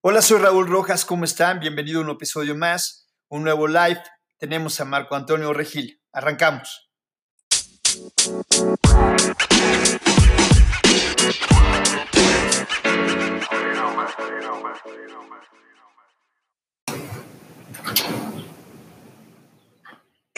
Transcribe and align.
Hola, 0.00 0.22
soy 0.22 0.38
Raúl 0.38 0.68
Rojas, 0.68 1.04
¿cómo 1.04 1.24
están? 1.24 1.58
Bienvenido 1.58 1.98
a 1.98 2.04
un 2.04 2.10
episodio 2.10 2.54
más, 2.54 3.08
un 3.26 3.42
nuevo 3.42 3.66
live. 3.66 4.00
Tenemos 4.38 4.80
a 4.80 4.84
Marco 4.84 5.16
Antonio 5.16 5.52
Regil. 5.52 6.00
Arrancamos. 6.12 6.88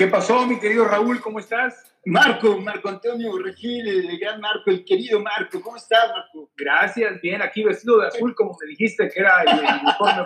¿Qué 0.00 0.06
pasó, 0.06 0.46
mi 0.46 0.58
querido 0.58 0.86
Raúl? 0.86 1.20
¿Cómo 1.20 1.40
estás? 1.40 1.92
Marco, 2.06 2.58
Marco 2.58 2.88
Antonio 2.88 3.36
Regil, 3.36 3.86
el 3.86 4.18
gran 4.18 4.40
Marco, 4.40 4.70
el 4.70 4.82
querido 4.82 5.20
Marco. 5.20 5.60
¿Cómo 5.60 5.76
estás, 5.76 6.08
Marco? 6.08 6.50
Gracias, 6.56 7.20
bien, 7.20 7.42
aquí 7.42 7.62
vestido 7.62 8.00
de 8.00 8.06
azul, 8.06 8.34
como 8.34 8.56
me 8.58 8.68
dijiste 8.70 9.10
que 9.10 9.20
era 9.20 9.42
el 9.42 9.58
uniforme. 9.58 10.24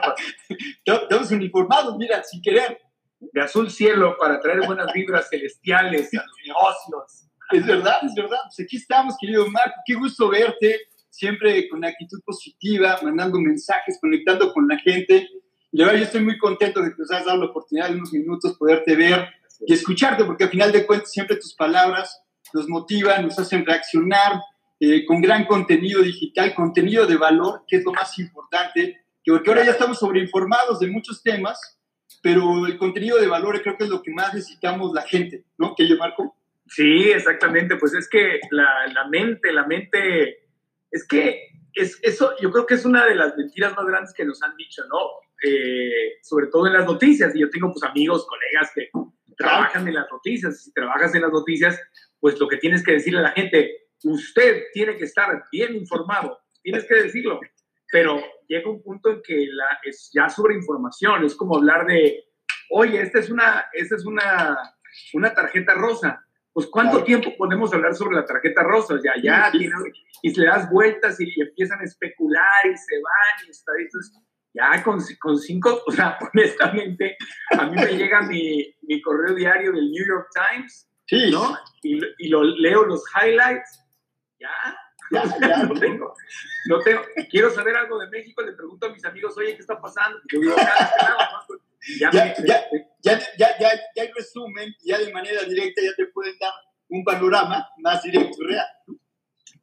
Todos 1.11 1.33
uniformados, 1.33 1.97
mira, 1.99 2.23
sin 2.23 2.41
querer. 2.41 2.83
De 3.19 3.41
azul 3.41 3.69
cielo 3.69 4.17
para 4.17 4.39
traer 4.39 4.65
buenas 4.65 4.93
vibras 4.93 5.29
celestiales 5.29 6.15
a 6.15 6.23
los 6.23 6.37
negocios. 6.47 7.29
Es 7.51 7.67
verdad, 7.67 7.97
es 8.05 8.15
verdad. 8.15 8.39
Pues 8.45 8.65
aquí 8.65 8.77
estamos, 8.77 9.17
querido 9.21 9.45
Marco. 9.49 9.75
Qué 9.85 9.95
gusto 9.95 10.29
verte, 10.29 10.83
siempre 11.11 11.69
con 11.69 11.85
actitud 11.85 12.21
positiva, 12.25 13.01
mandando 13.03 13.41
mensajes, 13.41 13.99
conectando 14.01 14.53
con 14.53 14.69
la 14.69 14.79
gente. 14.79 15.29
La 15.73 15.87
verdad, 15.87 15.99
yo 15.99 16.05
estoy 16.05 16.21
muy 16.23 16.39
contento 16.39 16.81
de 16.81 16.91
que 16.91 16.97
nos 16.97 17.11
hayas 17.11 17.27
dado 17.27 17.39
la 17.39 17.47
oportunidad 17.47 17.89
de 17.89 17.97
unos 17.97 18.13
minutos 18.13 18.57
poderte 18.57 18.95
ver 18.95 19.29
y 19.67 19.73
escucharte, 19.73 20.25
porque 20.25 20.45
al 20.45 20.51
final 20.51 20.73
de 20.73 20.87
cuentas 20.87 21.13
siempre 21.13 21.37
tus 21.37 21.55
palabras 21.55 22.23
nos 22.53 22.69
motivan, 22.69 23.25
nos 23.25 23.39
hacen 23.39 23.65
reaccionar 23.65 24.41
eh, 24.81 25.05
con 25.05 25.21
gran 25.21 25.47
contenido 25.47 26.03
digital, 26.03 26.55
contenido 26.55 27.07
de 27.07 27.17
valor, 27.17 27.65
que 27.67 27.77
es 27.77 27.85
lo 27.85 27.93
más 27.93 28.19
importante, 28.19 29.05
que 29.23 29.33
porque 29.33 29.51
ahora 29.51 29.65
ya 29.65 29.73
estamos 29.73 29.99
sobreinformados 29.99 30.81
de 30.81 30.89
muchos 30.89 31.23
temas, 31.23 31.81
pero 32.23 32.67
el 32.67 32.79
contenido 32.79 33.19
de 33.19 33.27
valor 33.27 33.61
creo 33.63 33.77
que 33.77 33.85
es 33.85 33.91
lo 33.91 34.03
que 34.03 34.13
más 34.13 34.35
necesitamos 34.35 34.93
la 34.93 35.03
gente, 35.03 35.45
¿no? 35.59 35.75
¿Que 35.75 35.89
yo, 35.89 35.97
Marco? 35.97 36.37
Sí, 36.67 37.11
exactamente, 37.11 37.77
pues 37.77 37.95
es 37.95 38.09
que 38.09 38.41
la, 38.51 38.87
la 38.93 39.07
mente, 39.09 39.53
la 39.53 39.67
mente, 39.67 40.47
es 40.91 41.07
que 41.07 41.49
es, 41.75 41.99
eso 42.03 42.33
yo 42.41 42.51
creo 42.51 42.67
que 42.67 42.75
es 42.75 42.85
una 42.85 43.05
de 43.05 43.15
las 43.15 43.37
mentiras 43.37 43.75
más 43.77 43.87
grandes 43.87 44.15
que 44.15 44.25
nos 44.25 44.43
han 44.43 44.57
dicho, 44.57 44.83
¿no? 44.89 44.99
Eh, 45.47 46.19
sobre 46.23 46.47
todo 46.47 46.67
en 46.67 46.73
las 46.73 46.87
noticias, 46.87 47.35
y 47.35 47.41
yo 47.41 47.51
tengo 47.51 47.71
pues 47.73 47.83
amigos, 47.83 48.27
colegas 48.27 48.71
que 48.75 48.89
trabajan 49.37 49.87
en 49.89 49.95
las 49.95 50.07
noticias. 50.11 50.63
Si 50.63 50.73
trabajas 50.73 51.15
en 51.15 51.23
las 51.23 51.33
noticias, 51.33 51.81
pues 52.21 52.39
lo 52.39 52.49
que 52.49 52.57
tienes 52.57 52.85
que 52.85 52.93
decirle 52.93 53.21
a 53.21 53.25
la 53.25 53.33
gente, 53.33 53.89
usted 54.05 54.65
tiene 54.73 54.97
que 54.97 55.05
estar 55.05 55.45
bien 55.51 55.75
informado, 55.75 56.39
tienes 56.63 56.85
que 56.87 56.95
decirlo. 56.95 57.41
Pero 57.91 58.21
llega 58.49 58.71
un 58.71 58.83
punto 58.83 59.11
en 59.11 59.23
que 59.23 59.47
la, 59.51 59.79
es 59.85 60.11
ya 60.13 60.29
sobre 60.29 60.55
información, 60.55 61.25
es 61.25 61.35
como 61.35 61.57
hablar 61.57 61.87
de, 61.87 62.25
oye, 62.71 63.01
esta 63.01 63.19
es 63.19 63.31
una, 63.31 63.67
esta 63.73 63.97
es 63.97 64.05
una, 64.05 64.57
una 65.13 65.33
tarjeta 65.33 65.75
rosa. 65.75 66.21
Pues 66.53 66.69
¿cuánto 66.69 67.03
tiempo 67.03 67.37
podemos 67.37 67.75
hablar 67.75 67.95
sobre 67.95 68.15
la 68.15 68.25
tarjeta 68.25 68.63
rosa? 68.63 68.95
Ya, 69.03 69.15
ya, 69.21 69.51
y 70.23 70.41
le 70.41 70.47
das 70.47 70.71
vueltas 70.71 71.21
y, 71.21 71.29
empiezan 71.41 71.81
a 71.81 71.85
especular 71.85 72.65
y 72.65 72.77
se 72.77 72.95
van 72.97 73.47
y 73.47 73.51
está, 73.51 73.73
entonces, 73.79 74.17
ya 74.55 74.83
con, 74.85 75.01
con, 75.21 75.39
cinco, 75.39 75.83
o 75.87 75.93
sea, 75.93 76.17
honestamente, 76.33 77.17
a 77.59 77.67
mí 77.67 77.77
me 77.77 77.97
llega 77.97 78.23
mi, 78.23 78.75
mi, 78.83 79.03
correo 79.03 79.35
diario 79.35 79.73
del 79.73 79.91
New 79.91 80.07
York 80.07 80.29
Times, 80.33 80.89
sí. 81.07 81.31
¿no? 81.31 81.59
Y, 81.83 81.99
y, 82.19 82.29
lo 82.29 82.45
leo 82.45 82.85
los 82.85 83.03
highlights, 83.21 83.85
ya, 84.39 84.51
ya, 85.11 85.25
ya 85.41 85.63
no 85.65 85.75
tengo, 85.75 86.15
no 86.67 86.79
tengo. 86.81 87.03
Quiero 87.31 87.51
saber 87.51 87.77
algo 87.77 87.99
de 87.99 88.09
México, 88.09 88.43
le 88.43 88.53
pregunto 88.53 88.87
a 88.87 88.93
mis 88.93 89.05
amigos, 89.05 89.37
oye, 89.37 89.55
¿qué 89.55 89.61
está 89.61 89.81
pasando? 89.81 90.19
Yo 90.33 90.41
digo, 90.41 90.55
ya, 91.99 92.11
ya, 92.13 92.35
ya, 92.37 92.65
ya, 93.03 93.19
ya, 93.37 93.59
ya, 93.59 93.71
ya 93.97 94.05
resumen, 94.15 94.73
ya 94.85 94.99
de 94.99 95.13
manera 95.13 95.43
directa 95.43 95.83
ya 95.83 95.95
te 95.97 96.07
pueden 96.07 96.39
dar 96.39 96.53
un 96.89 97.03
panorama 97.03 97.67
más 97.79 98.03
directo, 98.05 98.37
real. 98.47 98.67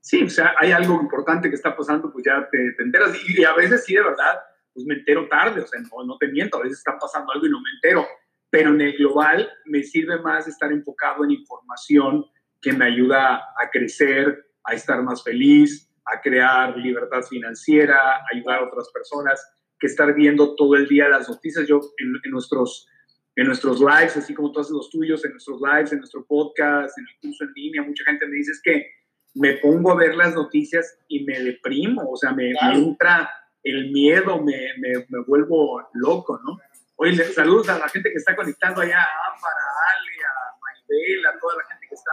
Sí, 0.02 0.24
o 0.24 0.30
sea, 0.30 0.54
hay 0.58 0.72
algo 0.72 1.00
importante 1.00 1.48
que 1.48 1.56
está 1.56 1.78
pasando, 1.78 2.12
pues 2.12 2.26
ya 2.26 2.48
te, 2.52 2.58
te 2.76 2.84
enteras. 2.84 3.16
Y, 3.28 3.42
y 3.42 3.46
a 3.46 3.54
veces 3.54 3.86
sí, 3.86 3.94
de 3.94 4.04
verdad, 4.04 4.42
pues 4.74 4.86
me 4.86 4.96
entero 4.96 5.28
tarde, 5.28 5.62
o 5.62 5.68
sea, 5.68 5.80
no, 5.82 6.06
no 6.06 6.18
te 6.18 6.28
miento, 6.28 6.58
a 6.58 6.64
veces 6.64 6.80
está 6.80 6.98
pasando 6.98 7.32
algo 7.34 7.46
y 7.46 7.50
no 7.50 7.60
me 7.62 7.70
entero, 7.76 8.08
pero 8.50 8.70
en 8.70 8.82
el 8.82 8.98
global 8.98 9.50
me 9.66 9.84
sirve 9.84 10.20
más 10.22 10.48
estar 10.48 10.72
enfocado 10.72 11.24
en 11.24 11.32
información 11.32 12.26
que 12.62 12.74
me 12.74 12.86
ayuda 12.86 13.36
a 13.36 13.70
crecer, 13.72 14.46
a 14.64 14.74
estar 14.74 15.02
más 15.02 15.24
feliz, 15.24 15.90
a 16.06 16.22
crear 16.22 16.78
libertad 16.78 17.24
financiera, 17.24 17.98
a 17.98 18.24
ayudar 18.34 18.60
a 18.60 18.66
otras 18.66 18.90
personas, 18.94 19.42
que 19.80 19.88
estar 19.88 20.14
viendo 20.14 20.56
todo 20.56 20.76
el 20.76 20.88
día 20.88 21.10
las 21.10 21.28
noticias. 21.28 21.68
Yo 21.68 21.80
en, 21.98 22.32
nuestros, 22.32 22.88
en 23.36 23.48
nuestros 23.48 23.80
lives, 23.80 24.18
así 24.18 24.34
como 24.34 24.52
todos 24.52 24.70
los 24.70 24.90
tuyos, 24.90 25.26
en 25.26 25.32
nuestros 25.32 25.60
lives, 25.60 25.92
en 25.92 26.00
nuestro 26.00 26.26
podcast, 26.26 26.98
en 26.98 27.06
el 27.08 27.20
curso 27.22 27.46
en 27.46 27.54
línea, 27.54 27.84
mucha 27.84 28.04
gente 28.06 28.28
me 28.28 28.36
dice 28.36 28.52
es 28.52 28.62
que 28.64 28.86
me 29.34 29.54
pongo 29.58 29.92
a 29.92 29.96
ver 29.96 30.16
las 30.16 30.36
noticias 30.36 31.00
y 31.08 31.24
me 31.24 31.40
deprimo, 31.40 32.04
o 32.10 32.18
sea, 32.18 32.34
me, 32.34 32.52
me 32.62 32.78
entra 32.78 33.30
el 33.64 33.92
miedo 33.92 34.42
me, 34.42 34.74
me, 34.78 35.06
me, 35.10 35.20
vuelvo 35.26 35.82
loco, 35.94 36.40
¿no? 36.44 36.60
Oye, 36.96 37.16
saludos 37.34 37.70
a 37.70 37.78
la 37.78 37.90
gente 37.90 38.10
que 38.12 38.18
está 38.18 38.36
conectando 38.36 38.82
allá, 38.82 39.00
a 39.00 39.34
Ámbar, 39.34 39.54
a 39.54 39.70
Ale, 39.92 40.24
a 40.24 40.58
Maybel, 40.62 41.26
a 41.26 41.40
toda 41.40 41.56
la 41.56 41.64
gente 41.64 41.88
que 41.88 41.96
está, 41.96 42.12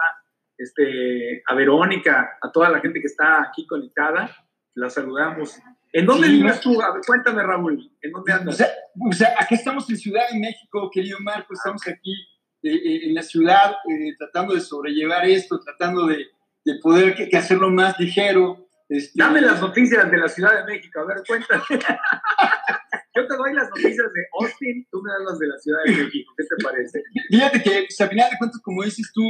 este, 0.57 1.43
a 1.45 1.55
Verónica, 1.55 2.37
a 2.41 2.51
toda 2.51 2.69
la 2.69 2.79
gente 2.79 2.99
que 2.99 3.07
está 3.07 3.41
aquí 3.41 3.67
conectada, 3.67 4.35
la 4.75 4.89
saludamos. 4.89 5.59
¿En 5.91 6.05
dónde 6.05 6.27
sí, 6.27 6.33
vives 6.33 6.59
tú? 6.61 6.81
A 6.81 6.93
ver, 6.93 7.01
cuéntame, 7.05 7.43
Raúl, 7.43 7.91
¿en 8.01 8.11
dónde 8.11 8.33
andas? 8.33 8.55
O 8.55 8.57
sea, 8.57 8.69
o 9.09 9.13
sea, 9.13 9.35
aquí 9.39 9.55
estamos 9.55 9.89
en 9.89 9.97
Ciudad 9.97 10.29
de 10.31 10.39
México, 10.39 10.89
querido 10.91 11.17
Marco, 11.21 11.53
estamos 11.53 11.87
aquí 11.87 12.13
eh, 12.61 12.73
eh, 12.73 13.07
en 13.07 13.15
la 13.15 13.23
ciudad 13.23 13.71
eh, 13.71 14.15
tratando 14.17 14.53
de 14.53 14.61
sobrellevar 14.61 15.25
esto, 15.25 15.59
tratando 15.59 16.05
de, 16.07 16.27
de 16.65 16.75
poder 16.81 17.15
que, 17.15 17.29
que 17.29 17.37
hacerlo 17.37 17.69
más 17.69 17.99
ligero, 17.99 18.68
este... 18.89 19.11
Dame 19.15 19.41
las 19.41 19.61
noticias 19.61 20.09
de 20.09 20.17
la 20.17 20.27
Ciudad 20.27 20.65
de 20.65 20.73
México, 20.73 20.99
a 20.99 21.05
ver, 21.05 21.17
cuéntame. 21.27 21.63
Yo 23.15 23.27
te 23.27 23.35
doy 23.35 23.53
las 23.53 23.69
noticias 23.69 24.13
de 24.13 24.27
Austin, 24.39 24.87
tú 24.91 25.01
me 25.01 25.11
das 25.11 25.21
las 25.25 25.39
de 25.39 25.47
la 25.47 25.57
Ciudad 25.59 25.79
de 25.85 25.91
México, 25.91 26.33
¿qué 26.37 26.43
te 26.43 26.63
parece? 26.63 27.03
Fíjate 27.29 27.61
que, 27.61 27.85
pues, 27.87 28.01
a 28.01 28.07
final 28.07 28.29
de 28.29 28.37
cuentas, 28.37 28.61
como 28.63 28.83
dices 28.83 29.11
tú, 29.13 29.21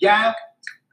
ya 0.00 0.34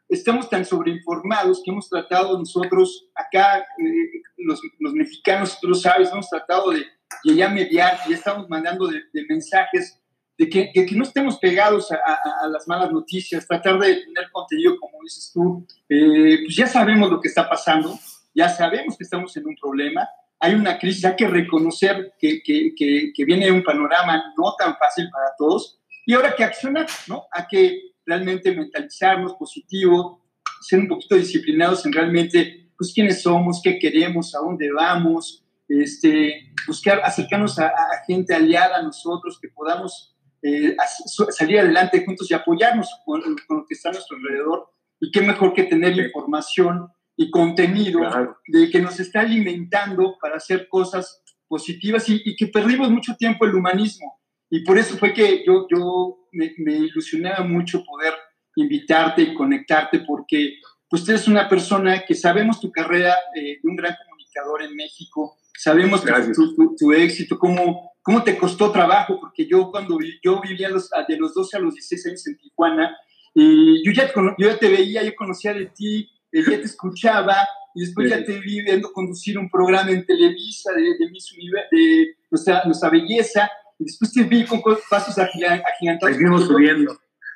estamos 0.10 0.50
tan 0.50 0.66
sobreinformados 0.66 1.62
que 1.64 1.72
hemos 1.72 1.90
tratado 1.90 2.38
nosotros, 2.38 3.10
acá, 3.16 3.60
eh, 3.60 4.22
los, 4.38 4.62
los, 4.80 4.94
mexicanos, 4.94 5.60
tú 5.60 5.68
lo 5.68 5.76
sabes, 5.76 6.12
hemos 6.12 6.30
tratado 6.30 6.72
de, 6.72 6.86
de 7.24 7.36
ya 7.36 7.50
mediar, 7.50 7.98
ya 8.08 8.16
estamos 8.16 8.48
mandando 8.50 8.88
de, 8.88 9.02
de 9.14 9.26
mensajes 9.28 10.00
de 10.38 10.50
que, 10.50 10.72
que, 10.72 10.86
que, 10.86 10.96
no 10.96 11.04
estemos 11.04 11.40
pegados 11.40 11.92
a, 11.92 11.96
a, 11.96 12.46
a, 12.46 12.48
las 12.50 12.68
malas 12.68 12.92
noticias, 12.92 13.48
tratar 13.48 13.80
de 13.80 13.96
tener 13.96 14.30
contenido, 14.32 14.78
como 14.80 15.00
dices 15.04 15.32
tú, 15.34 15.66
eh, 15.90 16.40
pues 16.44 16.56
ya 16.56 16.68
sabemos 16.68 17.10
lo 17.10 17.20
que 17.20 17.28
está 17.28 17.50
pasando, 17.50 17.98
ya 18.36 18.48
sabemos 18.48 18.96
que 18.98 19.04
estamos 19.04 19.36
en 19.36 19.48
un 19.48 19.56
problema, 19.56 20.08
hay 20.40 20.54
una 20.54 20.78
crisis, 20.78 21.06
hay 21.06 21.16
que 21.16 21.28
reconocer 21.28 22.14
que, 22.20 22.42
que 22.44 23.26
viene 23.26 23.52
un 23.52 23.64
panorama 23.64 24.24
no 24.38 24.54
tan 24.58 24.78
fácil 24.78 25.10
para 25.10 25.32
todos, 25.38 25.80
y 26.08 26.14
ahora 26.14 26.34
que 26.34 26.44
accionar, 26.46 26.88
¿no? 27.08 27.26
Hay 27.32 27.44
que 27.50 27.82
realmente 28.06 28.56
mentalizarnos 28.56 29.34
positivo, 29.34 30.24
ser 30.62 30.80
un 30.80 30.88
poquito 30.88 31.16
disciplinados 31.16 31.86
en 31.86 31.92
realmente, 31.92 32.72
pues, 32.78 32.94
quiénes 32.94 33.22
somos, 33.22 33.60
qué 33.62 33.78
queremos, 33.78 34.34
a 34.34 34.40
dónde 34.40 34.72
vamos, 34.72 35.44
este, 35.68 36.54
buscar 36.66 37.02
acercarnos 37.04 37.60
a, 37.60 37.68
a 37.68 38.06
gente 38.08 38.34
aliada 38.34 38.78
a 38.78 38.84
nosotros, 38.84 39.38
que 39.42 39.50
podamos 39.50 40.16
eh, 40.48 40.76
salir 41.30 41.60
adelante 41.60 42.04
juntos 42.06 42.30
y 42.30 42.34
apoyarnos 42.34 42.90
con, 43.06 43.22
con, 43.22 43.58
lo 43.58 43.66
que 43.66 43.74
está 43.74 43.90
a 43.90 43.94
nuestro 43.94 44.18
alrededor. 44.18 44.70
Y 45.00 45.12
qué 45.12 45.22
mejor 45.22 45.54
que 45.54 45.64
tener 45.64 45.98
información 45.98 46.88
y 47.16 47.30
contenido 47.32 48.00
claro. 48.00 48.38
de 48.48 48.70
que 48.70 48.80
nos 48.80 49.00
está 49.00 49.22
alimentando 49.22 50.18
para 50.22 50.38
hacer 50.38 50.68
cosas 50.70 51.24
positivas 51.48 52.08
y, 52.10 52.22
y, 52.26 52.36
que 52.36 52.48
perdimos 52.48 52.90
mucho 52.90 53.16
tiempo 53.16 53.46
el 53.46 53.56
humanismo. 53.56 54.20
Y 54.50 54.64
por 54.64 54.78
eso 54.78 54.98
fue 54.98 55.14
que 55.14 55.44
yo, 55.46 55.68
yo 55.70 56.30
me, 56.32 56.54
me 56.58 56.74
ilusionaba 56.74 57.44
mucho 57.44 57.84
poder 57.84 58.14
invitarte 58.56 59.22
y 59.22 59.34
conectarte 59.34 60.00
porque 60.00 60.56
pues 60.90 61.04
tú 61.04 61.12
eres 61.12 61.28
una 61.28 61.50
persona 61.50 62.04
que 62.06 62.16
sabemos 62.16 62.60
tu 62.60 62.72
carrera 62.72 63.16
eh, 63.36 63.60
de 63.62 63.70
un 63.70 63.76
gran 63.76 63.96
comunicador 64.04 64.64
en 64.64 64.76
México, 64.76 65.38
sabemos 65.58 66.04
tu, 66.04 66.56
tu, 66.56 66.76
tu, 66.76 66.94
éxito, 66.94 67.38
cómo, 67.38 67.94
cómo 68.08 68.24
te 68.24 68.38
costó 68.38 68.72
trabajo, 68.72 69.20
porque 69.20 69.46
yo 69.46 69.70
cuando 69.70 70.00
yo 70.24 70.40
vivía 70.40 70.70
los, 70.70 70.90
de 71.10 71.18
los 71.18 71.34
12 71.34 71.58
a 71.58 71.60
los 71.60 71.74
16 71.74 72.08
años 72.08 72.26
en 72.28 72.38
Tijuana, 72.38 72.96
y 73.34 73.86
yo 73.86 73.92
ya, 73.92 74.10
yo 74.38 74.50
ya 74.50 74.58
te 74.58 74.70
veía, 74.70 75.04
yo 75.04 75.14
conocía 75.14 75.54
de 75.54 75.66
ti, 75.66 76.10
eh, 76.32 76.42
ya 76.42 76.58
te 76.58 76.64
escuchaba, 76.64 77.36
y 77.76 77.82
después 77.82 78.10
sí. 78.10 78.18
ya 78.18 78.24
te 78.24 78.40
vi 78.40 78.62
viendo 78.62 78.94
conducir 78.94 79.38
un 79.38 79.50
programa 79.50 79.92
en 79.92 80.06
Televisa 80.06 80.72
de, 80.72 80.84
de, 80.84 81.12
Miss 81.12 81.36
de 81.70 82.16
nuestra, 82.32 82.64
nuestra 82.64 82.90
belleza, 82.90 83.52
y 83.78 83.84
después 83.84 84.14
te 84.14 84.24
vi 84.24 84.46
con 84.46 84.62
pasos 84.90 85.18
agigantados. 85.18 86.16
Seguimos 86.16 86.48
subiendo. 86.48 86.98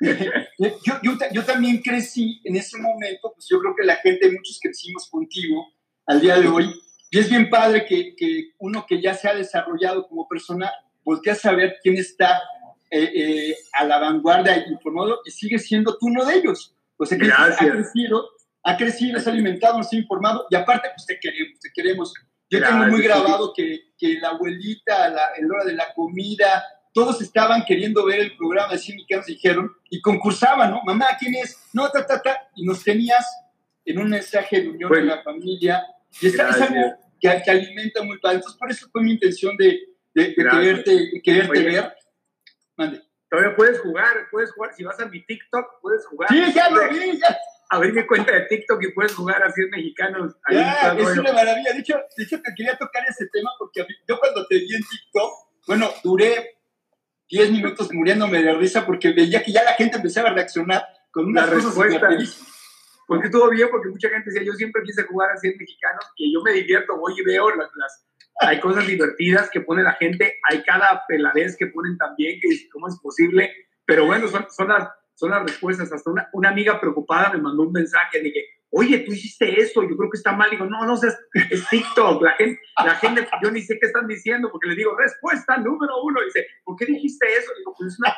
yo, 0.58 0.94
yo, 1.02 1.18
yo, 1.34 1.44
también 1.44 1.82
crecí 1.82 2.40
en 2.44 2.56
ese 2.56 2.78
momento, 2.78 3.30
pues 3.34 3.46
yo 3.46 3.60
creo 3.60 3.74
que 3.78 3.84
la 3.84 3.96
gente, 3.96 4.32
muchos 4.32 4.58
crecimos 4.58 5.06
contigo 5.10 5.66
al 6.06 6.18
día 6.18 6.40
de 6.40 6.48
hoy, 6.48 6.74
Y 7.12 7.18
es 7.18 7.28
bien 7.28 7.50
padre 7.50 7.84
que, 7.84 8.16
que 8.16 8.52
uno 8.58 8.86
que 8.88 9.02
ya 9.02 9.12
se 9.12 9.28
ha 9.28 9.34
desarrollado 9.34 10.08
como 10.08 10.26
persona 10.26 10.72
voltea 11.04 11.34
a 11.34 11.36
saber 11.36 11.76
quién 11.82 11.98
está 11.98 12.40
eh, 12.90 13.10
eh, 13.14 13.56
a 13.74 13.84
la 13.84 13.98
vanguardia 13.98 14.66
informado 14.66 15.20
y 15.26 15.30
sigue 15.30 15.58
siendo 15.58 15.98
tú 15.98 16.06
uno 16.06 16.24
de 16.24 16.36
ellos. 16.36 16.74
O 16.96 17.04
sea, 17.04 17.18
que 17.18 17.30
ha 17.30 17.54
crecido, 17.54 18.30
ha 18.62 18.78
crecido, 18.78 19.20
se 19.20 19.28
ha 19.28 19.32
alimentado, 19.34 19.76
nos 19.76 19.92
ha 19.92 19.96
informado 19.96 20.46
y 20.48 20.56
aparte, 20.56 20.88
pues 20.96 21.04
te 21.04 21.20
queremos, 21.20 21.60
te 21.60 21.68
queremos. 21.74 22.14
Yo 22.48 22.62
tengo 22.62 22.86
muy 22.86 23.02
grabado 23.02 23.52
que, 23.54 23.92
que 23.98 24.14
la 24.18 24.30
abuelita, 24.30 25.10
la, 25.10 25.22
en 25.36 25.48
la 25.48 25.54
hora 25.54 25.64
de 25.66 25.74
la 25.74 25.92
comida, 25.92 26.64
todos 26.94 27.20
estaban 27.20 27.62
queriendo 27.66 28.06
ver 28.06 28.20
el 28.20 28.36
programa 28.38 28.72
de 28.72 28.78
Cine 28.78 29.04
que 29.06 29.16
nos 29.16 29.26
dijeron 29.26 29.70
y 29.90 30.00
concursaban, 30.00 30.70
¿no? 30.70 30.80
Mamá, 30.82 31.08
¿quién 31.18 31.34
es? 31.34 31.58
No, 31.74 31.90
ta, 31.90 32.06
ta, 32.06 32.22
ta. 32.22 32.48
Y 32.56 32.64
nos 32.64 32.82
tenías 32.82 33.26
en 33.84 33.98
un 33.98 34.08
mensaje 34.08 34.62
de 34.62 34.70
unión 34.70 34.90
de 34.90 35.02
la 35.02 35.22
familia. 35.22 35.82
Y 36.22 36.28
es, 36.28 36.40
algo 36.40 37.01
que, 37.22 37.42
que, 37.44 37.50
alimenta 37.50 38.02
muy 38.02 38.18
padre. 38.18 38.36
Entonces, 38.36 38.58
por 38.58 38.70
eso 38.70 38.88
fue 38.90 39.02
mi 39.02 39.12
intención 39.12 39.56
de, 39.56 39.78
de, 40.12 40.34
quererte, 40.34 41.20
quererte 41.22 41.62
ver. 41.62 41.94
Mande. 42.76 43.02
Todavía 43.30 43.56
puedes 43.56 43.80
jugar, 43.80 44.28
puedes 44.30 44.52
jugar. 44.52 44.74
Si 44.74 44.84
vas 44.84 45.00
a 45.00 45.06
mi 45.06 45.24
TikTok, 45.24 45.80
puedes 45.80 46.06
jugar. 46.06 46.28
Sí, 46.28 46.52
ya 46.52 46.68
lo 46.68 46.88
vi, 46.90 47.18
ya. 47.18 47.38
Abrir 47.70 47.94
mi 47.94 48.06
cuenta 48.06 48.32
de 48.32 48.42
TikTok 48.42 48.82
y 48.82 48.92
puedes 48.92 49.14
jugar 49.14 49.42
así 49.42 49.62
mexicanos. 49.70 50.34
ya, 50.50 50.94
es 50.98 51.16
una 51.16 51.32
maravilla. 51.32 51.72
De 51.72 51.78
hecho, 51.78 51.94
de 52.16 52.24
hecho, 52.24 52.42
te 52.42 52.52
quería 52.54 52.76
tocar 52.76 53.02
ese 53.08 53.26
tema 53.32 53.50
porque 53.58 53.86
yo 54.06 54.18
cuando 54.18 54.46
te 54.46 54.56
vi 54.56 54.74
en 54.74 54.82
TikTok, 54.82 55.32
bueno, 55.66 55.90
duré 56.04 56.58
10 57.30 57.52
minutos 57.52 57.90
muriéndome 57.94 58.42
de 58.42 58.52
risa 58.52 58.84
porque 58.84 59.12
veía 59.12 59.42
que 59.42 59.52
ya 59.52 59.62
la 59.62 59.72
gente 59.72 59.96
empezaba 59.96 60.28
a 60.28 60.34
reaccionar 60.34 60.84
con 61.10 61.24
una 61.24 61.46
respuesta. 61.46 62.10
Porque 63.06 63.26
estuvo 63.26 63.50
bien, 63.50 63.68
porque 63.70 63.88
mucha 63.88 64.08
gente 64.08 64.30
decía, 64.30 64.44
yo 64.44 64.52
siempre 64.54 64.82
quise 64.84 65.02
jugar 65.04 65.30
así 65.30 65.48
en 65.48 65.58
mexicanos 65.58 66.04
y 66.16 66.32
yo 66.32 66.40
me 66.42 66.52
divierto, 66.52 66.96
voy 66.96 67.14
y 67.18 67.24
veo 67.24 67.50
las, 67.50 68.06
hay 68.40 68.60
cosas 68.60 68.86
divertidas 68.86 69.50
que 69.50 69.60
pone 69.60 69.82
la 69.82 69.92
gente, 69.94 70.40
hay 70.48 70.62
cada 70.62 71.02
peladez 71.06 71.56
que 71.56 71.66
ponen 71.66 71.96
también, 71.96 72.40
que 72.40 72.48
cómo 72.70 72.88
es 72.88 72.98
posible, 73.00 73.52
pero 73.84 74.06
bueno, 74.06 74.28
son, 74.28 74.46
son, 74.50 74.68
las, 74.68 74.88
son 75.14 75.30
las 75.30 75.42
respuestas. 75.42 75.92
Hasta 75.92 76.10
una, 76.10 76.28
una 76.32 76.50
amiga 76.50 76.80
preocupada 76.80 77.32
me 77.32 77.40
mandó 77.40 77.64
un 77.64 77.72
mensaje 77.72 78.22
de 78.22 78.32
que, 78.32 78.44
oye, 78.70 78.98
tú 79.00 79.12
hiciste 79.12 79.60
esto, 79.60 79.82
yo 79.82 79.96
creo 79.96 80.10
que 80.10 80.16
está 80.16 80.32
mal. 80.32 80.50
Digo, 80.50 80.64
no, 80.66 80.84
no, 80.86 80.94
es, 80.94 81.16
es 81.50 81.68
TikTok. 81.68 82.22
La 82.22 82.32
gente, 82.32 82.60
la 82.84 82.94
gente, 82.96 83.28
yo 83.42 83.50
ni 83.50 83.60
sé 83.62 83.78
qué 83.78 83.86
están 83.86 84.06
diciendo, 84.06 84.50
porque 84.50 84.68
le 84.68 84.76
digo, 84.76 84.96
respuesta 84.96 85.56
número 85.58 86.02
uno. 86.02 86.20
Dice, 86.24 86.46
¿por 86.64 86.76
qué 86.76 86.86
dijiste 86.86 87.26
eso? 87.36 87.52
Digo, 87.58 87.74
pues 87.76 87.92
es, 87.92 87.98
una, 87.98 88.14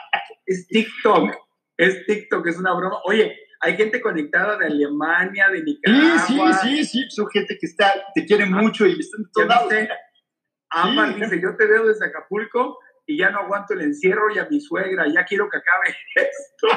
es 0.46 0.66
TikTok, 0.68 1.30
es 1.76 2.06
TikTok, 2.06 2.46
es 2.46 2.58
una 2.58 2.74
broma. 2.74 2.98
Oye, 3.04 3.36
hay 3.64 3.76
gente 3.76 4.00
conectada 4.00 4.58
de 4.58 4.66
Alemania, 4.66 5.48
de 5.48 5.62
Nicaragua. 5.62 6.18
Sí, 6.26 6.36
sí, 6.36 6.76
sí, 6.76 6.84
sí, 6.84 7.10
son 7.10 7.28
gente 7.30 7.56
que 7.58 7.66
está, 7.66 7.94
te 8.14 8.26
quiere 8.26 8.44
ah, 8.44 8.50
mucho 8.50 8.86
y 8.86 9.00
están 9.00 9.24
todos 9.32 9.72
Amar 10.68 11.14
dice, 11.14 11.40
yo 11.40 11.56
te 11.56 11.66
veo 11.66 11.86
desde 11.86 12.04
Acapulco 12.04 12.78
y 13.06 13.16
ya 13.16 13.30
no 13.30 13.40
aguanto 13.40 13.72
el 13.74 13.82
encierro 13.82 14.30
y 14.34 14.38
a 14.38 14.46
mi 14.46 14.60
suegra, 14.60 15.06
ya 15.06 15.24
quiero 15.24 15.48
que 15.48 15.56
acabe 15.56 15.96
esto. 16.14 16.68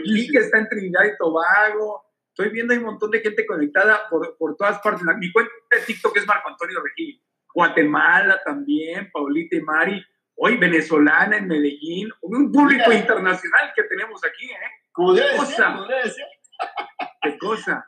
y 0.04 0.30
que 0.30 0.38
está 0.38 0.58
en 0.58 0.68
Trinidad 0.68 1.04
y 1.04 1.16
Tobago. 1.18 2.04
Estoy 2.28 2.48
viendo 2.50 2.72
hay 2.72 2.78
un 2.78 2.86
montón 2.86 3.10
de 3.10 3.20
gente 3.20 3.44
conectada 3.46 4.08
por, 4.08 4.36
por 4.38 4.56
todas 4.56 4.78
partes. 4.80 5.04
Mi 5.18 5.30
cuenta 5.32 5.52
de 5.70 5.80
TikTok 5.80 6.16
es 6.16 6.26
Marco 6.26 6.48
Antonio 6.48 6.82
Regil. 6.82 7.20
Guatemala 7.52 8.40
también, 8.44 9.10
Paulita 9.12 9.56
y 9.56 9.60
Mari. 9.60 10.04
Hoy 10.36 10.56
venezolana 10.56 11.36
en 11.36 11.46
Medellín. 11.46 12.10
Un 12.22 12.50
público 12.50 12.92
internacional 12.92 13.72
que 13.76 13.84
tenemos 13.84 14.24
aquí, 14.24 14.46
¿eh? 14.46 14.83
Como 14.94 15.12
debe 15.12 15.36
cosa? 15.36 15.86
ser, 15.86 16.26
Qué 17.22 17.38
cosa. 17.38 17.84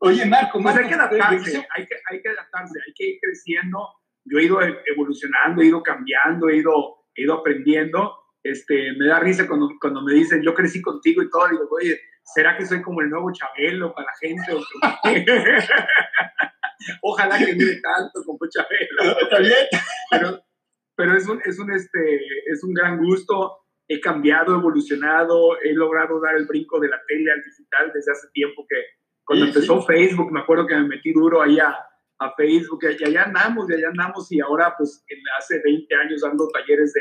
Oye, 0.00 0.24
Marco, 0.26 0.60
pues 0.60 0.76
hay 0.76 0.88
que 0.88 0.94
adaptarse, 0.94 1.66
hay 1.76 1.86
que, 1.86 1.94
hay 2.10 2.22
que 2.22 2.28
adaptarse, 2.28 2.78
hay 2.84 2.92
que 2.94 3.04
ir 3.10 3.18
creciendo. 3.20 3.88
Yo 4.24 4.38
he 4.38 4.44
ido 4.44 4.58
evolucionando, 4.62 5.62
he 5.62 5.66
ido 5.66 5.82
cambiando, 5.82 6.48
he 6.48 6.56
ido, 6.56 7.04
he 7.14 7.22
ido 7.22 7.34
aprendiendo 7.34 8.18
este, 8.42 8.92
me 8.98 9.06
da 9.06 9.20
risa 9.20 9.46
cuando, 9.46 9.70
cuando 9.80 10.02
me 10.02 10.14
dicen, 10.14 10.42
yo 10.42 10.54
crecí 10.54 10.80
contigo 10.80 11.22
y 11.22 11.30
todo, 11.30 11.48
digo, 11.48 11.68
oye, 11.70 12.00
¿será 12.22 12.56
que 12.56 12.66
soy 12.66 12.82
como 12.82 13.00
el 13.00 13.10
nuevo 13.10 13.32
Chabelo 13.32 13.94
para 13.94 14.06
la 14.06 14.12
gente? 14.20 14.52
Ojalá 17.02 17.38
que 17.38 17.54
mire 17.54 17.80
tanto 17.80 18.22
como 18.24 18.38
Chabelo. 18.48 19.18
Está 19.22 19.38
bien. 19.40 19.66
Pero, 20.10 20.42
pero 20.96 21.16
es, 21.16 21.28
un, 21.28 21.40
es, 21.44 21.58
un, 21.58 21.72
este, 21.72 22.16
es 22.46 22.62
un 22.62 22.72
gran 22.72 22.98
gusto. 22.98 23.66
He 23.88 24.00
cambiado, 24.00 24.54
evolucionado, 24.54 25.58
he 25.62 25.72
logrado 25.72 26.20
dar 26.20 26.36
el 26.36 26.46
brinco 26.46 26.78
de 26.78 26.88
la 26.88 27.00
tele 27.06 27.32
al 27.32 27.42
digital 27.42 27.90
desde 27.94 28.12
hace 28.12 28.28
tiempo 28.32 28.66
que 28.68 28.76
cuando 29.24 29.46
empezó 29.46 29.82
Facebook, 29.82 30.32
me 30.32 30.40
acuerdo 30.40 30.66
que 30.66 30.74
me 30.74 30.88
metí 30.88 31.12
duro 31.12 31.42
ahí 31.42 31.58
a, 31.58 31.76
a 32.18 32.34
Facebook 32.34 32.80
y 32.82 33.04
allá 33.04 33.24
andamos, 33.24 33.68
y 33.70 33.74
allá 33.74 33.88
andamos 33.88 34.30
y 34.32 34.40
ahora 34.40 34.74
pues 34.76 35.04
hace 35.38 35.60
20 35.62 35.94
años 35.94 36.20
dando 36.22 36.48
talleres 36.48 36.92
de, 36.94 37.00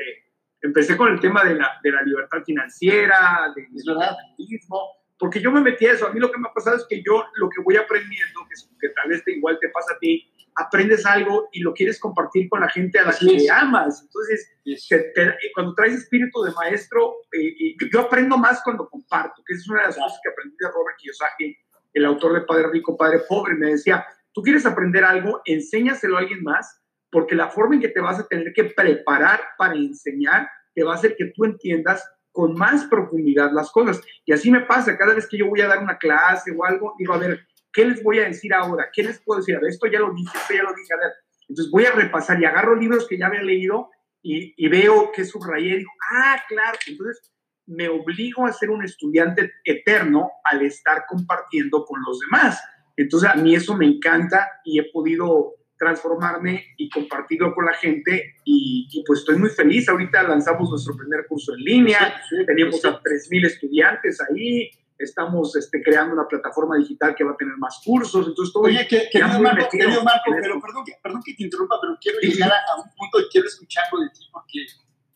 empecé 0.62 0.98
con 0.98 1.12
el 1.12 1.20
tema 1.20 1.44
de 1.44 1.56
la, 1.56 1.80
de 1.84 1.92
la 1.92 2.02
libertad 2.04 2.44
financiera, 2.46 3.54
del 3.56 3.70
mismo, 3.70 4.82
porque 5.18 5.42
yo 5.42 5.52
me 5.52 5.62
metí 5.62 5.86
a 5.86 5.94
eso. 5.94 6.08
A 6.08 6.14
mí 6.14 6.20
lo 6.20 6.32
que 6.32 6.40
me 6.40 6.48
ha 6.48 6.54
pasado 6.54 6.78
es 6.78 6.86
que 6.88 7.02
yo 7.04 7.24
lo 7.36 7.50
que 7.50 7.62
voy 7.64 7.76
aprendiendo, 7.76 8.42
que, 8.80 8.90
tal 8.90 9.10
vez 9.10 9.24
te, 9.24 9.34
igual 9.34 9.58
te 9.60 9.70
pasa 9.70 9.94
a 9.94 10.00
ti, 10.00 10.30
aprendes 10.58 11.06
algo 11.06 11.48
y 11.52 11.62
lo 11.62 11.74
quieres 11.74 12.00
compartir 12.00 12.50
con 12.50 12.62
la 12.62 12.70
gente 12.70 12.98
a 13.00 13.06
la 13.06 13.16
que 13.18 13.50
amas. 13.50 14.02
Entonces, 14.02 14.52
cuando 15.54 15.76
traes 15.76 15.94
espíritu 15.94 16.42
de 16.42 16.52
maestro, 16.52 17.16
eh, 17.32 17.76
yo 17.94 18.02
aprendo 18.02 18.38
más 18.38 18.62
cuando 18.64 18.90
comparto, 18.90 19.44
que 19.46 19.54
es 19.54 19.70
una 19.70 19.82
de 19.82 19.88
las 19.88 19.98
cosas 19.98 20.20
que 20.24 20.30
aprendí 20.30 20.56
de 20.60 20.68
Robert 20.68 20.98
Kiyosaki, 20.98 21.58
el 21.94 22.06
autor 22.06 22.34
de 22.34 22.42
Padre 22.42 22.70
Rico, 22.72 22.98
Padre 22.98 23.22
Pobre. 23.30 23.54
Me 23.56 23.72
decía, 23.72 24.06
tú 24.34 24.42
quieres 24.42 24.66
aprender 24.66 25.04
algo, 25.04 25.42
enséñaselo 25.46 26.18
a 26.18 26.22
alguien 26.22 26.44
más 26.44 26.82
porque 27.12 27.36
la 27.36 27.50
forma 27.50 27.76
en 27.76 27.82
que 27.82 27.90
te 27.90 28.02
vas 28.02 28.20
a 28.20 28.28
tener 28.28 28.52
que 28.54 28.66
preparar 28.66 29.42
para 29.58 29.76
enseñar 29.76 30.50
te 30.74 30.84
va 30.84 30.94
a 30.94 30.96
hacer 30.96 31.16
que 31.16 31.32
tú 31.36 31.46
entiendas 31.46 32.04
con 32.32 32.54
más 32.54 32.86
profundidad 32.86 33.52
las 33.52 33.72
cosas. 33.72 34.02
Y 34.26 34.34
así 34.34 34.52
me 34.52 34.62
pasa, 34.62 34.98
cada 34.98 35.16
vez 35.16 35.28
que 35.28 35.38
yo 35.38 35.48
voy 35.48 35.62
a 35.62 35.68
dar 35.68 35.80
una 35.80 35.98
clase 35.98 36.52
o 36.52 36.64
algo, 36.66 36.94
digo, 37.00 37.14
a 37.14 37.18
ver, 37.18 37.47
¿qué 37.78 37.86
les 37.86 38.02
voy 38.02 38.18
a 38.18 38.26
decir 38.26 38.52
ahora? 38.56 38.90
¿Qué 38.92 39.04
les 39.04 39.22
puedo 39.22 39.40
decir? 39.40 39.56
A 39.56 39.60
ver, 39.60 39.70
esto 39.70 39.86
ya 39.86 40.00
lo 40.00 40.12
dije, 40.12 40.36
esto 40.36 40.54
ya 40.56 40.64
lo 40.64 40.74
dije, 40.74 40.94
a 40.96 40.98
ver. 40.98 41.14
Entonces 41.48 41.72
voy 41.72 41.86
a 41.86 41.92
repasar 41.92 42.42
y 42.42 42.46
agarro 42.46 42.76
libros 42.76 43.08
que 43.08 43.20
ya 43.20 43.28
había 43.28 43.44
leído 43.44 43.92
y, 44.24 44.56
y 44.58 44.68
veo 44.68 45.12
que 45.12 45.24
subrayé 45.24 45.76
y 45.76 45.78
digo, 45.78 45.92
ah, 46.12 46.42
claro. 46.48 46.76
Entonces 46.88 47.32
me 47.68 47.88
obligo 47.88 48.48
a 48.48 48.52
ser 48.54 48.72
un 48.72 48.84
estudiante 48.84 49.52
eterno 49.64 50.32
al 50.44 50.64
estar 50.64 51.06
compartiendo 51.08 51.86
con 51.86 52.02
los 52.02 52.20
demás. 52.20 52.60
Entonces 52.96 53.30
a 53.30 53.36
mí 53.36 53.54
eso 53.54 53.78
me 53.78 53.86
encanta 53.86 54.50
y 54.66 54.80
he 54.80 54.92
podido 54.92 55.54
transformarme 55.78 56.74
y 56.78 56.90
compartirlo 56.90 57.54
con 57.54 57.66
la 57.66 57.74
gente 57.74 58.34
y, 58.44 59.04
pues 59.06 59.20
estoy 59.20 59.38
muy 59.38 59.50
feliz. 59.50 59.88
Ahorita 59.88 60.24
lanzamos 60.24 60.72
nuestro 60.72 60.98
primer 60.98 61.28
curso 61.28 61.54
en 61.54 61.60
línea, 61.60 62.20
tenemos 62.48 62.84
a 62.86 63.00
3.000 63.04 63.46
estudiantes 63.46 64.20
ahí, 64.22 64.72
estamos 64.98 65.56
este, 65.56 65.82
creando 65.82 66.14
una 66.14 66.28
plataforma 66.28 66.78
digital 66.78 67.16
que 67.16 67.24
va 67.24 67.32
a 67.32 67.38
tener 67.38 67.56
más 67.58 67.82
cursos, 67.84 68.28
entonces 68.28 68.54
todo... 68.54 68.64
Oye, 68.64 68.88
que, 68.88 69.10
querido 69.12 69.40
Marco, 69.40 69.68
querido 69.70 70.04
Marco 70.04 70.32
pero 70.42 70.62
perdón 70.62 70.84
que, 70.86 70.94
perdón 71.02 71.22
que 71.24 71.34
te 71.34 71.44
interrumpa, 71.44 71.76
pero 71.82 71.98
quiero 72.02 72.20
llegar 72.20 72.52
a, 72.52 72.82
un 72.82 72.90
punto 72.96 73.20
y 73.20 73.30
quiero 73.32 73.48
escucharlo 73.48 74.00
de 74.02 74.10
ti 74.10 74.28
porque, 74.32 74.66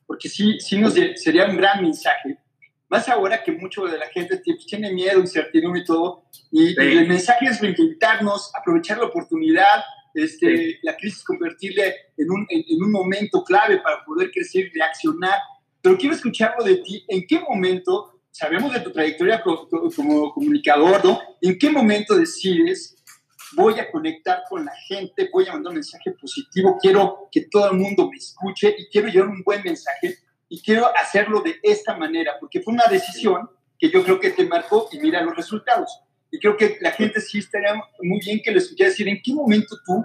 porque 0.05 0.29
sí, 0.29 0.59
sí 0.59 0.79
nos 0.79 0.93
sería 0.93 1.45
un 1.45 1.57
gran 1.57 1.81
mensaje. 1.81 2.37
Más 2.89 3.07
ahora 3.07 3.41
que 3.41 3.53
mucho 3.53 3.85
de 3.85 3.97
la 3.97 4.07
gente 4.07 4.41
tiene 4.67 4.91
miedo, 4.91 5.19
incertidumbre 5.19 5.81
y 5.81 5.85
todo, 5.85 6.25
y, 6.51 6.71
y 6.71 6.97
el 6.97 7.07
mensaje 7.07 7.45
es 7.45 7.61
reinventarnos, 7.61 8.51
aprovechar 8.53 8.97
la 8.97 9.05
oportunidad, 9.05 9.81
este, 10.13 10.79
la 10.83 10.95
crisis 10.97 11.23
convertirle 11.23 11.95
en 12.17 12.29
un, 12.29 12.45
en, 12.49 12.83
un 12.83 12.91
momento 12.91 13.43
clave 13.43 13.79
para 13.79 14.03
poder 14.03 14.31
crecer 14.31 14.65
y 14.67 14.77
reaccionar. 14.77 15.39
Pero 15.81 15.97
quiero 15.97 16.15
escucharlo 16.15 16.63
de 16.63 16.77
ti. 16.77 17.05
¿En 17.07 17.25
qué 17.27 17.39
momento, 17.39 18.20
sabemos 18.31 18.73
de 18.73 18.79
tu 18.79 18.91
trayectoria 18.91 19.41
como, 19.41 20.33
comunicador, 20.33 21.03
¿no? 21.03 21.19
¿En 21.41 21.57
qué 21.59 21.69
momento 21.69 22.15
decides, 22.15 22.95
voy 23.53 23.79
a 23.79 23.91
conectar 23.91 24.43
con 24.49 24.65
la 24.65 24.73
gente, 24.87 25.29
voy 25.31 25.47
a 25.47 25.53
mandar 25.53 25.71
un 25.71 25.75
mensaje 25.75 26.11
positivo, 26.11 26.77
quiero 26.81 27.27
que 27.31 27.47
todo 27.51 27.69
el 27.71 27.77
mundo 27.77 28.09
me 28.09 28.17
escuche 28.17 28.73
y 28.77 28.87
quiero 28.87 29.09
llevar 29.09 29.29
un 29.29 29.43
buen 29.43 29.61
mensaje 29.63 30.17
y 30.47 30.61
quiero 30.61 30.87
hacerlo 30.95 31.41
de 31.41 31.59
esta 31.61 31.95
manera? 31.95 32.33
Porque 32.39 32.61
fue 32.61 32.73
una 32.73 32.85
decisión 32.89 33.49
que 33.77 33.89
yo 33.89 34.03
creo 34.03 34.19
que 34.19 34.31
te 34.31 34.45
marcó 34.45 34.87
y 34.91 34.99
mira 34.99 35.21
los 35.21 35.35
resultados. 35.35 36.01
Y 36.29 36.39
creo 36.39 36.55
que 36.55 36.77
la 36.79 36.91
gente 36.91 37.19
sí 37.19 37.39
estaría 37.39 37.73
muy 38.01 38.19
bien 38.19 38.41
que 38.43 38.51
les 38.51 38.63
escuchara 38.63 38.89
decir 38.89 39.07
en 39.09 39.21
qué 39.21 39.33
momento 39.33 39.75
tú 39.85 40.03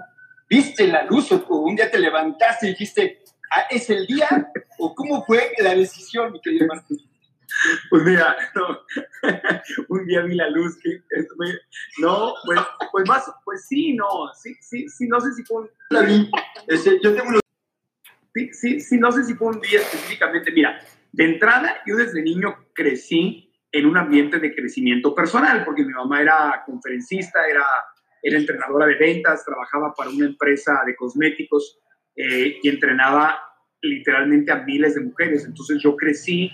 viste 0.49 0.87
la 0.87 1.03
luz 1.03 1.31
o, 1.31 1.43
un 1.59 1.75
día 1.75 1.89
te 1.89 1.99
levantaste 1.99 2.67
y 2.67 2.69
dijiste, 2.71 3.23
ah, 3.51 3.65
¿es 3.69 3.89
el 3.89 4.05
día? 4.07 4.51
¿O 4.79 4.93
cómo 4.93 5.23
fue 5.25 5.53
la 5.59 5.73
decisión, 5.73 6.31
mi 6.31 6.41
querido 6.41 6.67
Martín? 6.67 7.06
Pues 7.89 8.03
mira, 8.03 8.35
no, 8.55 8.79
un 9.89 10.05
día 10.05 10.21
vi 10.21 10.35
la 10.35 10.49
luz, 10.49 10.77
que 10.81 11.01
no, 11.99 12.33
pues, 12.45 12.59
pues 12.91 13.07
más, 13.07 13.31
pues 13.45 13.65
sí, 13.67 13.93
no, 13.93 14.07
sí, 14.33 14.55
sí, 14.61 14.87
sí, 14.89 15.07
no 15.07 15.19
sé 15.19 15.33
si 15.33 15.43
fue 15.43 15.61
un... 15.61 15.69
Ese, 16.67 16.99
yo 17.01 17.15
tengo 17.15 17.39
sí, 18.33 18.53
sí, 18.53 18.79
sí, 18.81 18.97
no 18.97 19.11
sé 19.11 19.23
si 19.23 19.33
fue 19.35 19.47
un 19.47 19.61
día 19.61 19.79
específicamente, 19.79 20.51
mira, 20.51 20.79
de 21.11 21.25
entrada 21.25 21.77
yo 21.85 21.95
desde 21.95 22.21
niño 22.21 22.67
crecí 22.73 23.51
en 23.71 23.85
un 23.85 23.97
ambiente 23.97 24.39
de 24.39 24.53
crecimiento 24.53 25.15
personal, 25.15 25.63
porque 25.63 25.83
mi 25.83 25.93
mamá 25.93 26.21
era 26.21 26.63
conferencista, 26.65 27.47
era 27.47 27.65
era 28.21 28.37
entrenadora 28.37 28.85
de 28.85 28.95
ventas, 28.95 29.45
trabajaba 29.45 29.93
para 29.93 30.09
una 30.09 30.25
empresa 30.25 30.81
de 30.85 30.95
cosméticos 30.95 31.79
eh, 32.15 32.57
y 32.61 32.69
entrenaba 32.69 33.39
literalmente 33.81 34.51
a 34.51 34.63
miles 34.63 34.95
de 34.95 35.01
mujeres. 35.01 35.45
Entonces 35.45 35.79
yo 35.81 35.95
crecí 35.95 36.51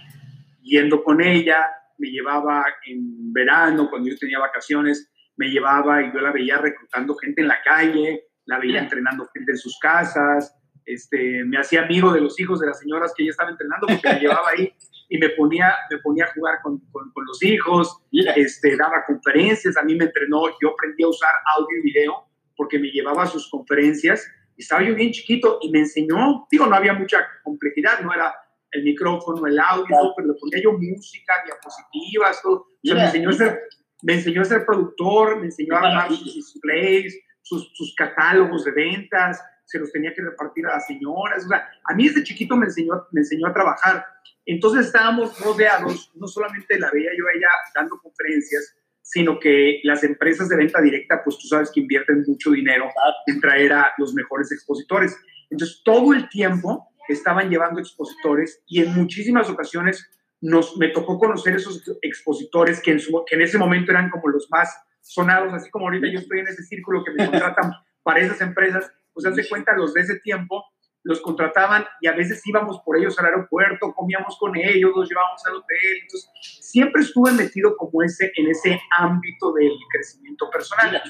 yendo 0.63 1.03
con 1.03 1.21
ella, 1.21 1.65
me 1.97 2.09
llevaba 2.09 2.65
en 2.85 3.31
verano, 3.31 3.89
cuando 3.89 4.09
yo 4.09 4.17
tenía 4.17 4.39
vacaciones, 4.39 5.11
me 5.35 5.47
llevaba 5.47 6.01
y 6.01 6.11
yo 6.13 6.19
la 6.19 6.31
veía 6.31 6.57
reclutando 6.57 7.15
gente 7.15 7.41
en 7.41 7.47
la 7.47 7.61
calle, 7.61 8.27
la 8.45 8.59
veía 8.59 8.79
entrenando 8.79 9.27
gente 9.33 9.51
en 9.51 9.57
sus 9.57 9.77
casas, 9.79 10.55
este, 10.85 11.43
me 11.45 11.57
hacía 11.57 11.83
amigo 11.83 12.11
de 12.11 12.21
los 12.21 12.39
hijos 12.39 12.59
de 12.59 12.67
las 12.67 12.79
señoras 12.79 13.13
que 13.15 13.23
ella 13.23 13.31
estaba 13.31 13.51
entrenando 13.51 13.87
porque 13.87 14.09
me 14.09 14.19
llevaba 14.19 14.49
ahí 14.49 14.73
y 15.09 15.17
me 15.17 15.29
ponía, 15.29 15.73
me 15.89 15.97
ponía 15.99 16.25
a 16.25 16.33
jugar 16.33 16.59
con, 16.61 16.79
con, 16.91 17.25
los 17.25 17.41
hijos, 17.43 18.01
este, 18.11 18.75
daba 18.75 19.03
conferencias, 19.05 19.77
a 19.77 19.83
mí 19.83 19.95
me 19.95 20.05
entrenó, 20.05 20.43
yo 20.61 20.71
aprendí 20.71 21.03
a 21.03 21.07
usar 21.07 21.29
audio 21.55 21.77
y 21.79 21.81
video 21.83 22.25
porque 22.55 22.79
me 22.79 22.89
llevaba 22.89 23.23
a 23.23 23.27
sus 23.27 23.49
conferencias, 23.49 24.27
estaba 24.57 24.83
yo 24.83 24.95
bien 24.95 25.11
chiquito 25.11 25.59
y 25.61 25.71
me 25.71 25.79
enseñó, 25.79 26.47
digo, 26.51 26.67
no 26.67 26.75
había 26.75 26.93
mucha 26.93 27.25
complejidad, 27.43 28.01
no 28.01 28.13
era 28.13 28.33
el 28.73 28.83
micrófono, 28.83 29.45
el 29.45 29.59
audio, 29.59 30.13
pero 30.15 30.29
le 30.29 30.39
ponía 30.39 30.61
yo 30.61 30.73
música, 30.73 31.33
diapositivas, 31.45 32.41
todo. 32.41 32.67
me, 32.83 33.05
enseñó 33.05 33.29
a 33.29 33.33
ser, 33.33 33.59
me 34.01 34.13
enseñó 34.13 34.41
a 34.41 34.45
ser 34.45 34.65
productor, 34.65 35.39
me 35.39 35.45
enseñó 35.45 35.75
a 35.75 35.79
armar 35.79 36.09
sus 36.09 36.35
displays, 36.35 37.17
sus, 37.41 37.71
sus 37.73 37.93
catálogos 37.95 38.65
de 38.65 38.71
ventas, 38.71 39.41
se 39.65 39.79
los 39.79 39.91
tenía 39.91 40.13
que 40.13 40.21
repartir 40.21 40.65
a 40.67 40.73
las 40.73 40.87
señoras. 40.87 41.45
O 41.45 41.47
sea, 41.47 41.69
a 41.85 41.95
mí 41.95 42.07
desde 42.07 42.23
chiquito 42.23 42.55
me 42.55 42.65
enseñó, 42.65 43.07
me 43.11 43.21
enseñó 43.21 43.47
a 43.47 43.53
trabajar. 43.53 44.05
Entonces 44.45 44.87
estábamos 44.87 45.39
rodeados, 45.39 46.11
no 46.15 46.27
solamente 46.27 46.77
la 46.79 46.91
veía 46.91 47.11
yo 47.17 47.25
a 47.27 47.37
ella 47.37 47.47
dando 47.73 47.97
conferencias, 48.01 48.75
sino 49.01 49.39
que 49.39 49.79
las 49.83 50.03
empresas 50.03 50.49
de 50.49 50.57
venta 50.57 50.81
directa, 50.81 51.21
pues 51.23 51.37
tú 51.37 51.47
sabes 51.47 51.71
que 51.71 51.81
invierten 51.81 52.23
mucho 52.27 52.51
dinero 52.51 52.89
en 53.27 53.39
traer 53.39 53.73
a 53.73 53.93
los 53.97 54.13
mejores 54.13 54.51
expositores. 54.51 55.15
Entonces 55.49 55.81
todo 55.83 56.13
el 56.13 56.27
tiempo 56.29 56.92
estaban 57.09 57.49
llevando 57.49 57.79
expositores 57.79 58.61
y 58.65 58.81
en 58.81 58.93
muchísimas 58.93 59.49
ocasiones 59.49 60.09
nos, 60.41 60.77
me 60.77 60.89
tocó 60.89 61.17
conocer 61.17 61.55
esos 61.55 61.83
expositores 62.01 62.81
que 62.81 62.91
en, 62.91 62.99
su, 62.99 63.23
que 63.25 63.35
en 63.35 63.41
ese 63.41 63.57
momento 63.57 63.91
eran 63.91 64.09
como 64.09 64.29
los 64.29 64.47
más 64.49 64.69
sonados, 65.01 65.53
así 65.53 65.69
como 65.69 65.85
ahorita 65.85 66.07
yo 66.11 66.19
estoy 66.19 66.39
en 66.39 66.47
ese 66.47 66.63
círculo 66.63 67.03
que 67.03 67.11
me 67.11 67.25
contratan 67.29 67.71
para 68.03 68.19
esas 68.19 68.41
empresas 68.41 68.91
pues 69.13 69.25
hace 69.25 69.47
cuenta, 69.47 69.75
los 69.75 69.93
de 69.93 70.01
ese 70.01 70.19
tiempo 70.19 70.65
los 71.03 71.21
contrataban 71.21 71.85
y 71.99 72.07
a 72.07 72.13
veces 72.13 72.41
íbamos 72.47 72.79
por 72.79 72.97
ellos 72.97 73.17
al 73.19 73.25
aeropuerto, 73.25 73.93
comíamos 73.93 74.37
con 74.39 74.55
ellos, 74.55 74.91
los 74.95 75.09
llevábamos 75.09 75.45
al 75.45 75.55
hotel. 75.55 75.99
Entonces, 76.01 76.29
siempre 76.61 77.01
estuve 77.01 77.31
metido 77.33 77.75
como 77.75 78.03
ese, 78.03 78.31
en 78.35 78.47
ese 78.47 78.79
ámbito 78.97 79.51
del 79.53 79.73
crecimiento 79.91 80.49
personal. 80.49 81.01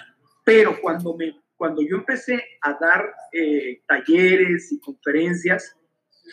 Pero 0.44 0.82
cuando, 0.82 1.16
me, 1.16 1.40
cuando 1.56 1.82
yo 1.84 1.98
empecé 1.98 2.44
a 2.62 2.74
dar 2.74 3.14
eh, 3.32 3.84
talleres 3.88 4.72
y 4.72 4.80
conferencias, 4.80 5.78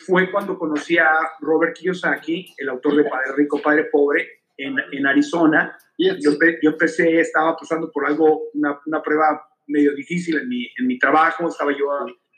fue 0.05 0.31
cuando 0.31 0.57
conocí 0.57 0.97
a 0.97 1.09
Robert 1.39 1.75
Kiyosaki, 1.75 2.53
el 2.57 2.69
autor 2.69 2.95
de 2.95 3.03
Padre 3.03 3.33
Rico, 3.35 3.61
Padre 3.61 3.85
Pobre, 3.91 4.27
en, 4.57 4.75
en 4.91 5.05
Arizona. 5.05 5.77
Yo, 5.97 6.13
yo, 6.19 6.69
empecé, 6.71 7.19
estaba 7.19 7.55
pasando 7.55 7.91
por 7.91 8.05
algo, 8.05 8.49
una, 8.53 8.79
una 8.85 9.01
prueba 9.01 9.47
medio 9.67 9.93
difícil 9.95 10.37
en 10.37 10.49
mi, 10.49 10.67
en 10.79 10.87
mi 10.87 10.97
trabajo, 10.97 11.47
estaba 11.47 11.71
yo, 11.71 11.87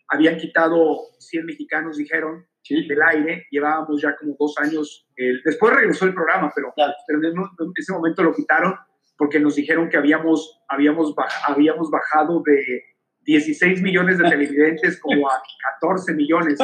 habían 0.10 0.38
quitado 0.38 1.00
100 1.20 1.46
mexicanos, 1.46 1.98
dijeron, 1.98 2.46
del 2.70 3.02
aire, 3.02 3.46
llevábamos 3.52 4.02
ya 4.02 4.16
como 4.16 4.36
dos 4.40 4.58
años, 4.58 5.08
después 5.44 5.74
regresó 5.74 6.06
el 6.06 6.14
programa, 6.14 6.52
pero, 6.56 6.74
pero 7.06 7.20
en, 7.20 7.72
ese 7.76 7.92
momento 7.92 8.24
lo 8.24 8.34
quitaron 8.34 8.76
porque 9.18 9.40
nos 9.40 9.56
dijeron 9.56 9.90
que 9.90 9.98
habíamos, 9.98 10.62
habíamos, 10.68 11.14
habíamos 11.48 11.92
bajado 11.92 12.42
de 12.46 12.84
16 13.26 13.82
millones 13.82 14.18
de 14.18 14.30
televidentes 14.30 15.00
como 15.00 15.30
a 15.30 15.42
14 15.80 16.14
millones. 16.14 16.60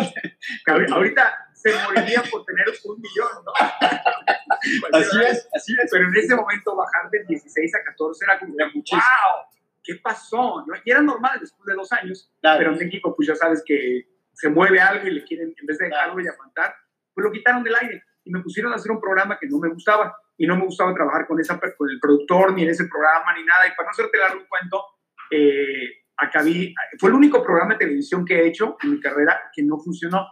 Ahorita 0.91 1.49
se 1.53 1.71
morirían 1.83 2.23
por 2.31 2.45
tener 2.45 2.65
un 2.85 3.01
millón, 3.01 3.45
¿no? 3.45 3.51
así 4.97 5.21
es, 5.21 5.49
así 5.53 5.73
es. 5.81 5.89
Pero 5.91 6.07
en 6.07 6.15
ese 6.15 6.35
momento 6.35 6.75
bajar 6.75 7.09
de 7.11 7.23
16 7.25 7.75
a 7.75 7.83
14 7.83 8.25
era 8.25 8.39
como, 8.39 8.53
wow, 8.53 9.49
¿qué 9.83 9.95
pasó? 9.95 10.63
Y 10.85 10.91
era 10.91 11.01
normal 11.01 11.39
después 11.39 11.65
de 11.65 11.73
dos 11.73 11.91
años, 11.91 12.31
pero 12.41 12.71
en 12.71 12.77
México 12.77 13.13
pues 13.15 13.27
ya 13.27 13.35
sabes 13.35 13.63
que 13.65 14.07
se 14.33 14.49
mueve 14.49 14.79
algo 14.79 15.07
y 15.07 15.11
le 15.11 15.23
quieren, 15.25 15.53
en 15.59 15.65
vez 15.65 15.77
de 15.77 15.85
dejarlo 15.87 16.21
y 16.21 16.27
aguantar, 16.27 16.73
pues 17.13 17.25
lo 17.25 17.31
quitaron 17.31 17.63
del 17.63 17.75
aire 17.75 18.03
y 18.23 18.31
me 18.31 18.41
pusieron 18.41 18.71
a 18.71 18.75
hacer 18.75 18.91
un 18.91 19.01
programa 19.01 19.37
que 19.37 19.47
no 19.47 19.59
me 19.59 19.69
gustaba 19.69 20.15
y 20.37 20.47
no 20.47 20.55
me 20.55 20.63
gustaba 20.63 20.93
trabajar 20.93 21.27
con, 21.27 21.39
esa, 21.41 21.59
con 21.59 21.89
el 21.89 21.99
productor 21.99 22.53
ni 22.53 22.63
en 22.63 22.69
ese 22.69 22.85
programa 22.85 23.35
ni 23.35 23.43
nada. 23.43 23.67
Y 23.67 23.71
para 23.71 23.87
no 23.87 23.91
hacerte 23.91 24.17
largo 24.17 24.39
un 24.39 24.47
cuento, 24.47 24.85
eh, 25.31 25.98
acabé, 26.19 26.73
fue 26.99 27.09
el 27.09 27.15
único 27.15 27.43
programa 27.43 27.73
de 27.73 27.79
televisión 27.79 28.25
que 28.25 28.35
he 28.35 28.47
hecho 28.47 28.77
en 28.83 28.91
mi 28.91 28.99
carrera 28.99 29.39
que 29.53 29.63
no 29.63 29.79
funcionó 29.79 30.27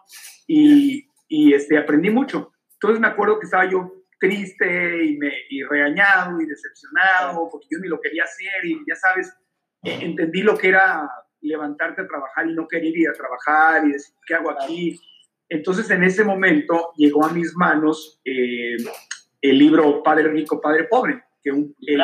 y, 0.46 1.10
y 1.28 1.54
este, 1.54 1.78
aprendí 1.78 2.10
mucho. 2.10 2.52
Entonces 2.74 3.00
me 3.00 3.08
acuerdo 3.08 3.40
que 3.40 3.46
estaba 3.46 3.70
yo 3.70 3.92
triste 4.20 5.06
y, 5.06 5.18
me, 5.18 5.32
y 5.50 5.64
regañado 5.64 6.42
y 6.42 6.46
decepcionado 6.46 7.48
porque 7.52 7.68
yo 7.72 7.80
ni 7.80 7.88
lo 7.88 8.00
quería 8.00 8.24
hacer 8.24 8.66
y 8.66 8.80
ya 8.88 8.96
sabes, 8.96 9.34
eh, 9.84 10.00
entendí 10.02 10.42
lo 10.42 10.58
que 10.58 10.70
era 10.70 11.10
levantarte 11.42 12.02
a 12.02 12.08
trabajar 12.08 12.48
y 12.48 12.54
no 12.54 12.68
querer 12.68 12.96
ir 12.98 13.10
a 13.10 13.14
trabajar 13.14 13.86
y 13.86 13.94
decir, 13.94 14.16
¿qué 14.26 14.36
hago 14.36 14.52
aquí? 14.52 15.00
Entonces 15.50 15.90
en 15.92 16.04
ese 16.04 16.24
momento 16.24 16.92
llegó 16.98 17.26
a 17.26 17.32
mis 17.32 17.56
manos 17.56 18.20
eh, 18.26 18.78
el 19.42 19.58
libro 19.58 20.04
Padre 20.04 20.30
Rico, 20.30 20.60
Padre 20.60 20.86
Pobre, 20.86 21.24
que 21.42 21.52
un, 21.52 21.76
el, 21.82 22.02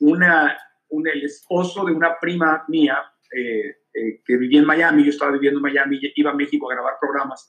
una, 0.00 0.56
un, 0.88 1.08
el 1.08 1.24
esposo 1.24 1.84
de 1.84 1.92
una 1.92 2.18
prima 2.20 2.64
mía 2.68 2.98
eh, 3.36 3.76
que 4.24 4.36
vivía 4.36 4.60
en 4.60 4.66
Miami, 4.66 5.04
yo 5.04 5.10
estaba 5.10 5.32
viviendo 5.32 5.58
en 5.58 5.62
Miami, 5.62 6.00
iba 6.16 6.30
a 6.30 6.34
México 6.34 6.70
a 6.70 6.74
grabar 6.74 6.94
programas, 7.00 7.48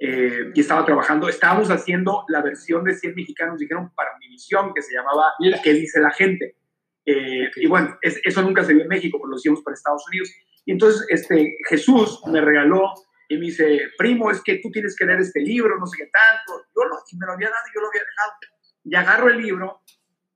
eh, 0.00 0.52
y 0.54 0.60
estaba 0.60 0.84
trabajando, 0.84 1.28
estábamos 1.28 1.70
haciendo 1.70 2.24
la 2.28 2.40
versión 2.40 2.84
de 2.84 2.94
100 2.94 3.14
mexicanos, 3.16 3.58
dijeron, 3.58 3.92
para 3.96 4.16
mi 4.18 4.28
misión, 4.28 4.72
que 4.72 4.82
se 4.82 4.94
llamaba 4.94 5.32
¿Qué 5.62 5.72
dice 5.72 6.00
la 6.00 6.12
gente? 6.12 6.56
Eh, 7.04 7.50
y 7.56 7.66
bueno, 7.66 7.98
eso 8.02 8.42
nunca 8.42 8.62
se 8.62 8.74
vio 8.74 8.82
en 8.82 8.88
México, 8.88 9.18
pero 9.18 9.30
lo 9.30 9.36
hicimos 9.36 9.62
para 9.62 9.74
Estados 9.74 10.06
Unidos. 10.08 10.30
Y 10.66 10.72
entonces 10.72 11.04
este, 11.08 11.56
Jesús 11.68 12.20
me 12.26 12.40
regaló 12.40 12.92
y 13.28 13.36
me 13.38 13.46
dice, 13.46 13.80
primo, 13.96 14.30
es 14.30 14.42
que 14.42 14.60
tú 14.62 14.70
tienes 14.70 14.94
que 14.94 15.04
leer 15.04 15.20
este 15.20 15.40
libro, 15.40 15.78
no 15.78 15.86
sé 15.86 15.96
qué 15.96 16.10
tanto. 16.10 16.66
Yo 16.76 16.84
lo, 16.84 16.96
y 17.10 17.16
me 17.16 17.26
lo 17.26 17.32
había 17.32 17.48
dado 17.48 17.64
y 17.66 17.74
yo 17.74 17.80
lo 17.80 17.88
había 17.88 18.02
dejado. 18.02 18.32
Y 18.84 18.94
agarro 18.94 19.28
el 19.30 19.42
libro 19.42 19.80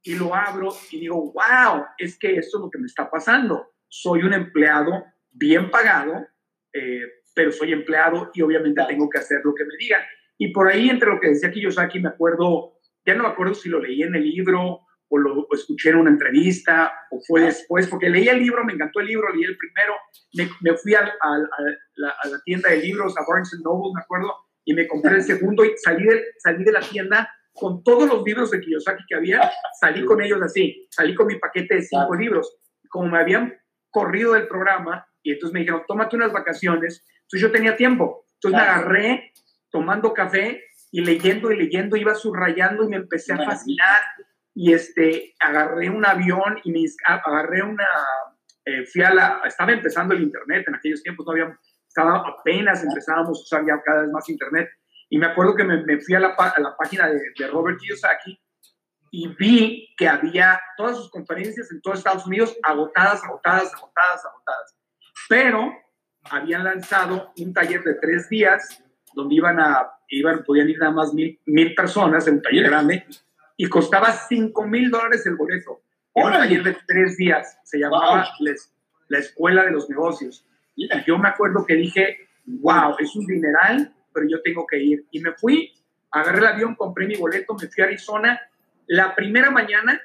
y 0.04 0.16
lo 0.16 0.34
abro 0.34 0.70
y 0.90 1.00
digo, 1.00 1.32
wow, 1.32 1.84
es 1.98 2.18
que 2.18 2.36
esto 2.36 2.58
es 2.58 2.62
lo 2.62 2.70
que 2.70 2.78
me 2.78 2.86
está 2.86 3.08
pasando. 3.10 3.74
Soy 3.88 4.22
un 4.22 4.34
empleado 4.34 5.04
bien 5.30 5.70
pagado, 5.70 6.26
eh, 6.72 7.02
pero 7.34 7.52
soy 7.52 7.72
empleado 7.72 8.30
y 8.34 8.42
obviamente 8.42 8.82
tengo 8.88 9.08
que 9.08 9.18
hacer 9.18 9.40
lo 9.44 9.54
que 9.54 9.64
me 9.64 9.76
digan. 9.78 10.02
Y 10.38 10.48
por 10.48 10.68
ahí, 10.68 10.90
entre 10.90 11.08
lo 11.08 11.20
que 11.20 11.28
decía 11.28 11.52
Kiyosaki, 11.52 12.00
me 12.00 12.08
acuerdo, 12.08 12.78
ya 13.06 13.14
no 13.14 13.22
me 13.22 13.28
acuerdo 13.28 13.54
si 13.54 13.68
lo 13.68 13.80
leí 13.80 14.02
en 14.02 14.14
el 14.14 14.24
libro 14.24 14.80
o 15.08 15.18
lo 15.18 15.46
escuché 15.52 15.90
en 15.90 15.96
una 15.96 16.10
entrevista 16.10 16.92
o 17.10 17.20
fue 17.20 17.42
después, 17.42 17.86
porque 17.86 18.08
leí 18.08 18.28
el 18.28 18.40
libro, 18.40 18.64
me 18.64 18.72
encantó 18.72 19.00
el 19.00 19.06
libro, 19.06 19.32
leí 19.32 19.44
el 19.44 19.56
primero, 19.58 19.94
me, 20.34 20.48
me 20.62 20.76
fui 20.76 20.92
la, 20.92 21.12
a, 21.20 21.38
la, 21.96 22.40
tienda 22.44 22.70
de 22.70 22.78
libros, 22.78 23.14
a 23.18 23.24
Barnes 23.28 23.54
Noble, 23.62 23.92
me 23.94 24.00
acuerdo, 24.00 24.34
y 24.64 24.72
me 24.72 24.88
compré 24.88 25.16
el 25.16 25.22
segundo 25.22 25.64
y 25.64 25.76
salí 25.76 26.04
de, 26.04 26.24
salí 26.38 26.64
de 26.64 26.72
la 26.72 26.80
tienda 26.80 27.30
con 27.52 27.82
todos 27.82 28.08
los 28.08 28.22
libros 28.24 28.50
de 28.50 28.60
Kiyosaki 28.60 29.04
que 29.08 29.14
había, 29.14 29.50
salí 29.80 30.04
con 30.04 30.22
ellos 30.22 30.40
así, 30.42 30.86
salí 30.90 31.14
con 31.14 31.26
mi 31.26 31.38
paquete 31.38 31.76
de 31.76 31.82
cinco 31.82 32.14
libros. 32.14 32.56
Como 32.88 33.08
me 33.08 33.18
habían 33.18 33.54
corrido 33.90 34.32
del 34.32 34.48
programa, 34.48 35.06
y 35.22 35.32
entonces 35.32 35.54
me 35.54 35.60
dijeron, 35.60 35.82
tómate 35.86 36.16
unas 36.16 36.32
vacaciones, 36.32 37.04
entonces 37.22 37.40
yo 37.40 37.52
tenía 37.52 37.76
tiempo. 37.76 38.24
Entonces 38.34 38.60
me 38.60 38.66
agarré 38.66 39.32
tomando 39.70 40.12
café 40.12 40.62
y 40.90 41.02
leyendo 41.04 41.50
y 41.52 41.56
leyendo, 41.56 41.96
iba 41.96 42.14
subrayando 42.14 42.84
y 42.84 42.88
me 42.88 42.96
empecé 42.96 43.32
a 43.32 43.44
fascinar. 43.44 44.02
Y 44.54 44.72
este, 44.72 45.34
agarré 45.40 45.88
un 45.88 46.04
avión 46.04 46.58
y 46.64 46.72
me 46.72 46.80
agarré 47.06 47.62
una, 47.62 47.86
eh, 48.64 48.84
fui 48.86 49.02
a 49.02 49.14
la, 49.14 49.40
estaba 49.46 49.72
empezando 49.72 50.14
el 50.14 50.22
internet 50.22 50.64
en 50.68 50.74
aquellos 50.74 51.02
tiempos, 51.02 51.24
todavía 51.24 51.58
estaba 51.88 52.24
apenas 52.26 52.82
empezábamos 52.82 53.38
a 53.38 53.42
usar 53.42 53.66
ya 53.66 53.80
cada 53.82 54.02
vez 54.02 54.10
más 54.10 54.28
internet. 54.28 54.68
Y 55.12 55.18
me 55.18 55.26
acuerdo 55.26 55.54
que 55.54 55.62
me, 55.62 56.00
fui 56.00 56.14
a 56.14 56.20
la, 56.20 56.28
a 56.28 56.58
la 56.58 56.74
página 56.74 57.06
de, 57.06 57.20
de, 57.38 57.46
Robert 57.48 57.78
Kiyosaki 57.78 58.40
y 59.10 59.28
vi 59.28 59.94
que 59.94 60.08
había 60.08 60.58
todas 60.74 60.96
sus 60.96 61.10
conferencias 61.10 61.70
en 61.70 61.82
todo 61.82 61.92
Estados 61.92 62.26
Unidos 62.26 62.56
agotadas, 62.62 63.22
agotadas, 63.22 63.74
agotadas, 63.74 64.24
agotadas. 64.24 64.74
Pero 65.28 65.70
habían 66.30 66.64
lanzado 66.64 67.30
un 67.36 67.52
taller 67.52 67.82
de 67.82 67.92
tres 67.96 68.30
días 68.30 68.82
donde 69.12 69.34
iban 69.34 69.60
a, 69.60 69.86
iban, 70.08 70.42
podían 70.44 70.70
ir 70.70 70.78
nada 70.78 70.92
más 70.92 71.12
mil, 71.12 71.38
mil 71.44 71.74
personas 71.74 72.26
en 72.26 72.36
un 72.36 72.42
taller 72.42 72.70
grande 72.70 73.04
y 73.58 73.68
costaba 73.68 74.12
cinco 74.12 74.66
mil 74.66 74.90
dólares 74.90 75.26
el 75.26 75.36
boleto. 75.36 75.82
un 76.14 76.32
taller 76.32 76.62
de 76.62 76.74
tres 76.86 77.18
días, 77.18 77.58
se 77.64 77.78
llamaba 77.78 78.30
la 79.08 79.18
Escuela 79.18 79.64
de 79.64 79.72
los 79.72 79.90
Negocios. 79.90 80.46
Y 80.74 80.88
yo 81.04 81.18
me 81.18 81.28
acuerdo 81.28 81.66
que 81.66 81.74
dije, 81.74 82.16
wow, 82.46 82.96
es 82.98 83.14
un 83.14 83.26
dineral, 83.26 83.94
pero 84.12 84.26
yo 84.28 84.42
tengo 84.42 84.66
que 84.66 84.78
ir. 84.78 85.04
Y 85.10 85.20
me 85.20 85.32
fui, 85.32 85.72
agarré 86.10 86.38
el 86.38 86.46
avión, 86.46 86.74
compré 86.74 87.06
mi 87.06 87.16
boleto, 87.16 87.54
me 87.54 87.68
fui 87.68 87.82
a 87.82 87.86
Arizona. 87.86 88.40
La 88.86 89.14
primera 89.14 89.50
mañana 89.50 90.00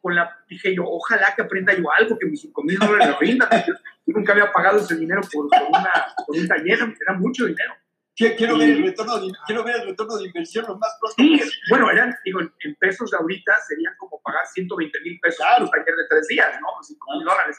con 0.00 0.16
la, 0.16 0.36
dije 0.48 0.74
yo, 0.74 0.84
ojalá 0.84 1.32
que 1.34 1.42
aprenda 1.42 1.72
yo 1.74 1.90
algo, 1.92 2.18
que 2.18 2.26
mis 2.26 2.40
5 2.40 2.62
mil 2.64 2.78
dólares 2.78 3.08
me 3.08 3.26
rindan. 3.26 3.48
Yo, 3.66 3.74
nunca 4.06 4.32
había 4.32 4.52
pagado 4.52 4.80
ese 4.80 4.96
dinero 4.96 5.22
por, 5.32 5.48
por, 5.48 5.68
una, 5.68 5.92
por 6.26 6.36
un 6.36 6.48
taller, 6.48 6.78
era 7.00 7.14
mucho 7.14 7.46
dinero. 7.46 7.74
Quiero 8.14 8.58
ver, 8.58 8.68
el 8.68 8.82
retorno 8.82 9.18
de, 9.18 9.32
quiero 9.46 9.64
ver 9.64 9.76
el 9.76 9.86
retorno 9.86 10.16
de 10.16 10.26
inversión 10.26 10.66
lo 10.68 10.76
más 10.76 10.96
pronto. 11.00 11.16
Sí, 11.16 11.40
bueno, 11.70 11.90
eran, 11.90 12.14
digo, 12.24 12.40
en 12.40 12.74
pesos 12.74 13.10
de 13.10 13.16
ahorita 13.16 13.52
serían 13.66 13.94
como 13.96 14.20
pagar 14.20 14.46
120 14.46 15.00
mil 15.00 15.18
pesos 15.18 15.38
claro. 15.38 15.66
por 15.66 15.78
un 15.78 15.84
taller 15.84 15.96
de 15.96 16.08
tres 16.10 16.28
días, 16.28 16.60
¿no? 16.60 16.68
5 16.82 17.12
mil 17.16 17.24
dólares. 17.24 17.56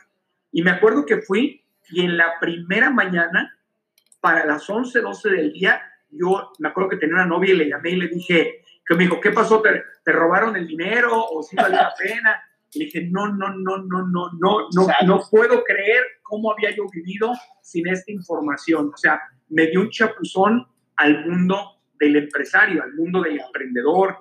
Y 0.52 0.62
me 0.62 0.72
acuerdo 0.72 1.06
que 1.06 1.22
fui 1.22 1.66
y 1.90 2.02
en 2.02 2.18
la 2.18 2.40
primera 2.40 2.92
mañana, 2.92 3.58
para 4.22 4.46
las 4.46 4.70
11, 4.70 5.02
12 5.02 5.30
del 5.30 5.54
día, 5.54 5.82
yo 6.18 6.52
me 6.60 6.70
acuerdo 6.70 6.92
que 6.92 6.98
tenía 6.98 7.16
una 7.16 7.26
novia 7.26 7.54
y 7.54 7.58
le 7.58 7.70
llamé 7.70 7.92
y 7.92 7.96
le 7.96 8.08
dije, 8.08 8.64
que 8.86 8.96
me 8.96 9.04
dijo, 9.04 9.20
¿qué 9.20 9.32
pasó? 9.32 9.62
¿Te, 9.62 9.84
te 10.04 10.12
robaron 10.12 10.56
el 10.56 10.68
dinero 10.68 11.26
o 11.26 11.42
si 11.42 11.56
valió 11.56 11.78
la 11.78 11.94
pena? 11.98 12.42
Y 12.72 12.80
le 12.80 12.86
dije, 12.86 13.08
no, 13.12 13.28
no, 13.28 13.54
no, 13.54 13.78
no, 13.78 14.08
no, 14.08 14.30
no, 14.34 14.70
no, 14.74 14.88
no 15.06 15.22
puedo 15.30 15.64
creer 15.64 16.04
cómo 16.24 16.52
había 16.52 16.76
yo 16.76 16.84
vivido 16.92 17.32
sin 17.62 17.88
esta 17.88 18.12
información. 18.12 18.92
O 18.94 18.98
sea, 18.98 19.22
me 19.50 19.68
dio 19.68 19.82
un 19.82 19.90
chapuzón 19.90 20.68
al 20.98 21.26
mundo 21.26 21.82
del 22.00 22.16
empresario, 22.16 22.84
al 22.84 22.94
mundo 22.94 23.22
del 23.22 23.40
emprendedor. 23.40 24.18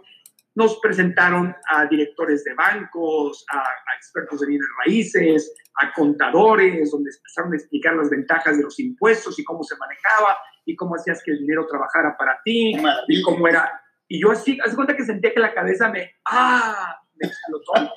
Nos 0.55 0.79
presentaron 0.81 1.55
a 1.71 1.87
directores 1.87 2.45
de 2.45 2.53
bancos, 2.55 3.45
a, 3.51 3.59
a 3.59 3.97
expertos 3.97 4.41
de 4.41 4.47
bienes 4.47 4.69
raíces, 4.85 5.55
a 5.81 5.93
contadores, 5.95 6.91
donde 6.91 7.11
empezaron 7.11 7.55
a 7.55 7.57
explicar 7.57 7.97
las 7.97 8.11
ventajas 8.11 8.59
de 8.59 8.65
los 8.65 8.79
impuestos 8.79 9.39
y 9.39 9.45
cómo 9.45 9.63
se 9.63 9.77
manejaba 9.77 10.37
y 10.65 10.77
cómo 10.77 10.95
hacías 10.95 11.23
que 11.25 11.33
el 11.33 11.39
dinero 11.39 11.67
trabajara 11.67 12.17
para 12.17 12.41
ti 12.45 12.75
y 13.09 13.23
cómo 13.23 13.49
era. 13.49 13.81
Y 14.09 14.21
yo 14.21 14.31
así, 14.31 14.59
hace 14.65 14.77
cuenta 14.77 14.97
que 14.97 15.05
sentía 15.05 15.33
que 15.33 15.41
la 15.41 15.55
cabeza 15.55 15.89
me, 15.91 16.13
¡ah! 16.27 17.01
me 17.17 17.29
explotó. 17.29 17.93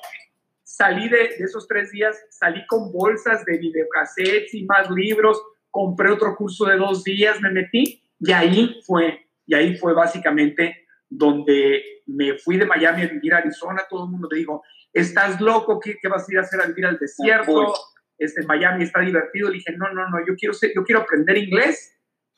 Salí 0.62 1.08
de, 1.08 1.18
de 1.38 1.44
esos 1.44 1.66
tres 1.66 1.90
días, 1.90 2.16
salí 2.30 2.66
con 2.66 2.92
bolsas 2.92 3.44
de 3.44 3.58
videocassettes 3.58 4.54
y 4.54 4.64
más 4.64 4.90
libros, 4.90 5.40
compré 5.70 6.10
otro 6.10 6.34
curso 6.36 6.66
de 6.66 6.76
dos 6.76 7.04
días, 7.04 7.40
me 7.40 7.50
metí 7.50 8.02
y 8.18 8.32
ahí 8.32 8.80
fue, 8.84 9.26
y 9.46 9.54
ahí 9.54 9.76
fue 9.76 9.94
básicamente 9.94 10.86
donde 11.08 11.82
me 12.06 12.38
fui 12.38 12.56
de 12.56 12.66
Miami 12.66 13.02
a 13.02 13.08
vivir 13.08 13.34
a 13.34 13.38
Arizona, 13.38 13.82
todo 13.88 14.04
el 14.04 14.10
mundo 14.10 14.28
me 14.30 14.38
dijo, 14.38 14.62
estás 14.92 15.40
loco, 15.40 15.78
¿qué, 15.80 15.96
qué 16.00 16.08
vas 16.08 16.28
a 16.28 16.32
ir 16.32 16.38
a 16.38 16.42
hacer 16.42 16.60
a 16.60 16.66
vivir 16.66 16.86
al 16.86 16.98
desierto? 16.98 17.74
Este, 18.18 18.44
Miami 18.46 18.84
está 18.84 19.00
divertido. 19.00 19.48
Le 19.48 19.56
dije, 19.56 19.76
no, 19.76 19.92
no, 19.92 20.08
no, 20.08 20.18
yo 20.26 20.34
quiero, 20.36 20.54
ser, 20.54 20.72
yo 20.74 20.82
quiero 20.84 21.02
aprender 21.02 21.36
inglés 21.36 21.95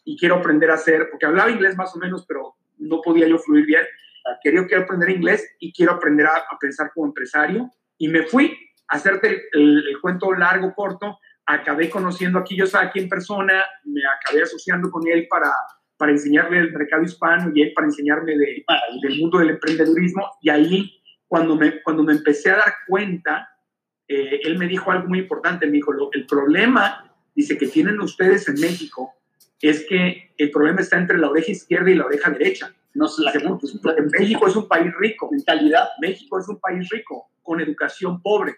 y 0.09 0.17
quiero 0.17 0.37
aprender 0.37 0.71
a 0.71 0.75
hacer, 0.75 1.11
porque 1.11 1.27
hablaba 1.27 1.51
inglés 1.51 1.77
más 1.77 1.95
o 1.95 1.99
menos, 1.99 2.25
pero 2.27 2.55
no 2.79 3.03
podía 3.03 3.29
yo 3.29 3.39
fluir 3.39 3.67
bien. 3.67 3.83
Quería, 4.43 4.67
quiero 4.67 4.85
aprender 4.85 5.11
inglés 5.11 5.47
y 5.61 5.71
quiero 5.71 5.93
aprender 5.93 6.25
a, 6.25 6.31
a 6.31 6.59
pensar 6.59 6.91
como 6.95 7.09
empresario. 7.09 7.71
Y 7.99 8.09
me 8.09 8.23
fui 8.23 8.57
a 8.89 8.97
hacerte 8.97 9.49
el, 9.53 9.87
el, 9.87 10.01
cuento 10.01 10.33
largo, 10.33 10.73
corto. 10.75 11.19
Acabé 11.45 11.91
conociendo 11.91 12.43
yo 12.49 12.65
aquí 12.79 13.01
en 13.01 13.09
persona, 13.11 13.63
me 13.85 14.01
acabé 14.07 14.45
asociando 14.45 14.91
con 14.91 15.07
él 15.07 15.27
para, 15.29 15.53
para 15.99 16.13
enseñarle 16.13 16.59
el 16.59 16.73
mercado 16.73 17.03
hispano 17.03 17.53
y 17.55 17.61
él 17.61 17.73
para 17.75 17.89
enseñarme 17.89 18.35
de, 18.35 18.65
del 19.03 19.19
mundo 19.19 19.41
del 19.41 19.51
emprendedurismo. 19.51 20.27
Y 20.41 20.49
ahí 20.49 21.03
cuando 21.27 21.55
me, 21.55 21.83
cuando 21.83 22.03
me 22.03 22.15
empecé 22.15 22.51
a 22.51 22.57
dar 22.57 22.75
cuenta, 22.87 23.47
eh, 24.09 24.41
él 24.43 24.57
me 24.57 24.69
dijo 24.69 24.91
algo 24.91 25.07
muy 25.07 25.19
importante, 25.19 25.67
me 25.67 25.73
dijo, 25.73 25.93
lo, 25.93 26.09
el 26.13 26.25
problema, 26.25 27.15
dice, 27.35 27.59
que 27.59 27.67
tienen 27.67 28.01
ustedes 28.01 28.49
en 28.49 28.59
México, 28.59 29.18
es 29.61 29.87
que 29.87 30.33
el 30.37 30.51
problema 30.51 30.81
está 30.81 30.99
entre 30.99 31.19
la 31.19 31.31
oreja 31.31 31.51
izquierda 31.51 31.91
y 31.91 31.95
la 31.95 32.07
oreja 32.07 32.31
derecha. 32.31 32.75
No 32.95 33.07
se 33.09 33.23
la 33.23 33.33
pues, 33.33 33.79
México 34.19 34.47
es 34.47 34.57
un 34.57 34.69
país 34.69 34.93
rico. 34.99 35.29
Mentalidad. 35.31 35.89
México 36.01 36.39
es 36.39 36.49
un 36.49 36.59
país 36.59 36.89
rico, 36.91 37.31
con 37.43 37.61
educación 37.61 38.23
pobre. 38.23 38.57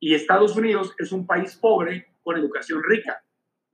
Y 0.00 0.14
Estados 0.14 0.56
Unidos 0.56 0.94
es 0.98 1.12
un 1.12 1.26
país 1.26 1.56
pobre 1.56 2.06
con 2.22 2.36
educación 2.36 2.82
rica. 2.82 3.22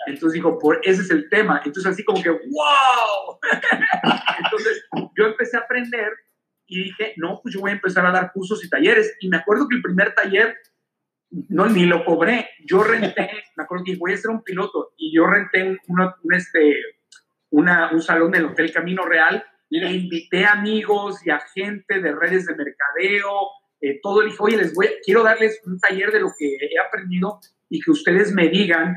Entonces 0.06 0.34
dijo, 0.34 0.58
por 0.58 0.80
ese 0.82 1.02
es 1.02 1.10
el 1.10 1.28
tema. 1.28 1.60
Entonces 1.64 1.92
así 1.92 2.04
como 2.04 2.22
que, 2.22 2.30
wow. 2.30 3.38
Entonces 4.44 4.84
yo 5.16 5.26
empecé 5.26 5.56
a 5.56 5.60
aprender 5.60 6.12
y 6.66 6.84
dije, 6.84 7.14
no, 7.16 7.40
pues 7.42 7.54
yo 7.54 7.60
voy 7.60 7.70
a 7.70 7.74
empezar 7.74 8.06
a 8.06 8.12
dar 8.12 8.32
cursos 8.32 8.64
y 8.64 8.68
talleres. 8.68 9.16
Y 9.20 9.28
me 9.28 9.38
acuerdo 9.38 9.68
que 9.68 9.76
el 9.76 9.82
primer 9.82 10.14
taller, 10.14 10.56
no, 11.48 11.66
ni 11.66 11.84
lo 11.84 12.04
cobré, 12.04 12.50
yo 12.64 12.82
renté, 12.82 13.30
me 13.56 13.64
acuerdo 13.64 13.84
que 13.84 13.96
voy 13.96 14.12
a 14.12 14.16
ser 14.16 14.30
un 14.30 14.42
piloto, 14.42 14.92
y 14.96 15.14
yo 15.14 15.26
renté 15.26 15.78
una, 15.88 16.14
un, 16.22 16.34
este, 16.34 16.76
una, 17.50 17.90
un 17.92 18.02
salón 18.02 18.30
del 18.30 18.46
Hotel 18.46 18.72
Camino 18.72 19.04
Real, 19.04 19.44
e 19.70 19.92
invité 19.92 20.44
amigos 20.44 21.26
y 21.26 21.30
a 21.30 21.40
gente 21.40 22.00
de 22.00 22.14
redes 22.14 22.46
de 22.46 22.54
mercadeo, 22.54 23.30
eh, 23.80 23.98
todo, 24.02 24.22
le 24.22 24.28
dije, 24.28 24.38
oye, 24.40 24.56
les 24.56 24.74
voy, 24.74 24.88
quiero 25.04 25.22
darles 25.22 25.60
un 25.66 25.78
taller 25.78 26.12
de 26.12 26.20
lo 26.20 26.30
que 26.38 26.56
he 26.56 26.78
aprendido 26.78 27.40
y 27.68 27.80
que 27.80 27.90
ustedes 27.90 28.32
me 28.32 28.48
digan 28.48 28.96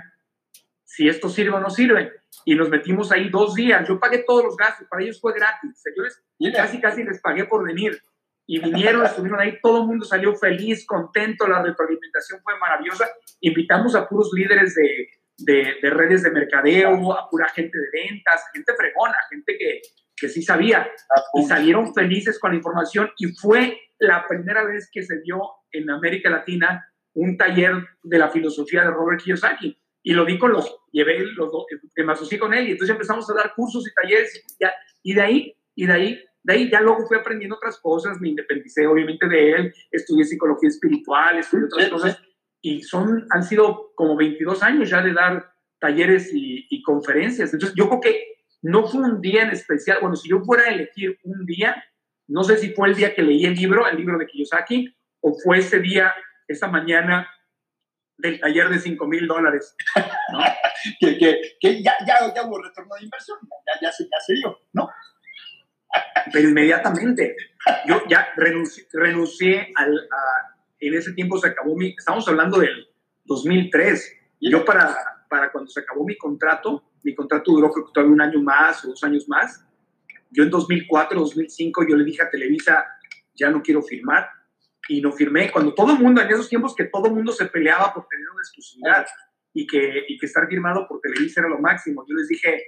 si 0.85 1.09
esto 1.09 1.29
sirve 1.29 1.55
o 1.55 1.59
no 1.59 1.69
sirve. 1.69 2.11
Y 2.45 2.55
nos 2.55 2.69
metimos 2.69 3.11
ahí 3.11 3.29
dos 3.29 3.55
días. 3.55 3.87
Yo 3.87 3.99
pagué 3.99 4.19
todos 4.19 4.43
los 4.45 4.55
gastos, 4.55 4.87
para 4.87 5.03
ellos 5.03 5.19
fue 5.19 5.33
gratis. 5.33 5.81
Señores, 5.81 6.23
casi, 6.55 6.79
casi 6.79 7.03
les 7.03 7.19
pagué 7.19 7.45
por 7.45 7.65
venir. 7.65 8.01
Y 8.47 8.59
vinieron, 8.59 9.05
estuvieron 9.05 9.39
ahí, 9.41 9.59
todo 9.61 9.81
el 9.81 9.87
mundo 9.87 10.05
salió 10.05 10.33
feliz, 10.35 10.85
contento, 10.85 11.47
la 11.47 11.61
retroalimentación 11.61 12.39
fue 12.41 12.57
maravillosa. 12.57 13.07
Invitamos 13.41 13.93
a 13.93 14.07
puros 14.07 14.31
líderes 14.33 14.73
de, 14.73 15.09
de, 15.37 15.75
de 15.81 15.89
redes 15.89 16.23
de 16.23 16.31
mercadeo, 16.31 17.13
a 17.13 17.29
pura 17.29 17.49
gente 17.49 17.77
de 17.77 17.87
ventas, 17.91 18.45
gente 18.53 18.73
fregona, 18.73 19.17
gente 19.29 19.57
que, 19.57 19.81
que 20.15 20.29
sí 20.29 20.41
sabía. 20.41 20.89
Y 21.33 21.43
salieron 21.43 21.93
felices 21.93 22.39
con 22.39 22.51
la 22.51 22.57
información 22.57 23.11
y 23.17 23.27
fue 23.33 23.79
la 23.99 24.25
primera 24.27 24.63
vez 24.63 24.89
que 24.91 25.03
se 25.03 25.21
dio 25.21 25.41
en 25.71 25.89
América 25.89 26.29
Latina 26.29 26.85
un 27.13 27.37
taller 27.37 27.73
de 28.03 28.17
la 28.17 28.29
filosofía 28.29 28.83
de 28.83 28.91
Robert 28.91 29.21
Kiyosaki 29.21 29.77
y 30.03 30.13
lo 30.13 30.23
di 30.23 30.37
con 30.37 30.51
los, 30.53 30.73
llevé 30.91 31.19
los 31.19 31.51
dos, 31.51 31.65
me 31.97 32.13
asocié 32.13 32.39
con 32.39 32.53
él 32.53 32.67
y 32.67 32.71
entonces 32.71 32.93
empezamos 32.93 33.29
a 33.29 33.33
dar 33.33 33.53
cursos 33.55 33.85
y 33.87 33.93
talleres 33.93 34.35
y, 34.35 34.63
ya, 34.63 34.73
y 35.03 35.13
de 35.13 35.21
ahí, 35.21 35.55
y 35.75 35.85
de 35.85 35.93
ahí, 35.93 36.25
de 36.47 36.53
ahí 36.53 36.71
ya 36.71 36.79
luego 36.79 37.05
fui 37.05 37.17
aprendiendo 37.17 37.57
otras 37.57 37.77
cosas, 37.77 38.21
me 38.21 38.29
independicé 38.29 38.87
obviamente 38.87 39.27
de 39.27 39.51
él, 39.51 39.73
estudié 39.91 40.23
psicología 40.23 40.69
espiritual, 40.69 41.37
estudié 41.37 41.65
otras 41.65 41.89
cosas 41.89 42.21
y 42.61 42.83
son, 42.83 43.27
han 43.31 43.43
sido 43.43 43.91
como 43.95 44.15
22 44.15 44.63
años 44.63 44.89
ya 44.89 45.01
de 45.01 45.11
dar 45.11 45.51
talleres 45.77 46.33
y, 46.33 46.65
y 46.69 46.81
conferencias. 46.83 47.51
Entonces 47.51 47.75
yo 47.77 47.89
creo 47.89 47.99
que 47.99 48.23
no 48.61 48.87
fue 48.87 49.01
un 49.01 49.19
día 49.19 49.43
en 49.43 49.49
especial, 49.49 49.97
bueno, 49.99 50.15
si 50.15 50.29
yo 50.29 50.39
fuera 50.39 50.63
a 50.63 50.69
elegir 50.69 51.19
un 51.23 51.45
día, 51.45 51.83
no 52.27 52.45
sé 52.45 52.57
si 52.57 52.69
fue 52.69 52.87
el 52.87 52.95
día 52.95 53.13
que 53.13 53.23
leí 53.23 53.43
el 53.43 53.53
libro, 53.53 53.85
el 53.85 53.97
libro 53.97 54.17
de 54.17 54.25
Kiyosaki, 54.25 54.95
o 55.19 55.37
fue 55.43 55.57
ese 55.57 55.81
día, 55.81 56.15
esa 56.47 56.69
mañana 56.69 57.29
del 58.17 58.39
taller 58.39 58.69
de 58.69 58.79
5 58.79 59.05
mil 59.05 59.27
dólares. 59.27 59.75
¿no? 60.31 60.39
que, 61.01 61.17
que, 61.17 61.41
que 61.59 61.83
ya, 61.83 61.93
ya, 62.07 62.33
ya, 62.33 62.47
hubo 62.47 62.63
retorno 62.63 62.95
de 62.95 63.03
inversión, 63.03 63.37
ya, 63.41 63.81
ya, 63.81 63.91
se, 63.91 64.05
ya 64.05 64.19
se 64.25 64.33
dio, 64.35 64.57
¿no? 64.71 64.89
Pero 66.31 66.49
inmediatamente, 66.49 67.35
yo 67.87 68.01
ya 68.09 68.27
renuncié, 68.35 68.85
renuncié 68.91 69.71
al, 69.75 69.97
a, 69.97 70.55
en 70.79 70.93
ese 70.93 71.13
tiempo 71.13 71.37
se 71.37 71.47
acabó 71.47 71.75
mi, 71.75 71.95
estamos 71.97 72.27
hablando 72.27 72.59
del 72.59 72.87
2003, 73.25 74.15
yo 74.41 74.63
para, 74.65 74.95
para 75.29 75.51
cuando 75.51 75.69
se 75.69 75.79
acabó 75.79 76.05
mi 76.05 76.17
contrato, 76.17 76.83
mi 77.03 77.15
contrato 77.15 77.51
duró 77.51 77.71
creo 77.71 77.85
que 77.85 77.91
todavía 77.93 78.13
un 78.13 78.21
año 78.21 78.41
más 78.41 78.83
o 78.85 78.89
dos 78.89 79.03
años 79.03 79.27
más, 79.27 79.65
yo 80.29 80.43
en 80.43 80.49
2004, 80.49 81.19
2005, 81.19 81.85
yo 81.87 81.95
le 81.95 82.03
dije 82.03 82.21
a 82.21 82.29
Televisa, 82.29 82.85
ya 83.33 83.49
no 83.49 83.61
quiero 83.61 83.81
firmar, 83.81 84.29
y 84.87 85.01
no 85.01 85.11
firmé. 85.11 85.51
Cuando 85.51 85.73
todo 85.73 85.93
el 85.93 85.99
mundo, 85.99 86.21
en 86.21 86.29
esos 86.29 86.49
tiempos 86.49 86.75
que 86.75 86.85
todo 86.85 87.07
el 87.07 87.13
mundo 87.13 87.31
se 87.31 87.45
peleaba 87.45 87.93
por 87.93 88.07
tener 88.07 88.25
una 88.29 88.41
exclusividad 88.41 89.05
y 89.53 89.67
que, 89.67 90.05
y 90.07 90.17
que 90.17 90.25
estar 90.25 90.47
firmado 90.47 90.87
por 90.87 90.99
Televisa 91.01 91.41
era 91.41 91.49
lo 91.49 91.59
máximo, 91.59 92.05
yo 92.07 92.15
les 92.15 92.27
dije, 92.27 92.63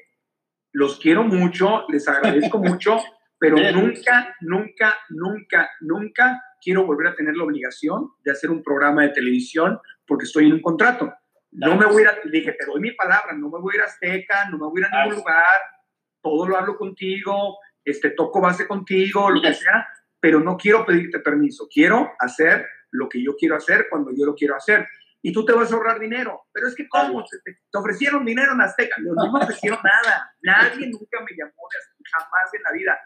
los 0.71 0.99
quiero 0.99 1.23
mucho, 1.23 1.85
les 1.89 2.07
agradezco 2.07 2.57
mucho, 2.59 2.97
pero 3.39 3.57
nunca, 3.71 4.35
nunca, 4.41 4.97
nunca, 5.09 5.69
nunca 5.79 6.43
quiero 6.61 6.85
volver 6.85 7.07
a 7.07 7.15
tener 7.15 7.35
la 7.35 7.45
obligación 7.45 8.11
de 8.23 8.31
hacer 8.31 8.51
un 8.51 8.61
programa 8.61 9.03
de 9.03 9.09
televisión 9.09 9.79
porque 10.05 10.25
estoy 10.25 10.47
en 10.47 10.53
un 10.53 10.61
contrato. 10.61 11.13
No 11.51 11.75
me 11.77 11.85
voy 11.85 12.03
a 12.03 12.11
ir, 12.11 12.31
dije, 12.31 12.53
te 12.53 12.65
doy 12.65 12.81
mi 12.81 12.91
palabra, 12.91 13.33
no 13.33 13.49
me 13.49 13.59
voy 13.59 13.73
a 13.73 13.77
ir 13.77 13.81
a 13.81 13.85
Azteca, 13.85 14.49
no 14.49 14.57
me 14.57 14.65
voy 14.65 14.81
a 14.81 14.87
ir 14.87 14.93
a 14.93 15.03
ningún 15.03 15.19
lugar, 15.19 15.61
todo 16.21 16.47
lo 16.47 16.57
hablo 16.57 16.77
contigo, 16.77 17.57
este, 17.83 18.11
toco 18.11 18.41
base 18.41 18.67
contigo, 18.67 19.29
lo 19.29 19.41
que 19.41 19.53
sea, 19.53 19.87
pero 20.19 20.41
no 20.41 20.57
quiero 20.57 20.85
pedirte 20.85 21.19
permiso, 21.19 21.67
quiero 21.71 22.11
hacer 22.19 22.67
lo 22.91 23.07
que 23.07 23.23
yo 23.23 23.35
quiero 23.35 23.55
hacer 23.55 23.87
cuando 23.89 24.11
yo 24.15 24.25
lo 24.25 24.35
quiero 24.35 24.55
hacer. 24.55 24.87
Y 25.21 25.33
tú 25.33 25.43
te 25.43 25.53
vas 25.53 25.71
a 25.71 25.75
ahorrar 25.75 25.99
dinero. 25.99 26.47
Pero 26.53 26.67
es 26.67 26.75
que, 26.75 26.87
¿cómo? 26.87 27.23
Te, 27.25 27.37
te 27.43 27.77
ofrecieron 27.77 28.23
dinero 28.23 28.53
en 28.53 28.61
Azteca. 28.61 28.95
No, 28.99 29.13
no 29.13 29.33
me 29.33 29.43
ofrecieron 29.43 29.79
nada. 29.83 30.33
Nadie 30.41 30.87
nunca 30.87 31.19
me 31.21 31.35
llamó 31.35 31.67
de 31.71 31.77
Azteca, 31.77 32.19
jamás 32.19 32.53
en 32.53 32.63
la 32.63 32.71
vida. 32.71 32.99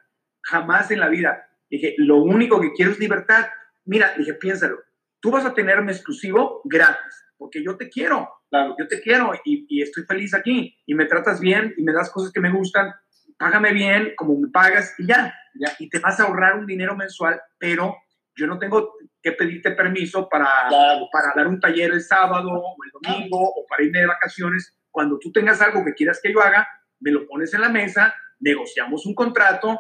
Jamás 0.43 0.91
en 0.91 0.99
la 0.99 1.09
vida. 1.09 1.49
Dije, 1.69 1.95
lo 1.97 2.17
único 2.17 2.61
que 2.61 2.71
quiero 2.73 2.91
es 2.91 2.99
libertad. 2.99 3.47
Mira, 3.85 4.13
dije, 4.17 4.33
piénsalo. 4.35 4.79
Tú 5.19 5.31
vas 5.31 5.45
a 5.45 5.53
tenerme 5.53 5.91
exclusivo 5.91 6.61
gratis, 6.65 7.25
porque 7.37 7.63
yo 7.63 7.77
te 7.77 7.89
quiero. 7.89 8.29
Claro. 8.49 8.75
Yo 8.77 8.87
te 8.87 9.01
quiero 9.01 9.33
y, 9.45 9.65
y 9.69 9.81
estoy 9.81 10.03
feliz 10.03 10.33
aquí. 10.33 10.77
Y 10.85 10.93
me 10.93 11.05
tratas 11.05 11.39
bien 11.39 11.73
y 11.77 11.83
me 11.83 11.93
das 11.93 12.11
cosas 12.11 12.31
que 12.31 12.41
me 12.41 12.51
gustan. 12.51 12.93
Págame 13.37 13.73
bien, 13.73 14.13
como 14.15 14.37
me 14.37 14.49
pagas 14.49 14.93
y 14.99 15.07
ya 15.07 15.33
y 15.79 15.89
te 15.89 15.99
vas 15.99 16.19
a 16.19 16.23
ahorrar 16.23 16.57
un 16.57 16.65
dinero 16.65 16.95
mensual, 16.95 17.41
pero 17.57 17.97
yo 18.35 18.47
no 18.47 18.57
tengo 18.57 18.95
que 19.21 19.33
pedirte 19.33 19.71
permiso 19.71 20.27
para, 20.27 20.47
para 21.11 21.33
dar 21.35 21.47
un 21.47 21.59
taller 21.59 21.91
el 21.91 22.01
sábado 22.01 22.49
o 22.51 22.75
el 22.83 22.91
domingo 22.91 23.39
o 23.39 23.65
para 23.67 23.83
irme 23.83 23.99
de 23.99 24.07
vacaciones. 24.07 24.75
Cuando 24.89 25.19
tú 25.19 25.31
tengas 25.31 25.61
algo 25.61 25.83
que 25.85 25.93
quieras 25.93 26.19
que 26.21 26.33
yo 26.33 26.41
haga, 26.41 26.67
me 26.99 27.11
lo 27.11 27.27
pones 27.27 27.53
en 27.53 27.61
la 27.61 27.69
mesa, 27.69 28.13
negociamos 28.39 29.05
un 29.05 29.15
contrato 29.15 29.79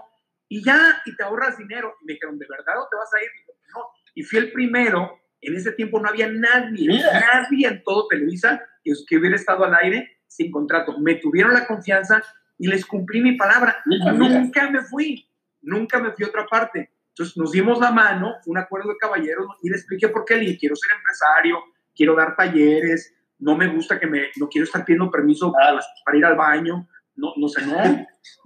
y 0.53 0.63
ya, 0.63 1.01
y 1.03 1.15
te 1.15 1.23
ahorras 1.23 1.57
dinero. 1.57 1.95
Y 1.99 2.05
me 2.05 2.13
dijeron, 2.13 2.37
¿de 2.37 2.45
verdad 2.47 2.79
o 2.79 2.87
te 2.87 2.95
vas 2.95 3.11
a 3.11 3.23
ir? 3.23 3.29
Y 3.39 3.71
no. 3.73 3.85
Y 4.13 4.21
fui 4.21 4.37
el 4.37 4.51
primero. 4.51 5.19
En 5.41 5.55
ese 5.55 5.71
tiempo 5.71 5.99
no 5.99 6.07
había 6.07 6.29
nadie, 6.29 6.87
nadie 6.87 7.67
en 7.67 7.83
todo 7.83 8.07
Televisa 8.07 8.61
que, 8.83 8.93
que 9.07 9.17
hubiera 9.17 9.35
estado 9.35 9.65
al 9.65 9.73
aire 9.73 10.19
sin 10.27 10.51
contrato. 10.51 10.99
Me 10.99 11.15
tuvieron 11.15 11.53
la 11.53 11.65
confianza 11.65 12.23
y 12.59 12.67
les 12.67 12.85
cumplí 12.85 13.19
mi 13.21 13.35
palabra. 13.35 13.81
Nunca 13.85 14.69
me 14.69 14.83
fui, 14.83 15.27
nunca 15.61 15.99
me 15.99 16.11
fui 16.11 16.23
a 16.23 16.29
otra 16.29 16.45
parte. 16.45 16.91
Entonces 17.09 17.35
nos 17.35 17.51
dimos 17.51 17.79
la 17.79 17.91
mano, 17.91 18.35
un 18.45 18.57
acuerdo 18.59 18.89
de 18.89 18.97
caballeros 18.97 19.47
y 19.63 19.69
le 19.69 19.75
expliqué 19.75 20.07
por 20.09 20.23
qué 20.23 20.35
le 20.35 20.41
dije, 20.41 20.57
quiero 20.59 20.75
ser 20.75 20.95
empresario, 20.95 21.63
quiero 21.95 22.15
dar 22.15 22.35
talleres, 22.35 23.11
no 23.39 23.57
me 23.57 23.67
gusta 23.67 23.99
que 23.99 24.05
me, 24.05 24.27
no 24.37 24.47
quiero 24.47 24.65
estar 24.65 24.85
pidiendo 24.85 25.09
permiso 25.09 25.51
para, 25.51 25.79
para 26.05 26.17
ir 26.17 26.25
al 26.25 26.35
baño, 26.35 26.87
no, 27.15 27.33
no 27.37 27.47
sé, 27.47 27.65
no, 27.65 27.75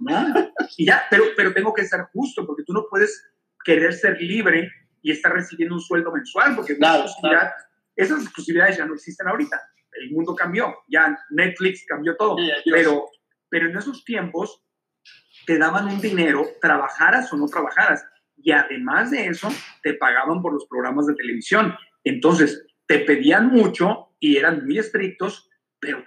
no. 0.00 0.52
Y 0.76 0.86
ya, 0.86 1.02
pero, 1.10 1.24
pero 1.36 1.52
tengo 1.52 1.72
que 1.72 1.84
ser 1.84 2.00
justo, 2.12 2.46
porque 2.46 2.64
tú 2.64 2.72
no 2.72 2.84
puedes 2.88 3.24
querer 3.64 3.92
ser 3.92 4.20
libre 4.20 4.70
y 5.02 5.12
estar 5.12 5.32
recibiendo 5.32 5.74
un 5.74 5.80
sueldo 5.80 6.12
mensual, 6.12 6.54
porque 6.56 6.76
esas 7.96 8.22
exclusividades 8.22 8.76
ya 8.76 8.86
no 8.86 8.94
existen 8.94 9.28
ahorita. 9.28 9.60
El 9.92 10.10
mundo 10.12 10.34
cambió, 10.34 10.74
ya 10.88 11.18
Netflix 11.30 11.84
cambió 11.86 12.16
todo, 12.16 12.36
pero, 12.70 13.06
pero 13.48 13.68
en 13.68 13.76
esos 13.76 14.04
tiempos 14.04 14.62
te 15.46 15.58
daban 15.58 15.86
un 15.86 16.00
dinero, 16.00 16.46
trabajaras 16.60 17.32
o 17.32 17.36
no 17.36 17.46
trabajaras 17.46 18.04
y 18.36 18.52
además 18.52 19.10
de 19.10 19.26
eso 19.26 19.48
te 19.82 19.94
pagaban 19.94 20.42
por 20.42 20.52
los 20.52 20.66
programas 20.66 21.06
de 21.06 21.14
televisión. 21.14 21.74
Entonces, 22.04 22.64
te 22.86 23.00
pedían 23.00 23.48
mucho 23.48 24.14
y 24.20 24.36
eran 24.36 24.64
muy 24.64 24.78
estrictos, 24.78 25.50
pero 25.80 26.04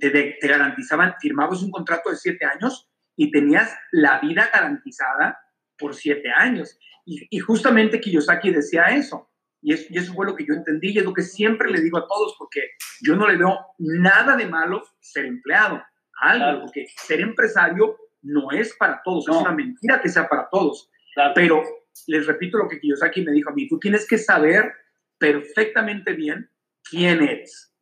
te, 0.00 0.10
te, 0.40 0.48
garantizaban, 0.48 1.14
firmabas 1.20 1.62
un 1.62 1.70
contrato 1.70 2.10
de 2.10 2.16
siete 2.16 2.44
años 2.44 2.88
y 3.16 3.30
tenías 3.30 3.74
la 3.92 4.20
vida 4.20 4.50
garantizada 4.52 5.38
por 5.78 5.94
siete 5.94 6.30
años. 6.30 6.78
Y, 7.04 7.26
y 7.30 7.38
justamente 7.38 8.00
Kiyosaki 8.00 8.50
decía 8.50 8.84
eso. 8.84 9.30
Y, 9.60 9.74
y, 9.74 9.98
eso 9.98 10.14
fue 10.14 10.26
lo 10.26 10.34
que 10.34 10.44
yo 10.46 10.54
entendí 10.54 10.90
y 10.90 10.98
es 10.98 11.04
lo 11.04 11.12
que 11.12 11.22
siempre 11.22 11.70
le 11.70 11.80
digo 11.80 11.98
a 11.98 12.06
todos, 12.06 12.34
porque 12.38 12.60
yo 13.00 13.16
no 13.16 13.28
le 13.28 13.36
veo 13.36 13.58
nada 13.78 14.36
de 14.36 14.46
malo 14.46 14.82
ser 15.00 15.26
empleado. 15.26 15.82
Algo, 16.20 16.62
porque 16.62 16.86
ser 16.96 17.20
empresario 17.20 17.96
no 18.22 18.50
es 18.52 18.74
para 18.76 19.02
todos, 19.04 19.28
es 19.28 19.36
una 19.36 19.52
mentira 19.52 20.00
que 20.00 20.08
sea 20.08 20.28
para 20.28 20.48
todos. 20.50 20.90
Pero 21.34 21.62
les 22.06 22.26
repito 22.26 22.58
lo 22.58 22.68
que 22.68 22.80
Kiyosaki 22.80 23.22
me 23.24 23.32
dijo 23.32 23.50
a 23.50 23.54
mí, 23.54 23.68
tú 23.68 23.78
tienes 23.78 24.06
que 24.06 24.18
saber 24.18 24.72
perfectamente 25.18 26.12
bien 26.12 26.50
quién 26.88 27.22
eres. 27.22 27.73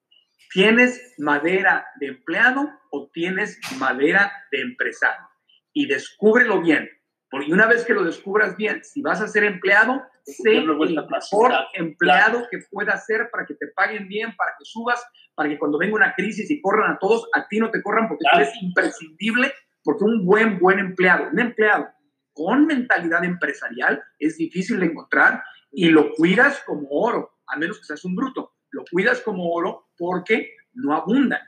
¿Tienes 0.53 1.15
madera 1.19 1.87
de 1.99 2.09
empleado 2.09 2.69
o 2.91 3.11
tienes 3.12 3.59
madera 3.79 4.33
de 4.51 4.61
empresario? 4.61 5.27
Y 5.73 5.87
descúbrelo 5.87 6.61
bien. 6.61 6.91
Porque 7.31 7.53
una 7.53 7.67
vez 7.67 7.87
que 7.87 7.95
lo 7.95 8.05
descubras 8.05 8.57
bien, 8.59 8.85
si 8.85 9.01
vas 9.01 9.23
a 9.23 9.29
ser 9.29 9.45
empleado, 9.45 10.03
sé 10.25 10.59
el 10.59 10.67
mejor 10.67 11.53
empleado 11.73 12.47
que 12.51 12.59
pueda 12.71 12.99
ser 12.99 13.31
para 13.31 13.47
que 13.47 13.55
te 13.55 13.69
paguen 13.69 14.07
bien, 14.09 14.37
para 14.37 14.53
que 14.59 14.67
subas, 14.67 15.03
para 15.35 15.49
que 15.49 15.59
cuando 15.59 15.79
venga 15.79 15.95
una 15.95 16.15
crisis 16.15 16.51
y 16.51 16.61
corran 16.61 16.93
a 16.93 16.99
todos, 16.99 17.27
a 17.35 17.49
ti 17.49 17.59
no 17.59 17.71
te 17.71 17.83
corran 17.83 18.09
porque 18.09 18.25
tú 18.31 18.37
eres 18.37 18.53
imprescindible, 18.61 19.53
porque 19.83 20.05
un 20.05 20.27
buen, 20.27 20.59
buen 20.59 20.79
empleado, 20.79 21.31
un 21.33 21.41
empleado 21.41 21.88
con 22.35 22.67
mentalidad 22.67 23.25
empresarial 23.25 24.03
es 24.19 24.37
difícil 24.37 24.81
de 24.81 24.87
encontrar 24.87 25.43
y 25.71 25.88
lo 25.88 26.12
cuidas 26.12 26.62
como 26.67 26.88
oro, 26.91 27.38
a 27.47 27.57
menos 27.57 27.79
que 27.79 27.87
seas 27.87 28.05
un 28.05 28.15
bruto. 28.15 28.53
Lo 28.72 28.85
cuidas 28.90 29.20
como 29.20 29.50
oro 29.52 29.88
porque 29.96 30.56
no 30.74 30.94
abundan. 30.94 31.40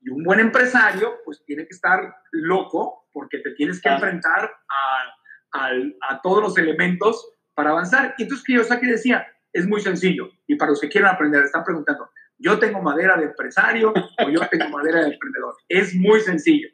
Y 0.00 0.10
un 0.10 0.22
buen 0.22 0.40
empresario, 0.40 1.20
pues 1.24 1.42
tiene 1.46 1.66
que 1.66 1.74
estar 1.74 2.14
loco 2.32 3.06
porque 3.12 3.38
te 3.38 3.52
tienes 3.52 3.80
que 3.80 3.88
enfrentar 3.88 4.50
a, 4.68 5.70
a, 6.08 6.20
todos 6.20 6.42
los 6.42 6.58
elementos 6.58 7.32
para 7.54 7.70
avanzar. 7.70 8.14
Y 8.18 8.24
entonces 8.24 8.44
Kiyosaki 8.44 8.86
decía, 8.86 9.26
es 9.52 9.66
muy 9.66 9.80
sencillo. 9.80 10.28
Y 10.46 10.56
para 10.56 10.72
los 10.72 10.80
que 10.80 10.88
quieran 10.88 11.14
aprender, 11.14 11.44
están 11.44 11.64
preguntando, 11.64 12.10
¿yo 12.36 12.58
tengo 12.58 12.82
madera 12.82 13.16
de 13.16 13.26
empresario 13.26 13.94
o 13.94 14.28
yo 14.28 14.40
tengo 14.50 14.68
madera 14.68 15.00
de 15.04 15.14
emprendedor? 15.14 15.54
Es 15.68 15.94
muy 15.94 16.20
sencillo. 16.20 16.68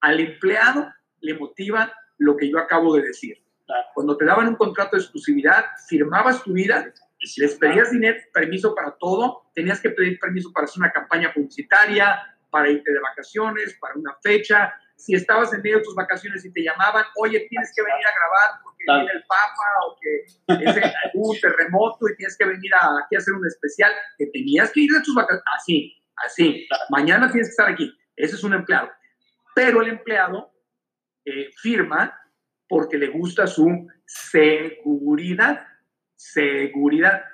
Al 0.00 0.18
empleado 0.18 0.92
le 1.20 1.34
motiva 1.34 1.92
lo 2.18 2.36
que 2.36 2.50
yo 2.50 2.58
acabo 2.58 2.96
de 2.96 3.02
decir. 3.02 3.36
Cuando 3.94 4.16
te 4.16 4.24
daban 4.24 4.48
un 4.48 4.56
contrato 4.56 4.96
de 4.96 5.02
exclusividad, 5.02 5.64
firmabas 5.88 6.42
tu 6.42 6.52
vida, 6.52 6.92
les 7.36 7.54
pedías 7.56 7.90
dinero, 7.90 8.18
permiso 8.32 8.74
para 8.74 8.92
todo, 8.92 9.50
tenías 9.54 9.80
que 9.80 9.90
pedir 9.90 10.18
permiso 10.18 10.52
para 10.52 10.64
hacer 10.64 10.80
una 10.80 10.92
campaña 10.92 11.32
publicitaria, 11.32 12.20
para 12.50 12.68
irte 12.68 12.92
de 12.92 13.00
vacaciones, 13.00 13.76
para 13.80 13.94
una 13.94 14.14
fecha. 14.22 14.74
Si 14.96 15.14
estabas 15.14 15.52
en 15.54 15.62
medio 15.62 15.78
de 15.78 15.84
tus 15.84 15.94
vacaciones 15.94 16.44
y 16.44 16.52
te 16.52 16.62
llamaban, 16.62 17.04
oye, 17.16 17.46
tienes 17.48 17.72
que 17.74 17.82
venir 17.82 18.06
a 18.06 18.14
grabar 18.14 18.60
porque 18.62 18.84
viene 18.86 19.10
el 19.14 19.24
Papa 19.24 19.68
o 19.86 19.96
que 20.00 20.64
es 20.64 21.12
un 21.14 21.36
terremoto 21.40 22.08
y 22.08 22.16
tienes 22.16 22.36
que 22.36 22.44
venir 22.44 22.70
aquí 22.74 23.16
a 23.16 23.18
hacer 23.18 23.34
un 23.34 23.46
especial, 23.46 23.92
que 24.18 24.26
tenías 24.26 24.70
que 24.70 24.80
ir 24.80 24.92
de 24.92 25.00
tus 25.02 25.14
vacaciones. 25.14 25.44
Así, 25.56 26.02
así. 26.16 26.68
Mañana 26.90 27.30
tienes 27.30 27.48
que 27.48 27.52
estar 27.52 27.70
aquí. 27.70 27.92
Ese 28.16 28.36
es 28.36 28.44
un 28.44 28.52
empleado. 28.52 28.90
Pero 29.54 29.82
el 29.82 29.88
empleado 29.88 30.52
eh, 31.24 31.50
firma 31.56 32.18
porque 32.68 32.96
le 32.96 33.08
gusta 33.08 33.46
su 33.46 33.86
seguridad. 34.06 35.66
Seguridad. 36.22 37.24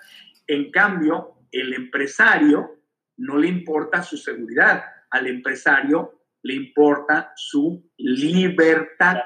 En 0.47 0.71
cambio, 0.71 1.35
el 1.53 1.75
empresario 1.75 2.81
no 3.19 3.37
le 3.37 3.49
importa 3.49 4.03
su 4.03 4.17
seguridad. 4.17 4.83
Al 5.11 5.27
empresario 5.27 6.23
le 6.43 6.55
importa 6.55 7.33
su 7.37 7.91
libertad. 7.99 9.19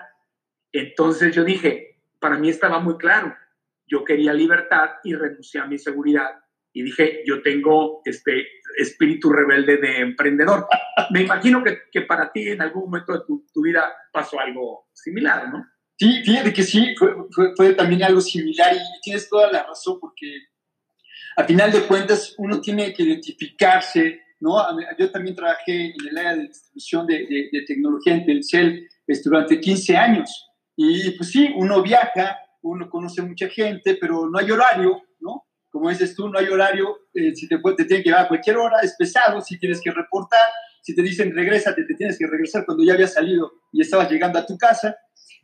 Entonces 0.73 1.35
yo 1.35 1.45
dije, 1.45 2.01
para 2.19 2.39
mí 2.39 2.49
estaba 2.49 2.81
muy 2.81 2.97
claro. 2.97 3.37
Yo 3.87 4.05
quería 4.05 4.33
libertad 4.33 4.91
y 5.05 5.15
renuncié 5.15 5.61
a 5.61 5.67
mi 5.67 5.79
seguridad 5.79 6.43
y 6.73 6.83
dije, 6.83 7.23
yo 7.25 7.43
tengo 7.43 8.01
este 8.05 8.47
espíritu 8.79 9.31
rebelde 9.31 9.77
de 9.77 10.01
emprendedor. 10.01 10.67
Me 11.11 11.23
imagino 11.23 11.63
que, 11.63 11.83
que 11.91 12.03
para 12.03 12.33
ti 12.33 12.49
en 12.49 12.63
algún 12.63 12.85
momento 12.85 13.13
de 13.13 13.21
tu, 13.27 13.47
tu, 13.53 13.63
vida 13.63 13.93
pasó 14.13 14.41
algo 14.41 14.89
similar, 14.93 15.53
¿no? 15.53 15.67
Sí, 15.99 16.23
fíjate 16.25 16.53
que 16.53 16.63
sí, 16.63 16.95
fue, 16.99 17.15
fue, 17.57 17.75
también 17.75 18.03
algo 18.03 18.21
similar 18.21 18.75
y 18.75 19.01
tienes 19.03 19.29
toda 19.29 19.51
la 19.53 19.63
razón 19.63 19.99
porque 20.01 20.27
a 21.37 21.45
final 21.45 21.71
de 21.71 21.83
cuentas 21.83 22.35
uno 22.39 22.61
tiene 22.61 22.93
que 22.93 23.05
identificarse, 23.05 24.21
¿no? 24.41 24.57
Yo 24.99 25.11
también 25.11 25.37
trabajé 25.37 25.87
en 25.87 26.09
el 26.09 26.19
área 26.19 26.37
de 26.37 26.49
distribución 26.49 27.07
de, 27.07 27.15
de, 27.27 27.49
de 27.53 27.65
tecnología 27.67 28.15
en 28.15 28.27
Telcel 28.27 28.89
este, 29.07 29.29
durante 29.29 29.61
15 29.61 29.97
años 29.97 30.49
y 30.77 31.11
pues 31.13 31.31
sí, 31.31 31.53
uno 31.57 31.83
viaja, 31.83 32.39
uno 32.63 32.89
conoce 32.91 33.23
mucha 33.23 33.49
gente, 33.49 33.97
pero 34.01 34.29
no 34.29 34.39
hay 34.39 34.51
horario, 34.51 35.03
¿no? 35.21 35.47
como 35.73 35.89
dices 35.89 36.15
tú, 36.15 36.29
no 36.29 36.39
hay 36.39 36.47
horario, 36.49 36.99
eh, 37.15 37.35
si 37.35 37.49
te, 37.49 37.57
te 37.57 37.85
tienen 37.87 38.03
que 38.03 38.11
llevar 38.11 38.27
a 38.27 38.29
cualquier 38.29 38.59
hora, 38.59 38.81
es 38.83 38.95
pesado, 38.95 39.41
si 39.41 39.59
tienes 39.59 39.81
que 39.81 39.91
reportar, 39.91 40.39
si 40.83 40.95
te 40.95 41.01
dicen 41.01 41.35
regrésate, 41.35 41.85
te 41.85 41.95
tienes 41.95 42.19
que 42.19 42.27
regresar 42.27 42.67
cuando 42.67 42.85
ya 42.85 42.93
habías 42.93 43.15
salido 43.15 43.51
y 43.73 43.81
estabas 43.81 44.11
llegando 44.11 44.39
a 44.39 44.45
tu 44.45 44.59
casa. 44.59 44.95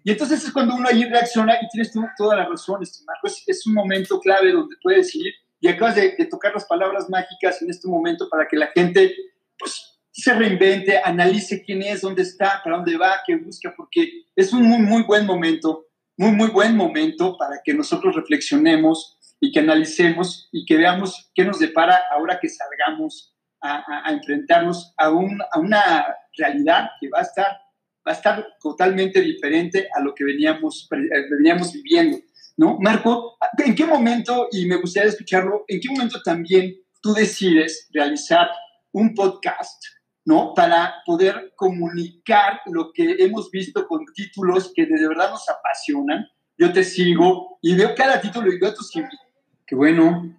Y 0.09 0.13
entonces 0.13 0.43
es 0.43 0.53
cuando 0.53 0.75
uno 0.75 0.89
ahí 0.89 1.05
reacciona 1.05 1.59
y 1.61 1.69
tienes 1.69 1.93
tú 1.93 2.03
toda 2.17 2.35
la 2.35 2.47
razón, 2.47 2.81
Marco, 3.07 3.27
es, 3.27 3.45
es, 3.47 3.67
un 3.67 3.75
momento 3.75 4.19
clave 4.19 4.53
donde 4.53 4.75
puedes 4.83 5.15
ir 5.15 5.35
y 5.61 5.69
acabas 5.69 5.97
de, 5.97 6.15
de, 6.17 6.25
tocar 6.25 6.55
las 6.55 6.65
palabras 6.65 7.11
mágicas 7.11 7.61
en 7.61 7.69
este 7.69 7.89
momento 7.89 8.27
para 8.31 8.49
que 8.49 8.57
la 8.57 8.69
gente 8.69 9.15
pues, 9.59 10.01
se 10.11 10.33
reinvente, 10.33 10.99
analice 11.05 11.63
quién 11.63 11.83
es, 11.83 12.01
dónde 12.01 12.23
está, 12.23 12.63
para 12.65 12.77
dónde 12.77 12.97
va, 12.97 13.21
qué 13.27 13.37
busca, 13.37 13.75
porque 13.77 14.25
es 14.35 14.51
un 14.55 14.63
muy, 14.63 14.79
muy 14.79 15.03
buen 15.03 15.27
momento, 15.27 15.89
muy, 16.17 16.33
muy 16.33 16.49
buen 16.49 16.75
momento 16.75 17.37
para 17.37 17.61
que 17.63 17.75
nosotros 17.75 18.17
reflexionemos 18.17 19.19
y 19.41 19.53
que 19.53 19.59
analicemos 19.59 20.49
y 20.53 20.65
que 20.65 20.79
veamos 20.79 21.31
qué 21.35 21.45
nos 21.45 21.59
depara 21.59 22.01
ahora 22.11 22.39
que 22.41 22.49
salgamos 22.49 23.37
a, 23.61 24.11
enfrentarnos 24.11 24.95
a, 24.97 25.11
un, 25.11 25.39
a, 25.53 25.59
una 25.59 26.07
realidad 26.35 26.89
que 26.99 27.11
va 27.11 27.19
a 27.19 27.25
estar 27.25 27.68
va 28.09 28.13
a 28.13 28.17
estar 28.17 28.47
totalmente 28.61 29.21
diferente 29.21 29.89
a 29.95 30.01
lo 30.01 30.15
que 30.15 30.25
veníamos, 30.25 30.89
eh, 30.91 31.31
veníamos 31.31 31.73
viviendo, 31.73 32.19
¿no? 32.57 32.79
Marco, 32.81 33.37
¿en 33.59 33.75
qué 33.75 33.85
momento, 33.85 34.49
y 34.51 34.65
me 34.67 34.77
gustaría 34.77 35.11
escucharlo, 35.11 35.65
en 35.69 35.79
qué 35.79 35.91
momento 35.91 36.23
también 36.23 36.75
tú 37.03 37.13
decides 37.13 37.87
realizar 37.93 38.49
un 38.93 39.15
podcast, 39.15 39.85
¿no? 40.25 40.55
Para 40.55 40.95
poder 41.05 41.53
comunicar 41.55 42.61
lo 42.67 42.93
que 42.93 43.17
hemos 43.19 43.51
visto 43.51 43.87
con 43.87 44.07
títulos 44.15 44.73
que 44.75 44.87
de 44.87 45.07
verdad 45.07 45.31
nos 45.31 45.47
apasionan. 45.51 46.27
Yo 46.57 46.73
te 46.73 46.83
sigo 46.83 47.59
y 47.61 47.77
veo 47.77 47.95
cada 47.95 48.21
título 48.21 48.51
y 48.51 48.59
veo 48.59 48.73
tus 48.73 48.95
invitados 48.97 49.29
Qué 49.67 49.75
bueno. 49.75 50.35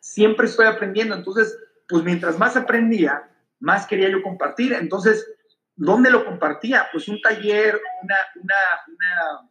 Siempre 0.00 0.46
estoy 0.46 0.66
aprendiendo, 0.66 1.14
entonces, 1.14 1.56
pues 1.88 2.02
mientras 2.02 2.36
más 2.38 2.56
aprendía, 2.56 3.30
más 3.60 3.86
quería 3.86 4.10
yo 4.10 4.20
compartir. 4.20 4.72
Entonces, 4.72 5.24
¿dónde 5.76 6.10
lo 6.10 6.24
compartía? 6.24 6.88
Pues 6.90 7.08
un 7.08 7.20
taller, 7.20 7.80
una, 8.02 8.16
una, 8.36 8.54
una 8.88 9.50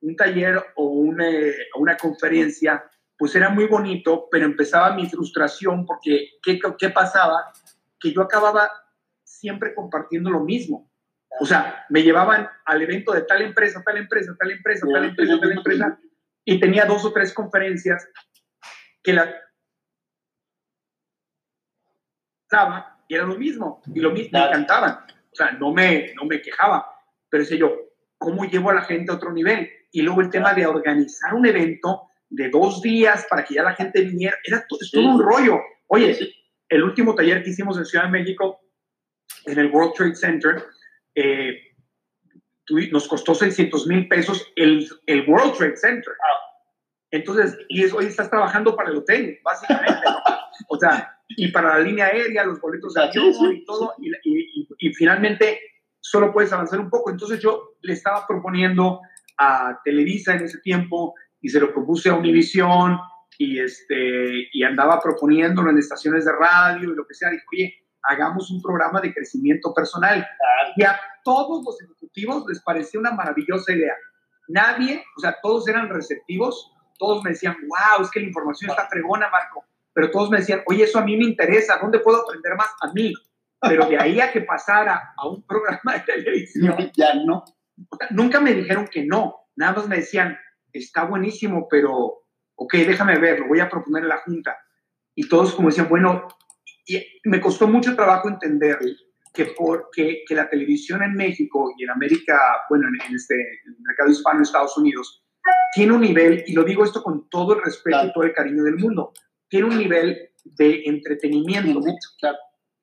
un 0.00 0.16
taller 0.16 0.64
o 0.76 0.84
una, 0.84 1.26
una, 1.74 1.96
conferencia 1.96 2.84
pues 3.16 3.34
era 3.34 3.50
muy 3.50 3.66
bonito, 3.66 4.28
pero 4.30 4.46
empezaba 4.46 4.94
mi 4.94 5.08
frustración 5.08 5.84
porque 5.84 6.38
¿qué, 6.42 6.60
qué 6.78 6.90
pasaba? 6.90 7.52
Que 7.98 8.12
yo 8.12 8.22
acababa 8.22 8.70
siempre 9.24 9.74
compartiendo 9.74 10.30
lo 10.30 10.40
mismo. 10.40 10.88
O 11.40 11.44
sea, 11.44 11.84
me 11.88 12.02
llevaban 12.02 12.48
al 12.64 12.82
evento 12.82 13.12
de 13.12 13.22
tal 13.22 13.42
empresa, 13.42 13.82
tal 13.84 13.98
empresa, 13.98 14.36
tal 14.38 14.52
empresa, 14.52 14.86
tal 14.92 15.04
empresa, 15.04 15.40
tal 15.40 15.52
empresa, 15.52 15.98
y 16.44 16.60
tenía 16.60 16.84
dos 16.84 17.04
o 17.04 17.12
tres 17.12 17.32
conferencias 17.34 18.08
que 19.02 19.12
la 19.12 19.34
y 23.08 23.14
era 23.14 23.24
lo 23.24 23.36
mismo, 23.36 23.82
y 23.94 24.00
lo 24.00 24.10
mismo, 24.10 24.38
me 24.38 24.46
encantaban. 24.46 25.00
O 25.38 25.44
sea, 25.44 25.52
no 25.52 25.72
me, 25.72 26.12
no 26.14 26.24
me 26.24 26.42
quejaba, 26.42 26.84
pero 27.30 27.44
sé 27.44 27.56
yo, 27.56 27.72
¿cómo 28.18 28.44
llevo 28.44 28.70
a 28.70 28.74
la 28.74 28.82
gente 28.82 29.12
a 29.12 29.14
otro 29.14 29.32
nivel? 29.32 29.70
Y 29.92 30.02
luego 30.02 30.20
el 30.20 30.30
tema 30.30 30.52
de 30.52 30.66
organizar 30.66 31.32
un 31.32 31.46
evento 31.46 32.08
de 32.28 32.50
dos 32.50 32.82
días 32.82 33.24
para 33.30 33.44
que 33.44 33.54
ya 33.54 33.62
la 33.62 33.76
gente 33.76 34.02
viniera, 34.02 34.36
era 34.42 34.66
todo, 34.68 34.80
es 34.82 34.90
todo 34.90 35.08
un 35.08 35.22
rollo. 35.22 35.60
Oye, 35.86 36.18
el 36.68 36.82
último 36.82 37.14
taller 37.14 37.44
que 37.44 37.50
hicimos 37.50 37.78
en 37.78 37.84
Ciudad 37.84 38.06
de 38.06 38.10
México, 38.10 38.60
en 39.46 39.60
el 39.60 39.70
World 39.70 39.94
Trade 39.94 40.16
Center, 40.16 40.64
eh, 41.14 41.56
nos 42.90 43.06
costó 43.06 43.32
600 43.32 43.86
mil 43.86 44.08
pesos 44.08 44.52
el, 44.56 44.88
el, 45.06 45.24
World 45.28 45.56
Trade 45.56 45.76
Center. 45.76 46.14
Entonces, 47.12 47.56
y 47.68 47.84
hoy 47.92 48.06
estás 48.06 48.28
trabajando 48.28 48.74
para 48.74 48.90
el 48.90 48.96
hotel, 48.96 49.38
básicamente. 49.44 50.02
O 50.68 50.78
sea, 50.78 51.18
y 51.28 51.52
para 51.52 51.74
la 51.74 51.80
línea 51.80 52.06
aérea, 52.06 52.44
los 52.44 52.60
boletos 52.60 52.94
de 52.94 53.02
avión 53.02 53.54
y 53.54 53.64
todo, 53.64 53.94
y, 53.98 54.66
y, 54.78 54.94
finalmente 54.94 55.60
solo 56.00 56.32
puedes 56.32 56.52
avanzar 56.52 56.80
un 56.80 56.88
poco. 56.88 57.10
Entonces 57.10 57.40
yo 57.40 57.76
le 57.82 57.92
estaba 57.92 58.26
proponiendo 58.26 59.00
a 59.38 59.78
Televisa 59.84 60.34
en 60.34 60.44
ese 60.44 60.58
tiempo 60.58 61.14
y 61.40 61.48
se 61.50 61.60
lo 61.60 61.72
propuse 61.72 62.08
a 62.08 62.14
Univision 62.14 62.98
y, 63.36 63.60
este, 63.60 64.48
y 64.52 64.62
andaba 64.62 65.00
proponiéndolo 65.00 65.70
en 65.70 65.78
estaciones 65.78 66.24
de 66.24 66.32
radio 66.32 66.92
y 66.92 66.96
lo 66.96 67.06
que 67.06 67.14
sea. 67.14 67.30
Dije, 67.30 67.44
oye, 67.52 67.74
hagamos 68.02 68.50
un 68.50 68.62
programa 68.62 69.00
de 69.00 69.12
crecimiento 69.12 69.74
personal. 69.74 70.26
Y 70.76 70.82
a 70.82 70.98
todos 71.22 71.62
los 71.64 71.80
ejecutivos 71.82 72.44
les 72.48 72.62
parecía 72.62 73.00
una 73.00 73.12
maravillosa 73.12 73.72
idea. 73.72 73.94
Nadie, 74.48 75.04
o 75.16 75.20
sea, 75.20 75.36
todos 75.42 75.68
eran 75.68 75.90
receptivos, 75.90 76.72
todos 76.98 77.22
me 77.22 77.30
decían, 77.30 77.54
wow, 77.68 78.02
es 78.02 78.10
que 78.10 78.20
la 78.20 78.26
información 78.26 78.70
está 78.70 78.88
fregona, 78.88 79.28
Marco 79.28 79.67
pero 79.98 80.12
todos 80.12 80.30
me 80.30 80.38
decían, 80.38 80.62
oye, 80.66 80.84
eso 80.84 81.00
a 81.00 81.04
mí 81.04 81.16
me 81.16 81.24
interesa, 81.24 81.76
¿dónde 81.82 81.98
puedo 81.98 82.22
aprender 82.22 82.54
más? 82.54 82.68
A 82.82 82.92
mí. 82.92 83.12
Pero 83.60 83.86
de 83.86 83.98
ahí 83.98 84.20
a 84.20 84.30
que 84.30 84.42
pasara 84.42 85.12
a 85.16 85.28
un 85.28 85.44
programa 85.44 85.94
de 85.94 86.00
televisión, 86.02 86.76
ya 86.96 87.14
no. 87.14 87.42
Nunca 88.10 88.40
me 88.40 88.54
dijeron 88.54 88.86
que 88.86 89.04
no, 89.04 89.48
nada 89.56 89.72
más 89.72 89.88
me 89.88 89.96
decían, 89.96 90.38
está 90.72 91.02
buenísimo, 91.02 91.66
pero, 91.68 92.26
ok, 92.54 92.74
déjame 92.74 93.18
ver, 93.18 93.40
lo 93.40 93.48
voy 93.48 93.58
a 93.58 93.68
proponer 93.68 94.04
en 94.04 94.10
la 94.10 94.18
Junta. 94.18 94.56
Y 95.16 95.28
todos 95.28 95.52
como 95.52 95.66
decían, 95.66 95.88
bueno, 95.88 96.28
y 96.86 97.04
me 97.24 97.40
costó 97.40 97.66
mucho 97.66 97.96
trabajo 97.96 98.28
entender 98.28 98.78
que, 99.34 99.46
por, 99.46 99.88
que, 99.92 100.22
la 100.30 100.48
televisión 100.48 101.02
en 101.02 101.14
México 101.14 101.74
y 101.76 101.82
en 101.82 101.90
América, 101.90 102.38
bueno, 102.70 102.86
en, 102.86 103.16
este, 103.16 103.34
el 103.34 103.76
mercado 103.80 104.10
hispano 104.10 104.36
en 104.36 104.42
Estados 104.42 104.78
Unidos, 104.78 105.24
tiene 105.74 105.92
un 105.92 106.02
nivel, 106.02 106.44
y 106.46 106.52
lo 106.52 106.62
digo 106.62 106.84
esto 106.84 107.02
con 107.02 107.28
todo 107.28 107.56
el 107.56 107.64
respeto 107.64 108.04
y 108.04 108.12
todo 108.12 108.22
el 108.22 108.32
cariño 108.32 108.62
del 108.62 108.76
mundo, 108.76 109.12
tiene 109.48 109.66
un 109.66 109.78
nivel 109.78 110.30
de 110.44 110.82
entretenimiento. 110.84 111.80
Claro. 112.18 112.38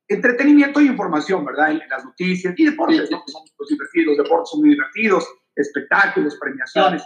Entretenimiento 0.08 0.82
y 0.82 0.88
información, 0.88 1.46
¿verdad? 1.46 1.72
En, 1.72 1.82
las 1.90 2.04
noticias 2.06 2.54
y 2.58 2.66
deportes, 2.66 3.10
¿no? 3.10 3.24
son 3.28 3.44
los 3.58 3.70
divertidos, 3.70 4.18
los 4.18 4.18
deportes 4.18 4.50
son 4.52 4.60
muy 4.62 4.70
divertidos, 4.70 5.28
espectáculos, 5.56 6.38
premiaciones, 6.40 7.04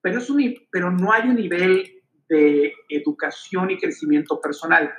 pero, 0.00 0.18
es 0.18 0.30
un, 0.30 0.54
pero 0.70 0.90
no 0.90 1.12
hay 1.12 1.28
un 1.28 1.36
nivel 1.36 1.90
de 2.28 2.72
educación 2.88 3.70
y 3.70 3.78
crecimiento 3.78 4.40
personal. 4.40 4.92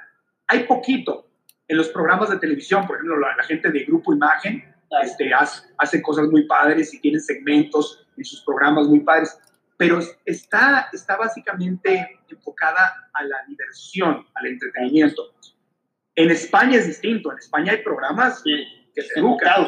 Hay 0.48 0.64
poquito 0.66 1.30
en 1.68 1.78
los 1.78 1.90
programas 1.90 2.30
de 2.30 2.40
televisión, 2.40 2.86
por 2.88 2.98
ejemplo, 2.98 3.20
la, 3.20 3.44
gente 3.44 3.72
de 3.72 3.84
Grupo 3.84 4.14
Imagen 4.14 4.64
este, 5.04 5.34
hace, 5.34 5.68
hace, 5.78 6.02
cosas 6.02 6.28
muy 6.28 6.46
padres 6.48 6.94
y 6.94 7.00
tiene 7.00 7.20
segmentos 7.20 8.06
en 8.18 8.24
sus 8.24 8.44
programas 8.44 8.88
muy 8.88 9.02
padres, 9.02 9.38
pero 9.78 10.00
está, 10.26 10.90
está 10.92 11.18
básicamente 11.18 12.20
enfocada 12.28 13.10
a 13.14 13.24
la 13.24 13.46
diversión, 13.48 14.26
al 14.34 14.48
entretenimiento. 14.48 15.36
En 16.16 16.32
España 16.32 16.80
es 16.80 16.88
distinto, 16.88 17.32
en 17.32 17.38
España 17.38 17.74
hay 17.74 17.84
programas 17.84 18.42
que 18.44 19.02
se 19.02 19.20
educan. 19.20 19.68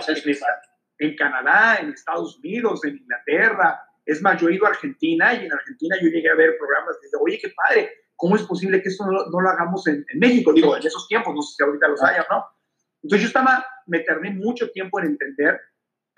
En, 0.97 1.15
Canadá, 1.15 1.77
en 1.77 1.91
Estados 1.91 2.39
Unidos, 2.39 2.83
en 2.83 2.97
Inglaterra. 2.97 3.81
Es 4.05 4.21
más, 4.21 4.41
yo 4.41 4.49
he 4.49 4.55
ido 4.55 4.65
a 4.65 4.69
Argentina 4.69 5.33
y 5.33 5.45
en 5.45 5.53
Argentina 5.53 5.95
yo 6.01 6.09
llegué 6.09 6.29
a 6.29 6.35
ver 6.35 6.57
programas 6.57 6.99
digo, 7.01 7.23
oye, 7.23 7.39
qué 7.41 7.53
padre, 7.55 7.89
¿cómo 8.17 8.35
es 8.35 8.41
posible 8.41 8.81
que 8.81 8.89
esto 8.89 9.05
no, 9.05 9.39
lo 9.39 9.49
hagamos 9.49 9.87
en, 9.87 10.03
México? 10.15 10.51
Digo, 10.51 10.75
en 10.75 10.85
esos 10.85 11.07
tiempos, 11.07 11.33
no 11.33 11.41
sé 11.41 11.55
si 11.55 11.63
ahorita 11.63 11.87
los 11.87 12.03
haya, 12.03 12.25
¿no? 12.29 12.43
Entonces 13.01 13.21
yo 13.21 13.27
estaba, 13.27 13.65
me 13.85 13.99
tardé 13.99 14.31
mucho 14.31 14.71
tiempo 14.71 14.99
en 14.99 15.05
entender 15.05 15.61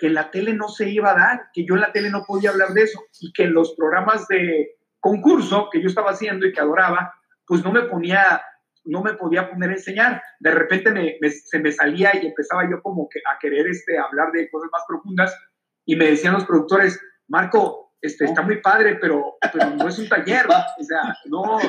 que 0.01 0.09
la 0.09 0.31
tele 0.31 0.55
no 0.55 0.67
se 0.67 0.89
iba 0.89 1.11
a 1.11 1.15
dar, 1.15 1.51
que 1.53 1.63
yo 1.63 1.75
en 1.75 1.81
la 1.81 1.91
tele 1.91 2.09
no 2.09 2.23
podía 2.25 2.49
hablar 2.49 2.69
de 2.69 2.81
eso 2.81 2.99
y 3.19 3.31
que 3.33 3.45
los 3.45 3.75
programas 3.75 4.27
de 4.27 4.79
concurso 4.99 5.69
que 5.71 5.79
yo 5.79 5.87
estaba 5.87 6.09
haciendo 6.09 6.47
y 6.47 6.51
que 6.51 6.59
adoraba, 6.59 7.13
pues 7.45 7.63
no 7.63 7.71
me 7.71 7.83
ponía, 7.83 8.41
no 8.83 9.03
me 9.03 9.13
podía 9.13 9.47
poner 9.47 9.69
a 9.69 9.73
enseñar. 9.73 10.23
De 10.39 10.49
repente 10.49 11.19
se 11.29 11.59
me 11.59 11.71
salía 11.71 12.15
y 12.19 12.25
empezaba 12.25 12.67
yo 12.67 12.81
como 12.81 13.07
que 13.09 13.19
a 13.19 13.37
querer 13.39 13.67
este, 13.67 13.99
hablar 13.99 14.31
de 14.31 14.49
cosas 14.49 14.71
más 14.71 14.81
profundas 14.87 15.37
y 15.85 15.95
me 15.95 16.05
decían 16.05 16.33
los 16.33 16.45
productores, 16.45 16.99
Marco, 17.27 17.93
este, 18.01 18.25
está 18.25 18.41
muy 18.41 18.59
padre, 18.59 18.97
pero, 18.99 19.35
pero 19.53 19.69
no 19.69 19.87
es 19.87 19.99
un 19.99 20.09
taller, 20.09 20.47
o 20.79 20.83
sea, 20.83 21.15
no, 21.25 21.59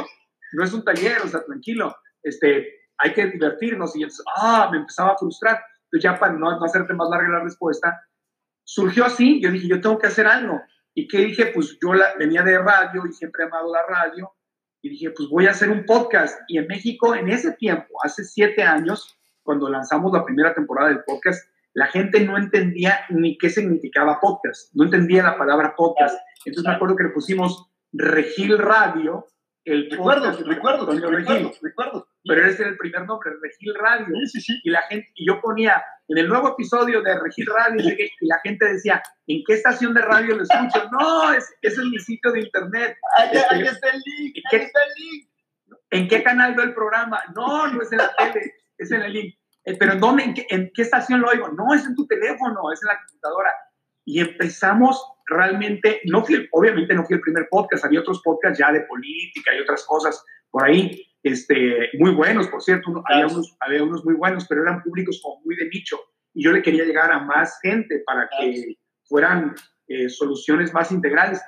no 0.54 0.64
es 0.64 0.72
un 0.72 0.84
taller, 0.84 1.18
o 1.22 1.28
sea, 1.28 1.44
tranquilo, 1.44 1.94
este, 2.22 2.66
hay 2.96 3.12
que 3.12 3.26
divertirnos. 3.26 3.94
Y 3.94 4.04
entonces, 4.04 4.24
ah, 4.38 4.70
me 4.72 4.78
empezaba 4.78 5.12
a 5.12 5.18
frustrar. 5.18 5.62
Entonces 5.84 6.10
ya 6.10 6.18
para 6.18 6.32
no, 6.32 6.58
no 6.58 6.64
hacerte 6.64 6.94
más 6.94 7.10
larga 7.10 7.28
la 7.28 7.44
respuesta, 7.44 8.00
surgió 8.64 9.04
así, 9.04 9.40
yo 9.42 9.50
dije, 9.50 9.68
yo 9.68 9.80
tengo 9.80 9.98
que 9.98 10.06
hacer 10.06 10.26
algo. 10.26 10.60
¿Y 10.94 11.08
qué 11.08 11.18
dije? 11.18 11.46
Pues 11.46 11.78
yo 11.82 11.94
la, 11.94 12.14
venía 12.18 12.42
de 12.42 12.58
radio 12.58 13.06
y 13.08 13.12
siempre 13.12 13.44
he 13.44 13.46
amado 13.46 13.72
la 13.72 13.82
radio. 13.86 14.32
Y 14.82 14.90
dije, 14.90 15.10
pues 15.10 15.28
voy 15.28 15.46
a 15.46 15.52
hacer 15.52 15.70
un 15.70 15.86
podcast. 15.86 16.40
Y 16.48 16.58
en 16.58 16.66
México, 16.66 17.14
en 17.14 17.28
ese 17.30 17.52
tiempo, 17.52 17.94
hace 18.02 18.24
siete 18.24 18.62
años, 18.62 19.16
cuando 19.42 19.68
lanzamos 19.68 20.12
la 20.12 20.24
primera 20.24 20.54
temporada 20.54 20.88
del 20.88 21.04
podcast, 21.04 21.48
la 21.74 21.86
gente 21.86 22.20
no 22.24 22.36
entendía 22.36 23.00
ni 23.08 23.38
qué 23.38 23.48
significaba 23.48 24.20
podcast. 24.20 24.70
No 24.74 24.84
entendía 24.84 25.22
la 25.22 25.38
palabra 25.38 25.74
podcast. 25.76 26.18
Entonces 26.44 26.68
me 26.68 26.74
acuerdo 26.74 26.96
que 26.96 27.04
le 27.04 27.10
pusimos 27.10 27.70
Regil 27.92 28.58
Radio 28.58 29.26
el 29.64 29.90
recuerdo, 29.90 30.32
recuerdo, 30.44 30.86
recuerdo, 30.86 31.52
recuerdo, 31.62 32.08
Pero 32.24 32.46
ese 32.46 32.62
era 32.62 32.70
el 32.72 32.76
primer 32.76 33.06
nombre, 33.06 33.30
Regil 33.40 33.74
Radio. 33.74 34.06
Sí, 34.24 34.26
sí, 34.26 34.40
sí. 34.40 34.60
Y 34.64 34.70
la 34.70 34.82
gente, 34.82 35.08
y 35.14 35.26
yo 35.26 35.40
ponía 35.40 35.82
en 36.08 36.18
el 36.18 36.28
nuevo 36.28 36.48
episodio 36.50 37.00
de 37.00 37.18
Regil 37.20 37.46
Radio, 37.46 37.80
y 37.80 38.26
la 38.26 38.40
gente 38.42 38.66
decía, 38.66 39.02
¿en 39.26 39.42
qué 39.46 39.54
estación 39.54 39.94
de 39.94 40.02
radio 40.02 40.36
lo 40.36 40.42
escucho? 40.42 40.88
No, 40.92 41.32
es, 41.32 41.54
es 41.62 41.78
mi 41.78 41.98
sitio 41.98 42.32
de 42.32 42.40
internet. 42.40 42.96
Ahí, 43.16 43.30
este, 43.32 43.62
está 43.62 43.88
el 43.90 44.02
link, 44.04 44.36
ahí 44.50 44.58
está 44.58 44.80
el 44.82 44.92
link. 44.96 45.28
¿En 45.90 46.08
qué 46.08 46.22
canal 46.22 46.54
veo 46.54 46.64
el 46.64 46.74
programa? 46.74 47.22
No, 47.34 47.68
no 47.68 47.82
es 47.82 47.92
en 47.92 47.98
la 47.98 48.14
tele, 48.16 48.54
es 48.78 48.90
en 48.90 49.02
el 49.02 49.12
link. 49.12 49.34
Eh, 49.64 49.76
¿Pero 49.78 49.92
en 49.92 50.00
dónde, 50.00 50.24
en 50.24 50.34
qué, 50.34 50.46
en 50.50 50.72
qué 50.74 50.82
estación 50.82 51.20
lo 51.20 51.28
oigo? 51.28 51.48
No, 51.50 51.72
es 51.72 51.86
en 51.86 51.94
tu 51.94 52.06
teléfono, 52.06 52.72
es 52.72 52.82
en 52.82 52.88
la 52.88 52.98
computadora. 52.98 53.50
Y 54.04 54.20
empezamos 54.20 55.02
realmente, 55.26 56.00
no 56.04 56.24
fui, 56.24 56.48
obviamente 56.52 56.94
no 56.94 57.04
fui 57.04 57.16
el 57.16 57.22
primer 57.22 57.48
podcast, 57.50 57.84
había 57.84 58.00
otros 58.00 58.20
podcasts 58.22 58.58
ya 58.58 58.72
de 58.72 58.82
política 58.82 59.54
y 59.54 59.60
otras 59.60 59.84
cosas 59.84 60.24
por 60.50 60.64
ahí, 60.64 61.06
este, 61.22 61.88
muy 61.98 62.10
buenos, 62.10 62.48
por 62.48 62.62
cierto, 62.62 63.02
había, 63.06 63.26
unos, 63.26 63.56
había 63.60 63.82
unos 63.82 64.04
muy 64.04 64.14
buenos, 64.14 64.46
pero 64.46 64.62
eran 64.62 64.82
públicos 64.82 65.20
como 65.22 65.40
muy 65.44 65.56
de 65.56 65.68
nicho. 65.68 65.98
Y 66.34 66.44
yo 66.44 66.52
le 66.52 66.62
quería 66.62 66.84
llegar 66.84 67.10
a 67.10 67.20
más 67.20 67.58
gente 67.62 68.02
para 68.04 68.28
que 68.28 68.76
fueran 69.04 69.54
eh, 69.88 70.08
soluciones 70.08 70.74
más 70.74 70.90
integrales. 70.92 71.40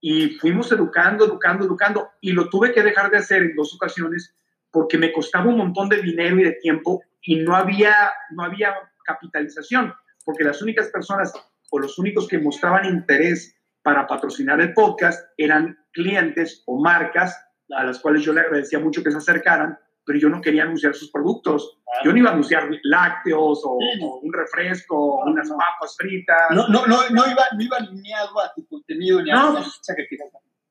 Y 0.00 0.38
fuimos 0.38 0.70
educando, 0.70 1.24
educando, 1.24 1.64
educando, 1.64 2.08
y 2.20 2.32
lo 2.32 2.48
tuve 2.48 2.72
que 2.72 2.82
dejar 2.82 3.10
de 3.10 3.18
hacer 3.18 3.42
en 3.42 3.56
dos 3.56 3.74
ocasiones 3.74 4.34
porque 4.70 4.98
me 4.98 5.12
costaba 5.12 5.46
un 5.46 5.56
montón 5.56 5.88
de 5.88 6.02
dinero 6.02 6.38
y 6.38 6.44
de 6.44 6.52
tiempo 6.52 7.02
y 7.22 7.36
no 7.36 7.56
había, 7.56 8.12
no 8.30 8.44
había 8.44 8.74
capitalización, 9.04 9.92
porque 10.24 10.44
las 10.44 10.60
únicas 10.60 10.88
personas 10.88 11.32
o 11.70 11.78
los 11.78 11.98
únicos 11.98 12.28
que 12.28 12.38
mostraban 12.38 12.86
interés 12.86 13.56
para 13.82 14.06
patrocinar 14.06 14.60
el 14.60 14.74
podcast 14.74 15.28
eran 15.36 15.78
clientes 15.92 16.62
o 16.66 16.80
marcas 16.80 17.40
a 17.70 17.84
las 17.84 18.00
cuales 18.00 18.22
yo 18.22 18.32
le 18.32 18.40
agradecía 18.40 18.78
mucho 18.78 19.02
que 19.02 19.10
se 19.10 19.18
acercaran, 19.18 19.78
pero 20.04 20.18
yo 20.18 20.28
no 20.28 20.40
quería 20.40 20.62
anunciar 20.62 20.94
sus 20.94 21.10
productos. 21.10 21.78
Yo 22.04 22.12
no 22.12 22.18
iba 22.18 22.30
a 22.30 22.32
anunciar 22.32 22.68
lácteos 22.84 23.62
o, 23.64 23.78
un 24.22 24.32
refresco, 24.32 25.22
unas 25.24 25.48
papas 25.48 25.96
fritas. 25.96 26.50
No, 26.50 26.68
no, 26.68 26.86
no, 26.86 27.08
no, 27.10 27.30
iba, 27.30 27.44
no 27.56 27.62
iba 27.62 27.76
alineado 27.76 28.40
a 28.40 28.52
tu 28.54 28.66
contenido 28.66 29.22
ni 29.22 29.30
no, 29.30 29.48
a 29.48 29.52
pues, 29.52 29.80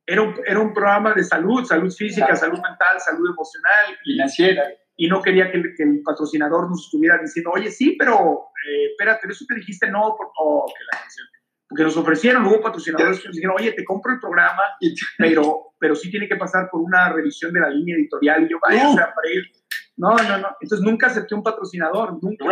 era 0.07 0.21
un, 0.21 0.35
era 0.45 0.59
un 0.59 0.73
programa 0.73 1.13
de 1.13 1.23
salud, 1.23 1.65
salud 1.65 1.91
física, 1.91 2.35
salud 2.35 2.59
mental, 2.61 2.99
salud 2.99 3.29
emocional. 3.29 3.97
Financiera 4.03 4.63
y 4.97 5.07
no 5.07 5.21
quería 5.21 5.51
que, 5.51 5.57
el 5.57 6.01
patrocinador 6.03 6.69
nos 6.69 6.85
estuviera 6.85 7.17
diciendo, 7.17 7.51
oye, 7.53 7.69
sí, 7.69 7.95
pero 7.97 8.49
eh, 8.67 8.87
espérate, 8.91 9.27
eso 9.29 9.45
que 9.47 9.55
dijiste 9.55 9.89
no, 9.89 10.15
por, 10.17 10.27
que 10.67 10.83
la 10.91 11.05
porque 11.67 11.83
nos 11.83 11.97
ofrecieron, 11.97 12.45
hubo 12.45 12.61
patrocinadores 12.61 13.19
que 13.19 13.27
nos 13.27 13.35
dijeron, 13.35 13.55
oye, 13.59 13.73
te 13.73 13.83
compro 13.83 14.13
el 14.13 14.19
programa, 14.19 14.61
pero, 15.17 15.73
pero 15.79 15.95
sí 15.95 16.09
tiene 16.09 16.27
que 16.27 16.35
pasar 16.35 16.69
por 16.69 16.81
una 16.81 17.11
revisión 17.11 17.51
de 17.51 17.59
la 17.59 17.69
línea 17.69 17.95
editorial 17.95 18.43
y 18.43 18.49
yo 18.49 18.59
vaya 18.61 18.87
a 18.87 19.29
ir. 19.33 19.51
No, 19.97 20.15
no, 20.15 20.37
no. 20.37 20.55
Entonces 20.61 20.85
nunca 20.85 21.07
acepté 21.07 21.35
un 21.35 21.43
patrocinador, 21.43 22.21
nunca. 22.21 22.45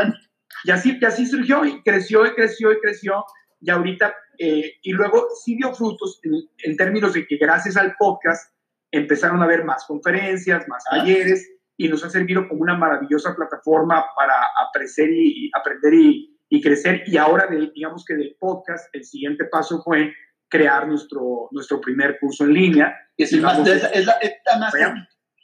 Y 0.64 0.72
así, 0.72 0.98
y 1.00 1.06
así 1.06 1.26
surgió 1.26 1.64
y 1.66 1.82
creció 1.84 2.26
y 2.26 2.34
creció 2.34 2.72
y 2.72 2.80
creció. 2.80 3.24
Y 3.62 3.70
ahorita, 3.70 4.14
eh, 4.40 4.74
y 4.82 4.92
luego 4.92 5.28
sí 5.44 5.56
dio 5.56 5.74
frutos 5.74 6.20
en, 6.24 6.34
en, 6.64 6.76
términos 6.76 7.14
de 7.14 7.26
que 7.28 7.38
gracias 7.38 7.78
al 7.78 7.96
podcast 7.98 8.54
empezaron 8.92 9.42
a 9.42 9.46
haber 9.46 9.64
más 9.64 9.86
conferencias, 9.86 10.68
más 10.68 10.84
ah. 10.90 10.98
talleres 10.98 11.53
y 11.84 11.90
nos 11.90 12.02
ha 12.06 12.10
servido 12.10 12.48
como 12.48 12.62
una 12.62 12.78
maravillosa 12.78 13.36
plataforma 13.36 14.06
para 14.16 14.34
aprender 14.66 15.10
y, 15.12 15.52
aprender 15.54 15.94
y, 15.94 16.40
y, 16.48 16.62
crecer. 16.62 17.04
Y 17.08 17.18
ahora, 17.18 17.50
digamos 17.76 18.06
que 18.06 18.16
del 18.16 18.38
podcast, 18.40 18.88
el 18.96 19.04
siguiente 19.04 19.44
paso 19.52 19.82
fue 19.84 20.14
crear 20.48 20.88
nuestro, 20.88 21.50
nuestro 21.52 21.82
primer 21.82 22.18
curso 22.22 22.46
en 22.46 22.54
línea. 22.54 22.96
Es, 23.18 23.34
el 23.34 23.40
es, 23.40 24.06
la, 24.06 24.14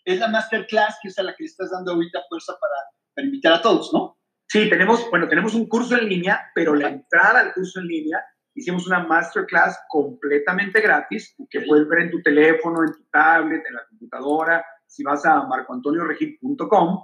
es, 0.06 0.20
la 0.20 0.28
masterclass 0.30 0.98
que 1.02 1.10
es 1.10 1.20
a 1.20 1.24
la 1.24 1.36
que 1.36 1.44
estás 1.44 1.72
dando 1.72 1.92
ahorita 1.92 2.22
fuerza 2.30 2.54
para, 2.54 2.76
para 3.14 3.26
invitar 3.28 3.54
a 3.54 3.62
todos, 3.62 3.92
¿no? 3.94 4.18
Sí, 4.48 4.70
tenemos, 4.70 5.10
bueno, 5.10 5.28
tenemos 5.28 5.56
un 5.56 5.68
curso 5.68 5.98
en 5.98 6.08
línea, 6.08 6.52
pero 6.56 6.74
la 6.74 6.88
entrada 6.88 7.42
al 7.42 7.54
curso 7.54 7.82
en 7.82 7.88
línea 7.88 8.24
hicimos 8.56 8.88
una 8.88 9.04
masterclass 9.04 9.78
completamente 9.90 10.80
gratis 10.80 11.36
que 11.50 11.62
puedes 11.62 11.86
ver 11.90 12.04
en 12.04 12.12
tu 12.12 12.22
teléfono, 12.22 12.82
en 12.84 12.94
tu 12.94 13.04
tablet, 13.12 13.62
en 13.68 13.76
la 13.76 13.86
computadora. 13.90 14.66
Si 14.90 15.04
vas 15.04 15.24
a 15.24 15.44
marcoantonioregil.com, 15.44 17.00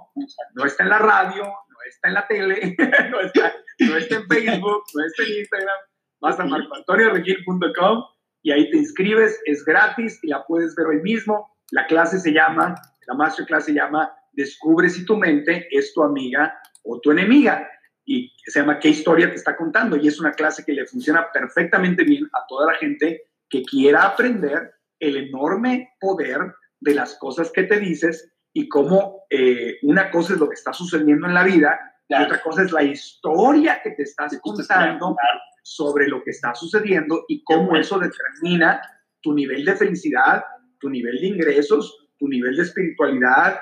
no 0.54 0.64
está 0.64 0.82
en 0.82 0.90
la 0.90 0.98
radio, 0.98 1.44
no 1.44 1.76
está 1.88 2.08
en 2.08 2.14
la 2.14 2.26
tele, 2.26 2.76
no, 3.10 3.20
está, 3.20 3.54
no 3.78 3.96
está 3.96 4.16
en 4.16 4.26
Facebook, 4.26 4.82
no 4.92 5.04
está 5.04 5.22
en 5.22 5.38
Instagram. 5.38 5.76
Vas 6.20 6.40
a 6.40 6.44
marcoantonioregil.com 6.46 8.04
y 8.42 8.50
ahí 8.50 8.70
te 8.70 8.78
inscribes, 8.78 9.40
es 9.44 9.64
gratis 9.64 10.18
y 10.22 10.28
la 10.28 10.44
puedes 10.44 10.74
ver 10.74 10.88
hoy 10.88 11.00
mismo. 11.00 11.56
La 11.70 11.86
clase 11.86 12.18
se 12.18 12.32
llama, 12.32 12.74
la 13.06 13.14
masterclass 13.14 13.66
se 13.66 13.74
llama 13.74 14.12
Descubre 14.32 14.90
si 14.90 15.04
tu 15.04 15.16
mente 15.16 15.68
es 15.70 15.94
tu 15.94 16.02
amiga 16.02 16.58
o 16.82 17.00
tu 17.00 17.12
enemiga 17.12 17.70
y 18.04 18.32
se 18.46 18.60
llama 18.60 18.80
¿Qué 18.80 18.88
historia 18.88 19.28
te 19.28 19.36
está 19.36 19.56
contando? 19.56 19.96
Y 19.96 20.08
es 20.08 20.18
una 20.18 20.32
clase 20.32 20.64
que 20.64 20.72
le 20.72 20.86
funciona 20.86 21.30
perfectamente 21.32 22.02
bien 22.02 22.24
a 22.32 22.46
toda 22.48 22.72
la 22.72 22.78
gente 22.78 23.22
que 23.48 23.62
quiera 23.62 24.04
aprender 24.04 24.74
el 24.98 25.16
enorme 25.16 25.94
poder 26.00 26.52
de 26.80 26.94
las 26.94 27.16
cosas 27.18 27.50
que 27.52 27.64
te 27.64 27.78
dices 27.78 28.32
y 28.52 28.68
cómo 28.68 29.24
eh, 29.30 29.78
una 29.82 30.10
cosa 30.10 30.34
es 30.34 30.38
lo 30.38 30.48
que 30.48 30.54
está 30.54 30.72
sucediendo 30.72 31.26
en 31.26 31.34
la 31.34 31.44
vida 31.44 31.78
y 32.08 32.14
otra 32.14 32.40
cosa 32.40 32.62
es 32.62 32.72
la 32.72 32.82
historia 32.82 33.80
que 33.82 33.90
te 33.90 34.04
estás 34.04 34.38
contando 34.40 35.16
sobre 35.62 36.06
lo 36.08 36.22
que 36.22 36.30
está 36.30 36.54
sucediendo 36.54 37.24
y 37.28 37.42
cómo 37.42 37.76
eso 37.76 37.98
determina 37.98 38.80
tu 39.20 39.34
nivel 39.34 39.64
de 39.64 39.74
felicidad, 39.74 40.44
tu 40.78 40.88
nivel 40.88 41.20
de 41.20 41.26
ingresos, 41.26 42.08
tu 42.16 42.28
nivel 42.28 42.56
de 42.56 42.62
espiritualidad, 42.62 43.58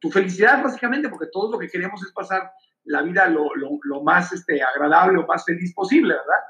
tu 0.00 0.10
felicidad 0.10 0.62
básicamente, 0.62 1.08
porque 1.08 1.28
todo 1.30 1.52
lo 1.52 1.58
que 1.58 1.68
queremos 1.68 2.02
es 2.02 2.12
pasar 2.12 2.50
la 2.84 3.02
vida 3.02 3.28
lo, 3.28 3.50
lo, 3.54 4.02
más 4.02 4.32
este, 4.32 4.62
agradable 4.62 5.18
o 5.18 5.26
más 5.26 5.44
feliz 5.44 5.72
posible, 5.74 6.14
¿verdad? 6.14 6.42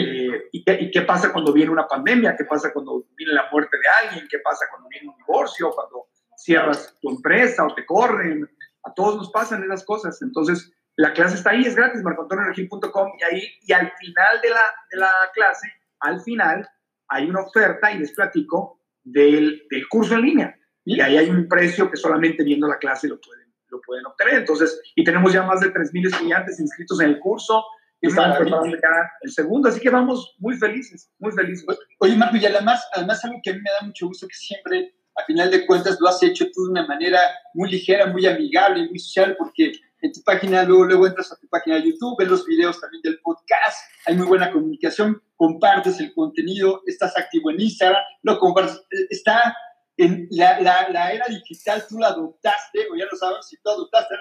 Eh, 0.00 0.48
¿y, 0.52 0.64
qué, 0.64 0.78
¿y, 0.80 0.90
qué, 0.90 1.02
pasa 1.02 1.32
cuando 1.32 1.52
viene 1.52 1.70
una 1.70 1.86
pandemia? 1.86 2.36
¿Qué 2.36 2.44
pasa 2.44 2.72
cuando 2.72 3.06
viene 3.16 3.32
la 3.32 3.48
muerte 3.50 3.76
de 3.76 4.08
alguien? 4.08 4.28
¿Qué 4.30 4.38
pasa 4.38 4.66
cuando 4.70 4.88
viene 4.88 5.08
un 5.08 5.16
divorcio? 5.16 5.70
¿Cuando 5.70 6.08
cierras 6.36 6.96
tu 7.00 7.10
empresa 7.10 7.64
o 7.64 7.74
te 7.74 7.84
corren? 7.86 8.48
A 8.84 8.92
todos 8.94 9.16
nos 9.16 9.30
pasan 9.30 9.64
esas 9.64 9.84
cosas. 9.84 10.20
Entonces, 10.22 10.72
la 10.96 11.12
clase 11.12 11.36
está 11.36 11.50
ahí, 11.50 11.62
es 11.62 11.76
gratis, 11.76 12.02
marcoantonioregil.com 12.02 13.12
y 13.18 13.24
ahí, 13.24 13.42
y 13.62 13.72
al 13.72 13.92
final 13.98 14.40
de 14.42 14.50
la, 14.50 14.62
de 14.90 14.98
la 14.98 15.10
clase, 15.32 15.68
al 16.00 16.20
final, 16.20 16.68
hay 17.08 17.28
una 17.28 17.42
oferta 17.42 17.92
y 17.92 17.98
les 17.98 18.12
platico 18.12 18.80
del, 19.02 19.66
del 19.70 19.88
curso 19.88 20.14
en 20.14 20.22
línea. 20.22 20.58
Y 20.84 21.00
ahí 21.00 21.16
hay 21.16 21.28
un 21.28 21.48
precio 21.48 21.90
que 21.90 21.96
solamente 21.96 22.42
viendo 22.44 22.66
la 22.66 22.78
clase 22.78 23.08
lo 23.08 23.20
pueden 23.20 23.48
lo 23.70 23.80
pueden 23.80 24.06
obtener. 24.06 24.34
Entonces, 24.34 24.80
y 24.94 25.04
tenemos 25.04 25.32
ya 25.32 25.42
más 25.42 25.60
de 25.60 25.72
3.000 25.72 26.06
estudiantes 26.06 26.60
inscritos 26.60 27.00
en 27.00 27.10
el 27.10 27.18
curso 27.18 27.64
y 28.00 28.08
estamos 28.08 28.38
preparando 28.38 28.76
ya 28.76 29.10
el 29.22 29.30
segundo, 29.30 29.68
así 29.68 29.80
que 29.80 29.90
vamos 29.90 30.36
muy 30.38 30.56
felices, 30.56 31.10
muy 31.18 31.32
felices. 31.32 31.66
Oye, 31.98 32.16
Marco, 32.16 32.36
y 32.36 32.46
además, 32.46 32.86
además 32.94 33.24
algo 33.24 33.40
que 33.42 33.50
a 33.50 33.54
mí 33.54 33.60
me 33.60 33.70
da 33.70 33.86
mucho 33.86 34.06
gusto 34.06 34.28
que 34.28 34.34
siempre, 34.34 34.94
a 35.16 35.24
final 35.24 35.50
de 35.50 35.66
cuentas, 35.66 35.98
lo 36.00 36.08
has 36.08 36.22
hecho 36.22 36.46
tú 36.52 36.66
de 36.66 36.70
una 36.70 36.86
manera 36.86 37.20
muy 37.54 37.70
ligera, 37.70 38.06
muy 38.06 38.24
amigable, 38.26 38.88
muy 38.88 38.98
social, 38.98 39.34
porque 39.36 39.72
en 40.00 40.12
tu 40.12 40.22
página, 40.22 40.62
luego, 40.62 40.84
luego 40.84 41.06
entras 41.08 41.32
a 41.32 41.36
tu 41.36 41.48
página 41.48 41.76
de 41.76 41.90
YouTube, 41.90 42.16
ves 42.18 42.28
los 42.28 42.46
videos 42.46 42.80
también 42.80 43.02
del 43.02 43.18
podcast, 43.20 43.78
hay 44.06 44.14
muy 44.14 44.26
buena 44.26 44.52
comunicación, 44.52 45.20
compartes 45.36 45.98
el 45.98 46.14
contenido, 46.14 46.82
estás 46.86 47.16
activo 47.16 47.50
en 47.50 47.60
Instagram, 47.60 48.02
lo 48.22 48.38
compartes, 48.38 48.80
está 49.10 49.56
en 49.96 50.28
la, 50.30 50.60
la, 50.60 50.88
la, 50.90 51.12
era 51.12 51.26
digital 51.26 51.84
tú 51.88 51.98
la 51.98 52.08
adoptaste, 52.08 52.86
o 52.90 52.96
ya 52.96 53.04
lo 53.10 53.18
sabes, 53.18 53.46
si 53.48 53.56
tú 53.60 53.68
adoptaste, 53.68 54.14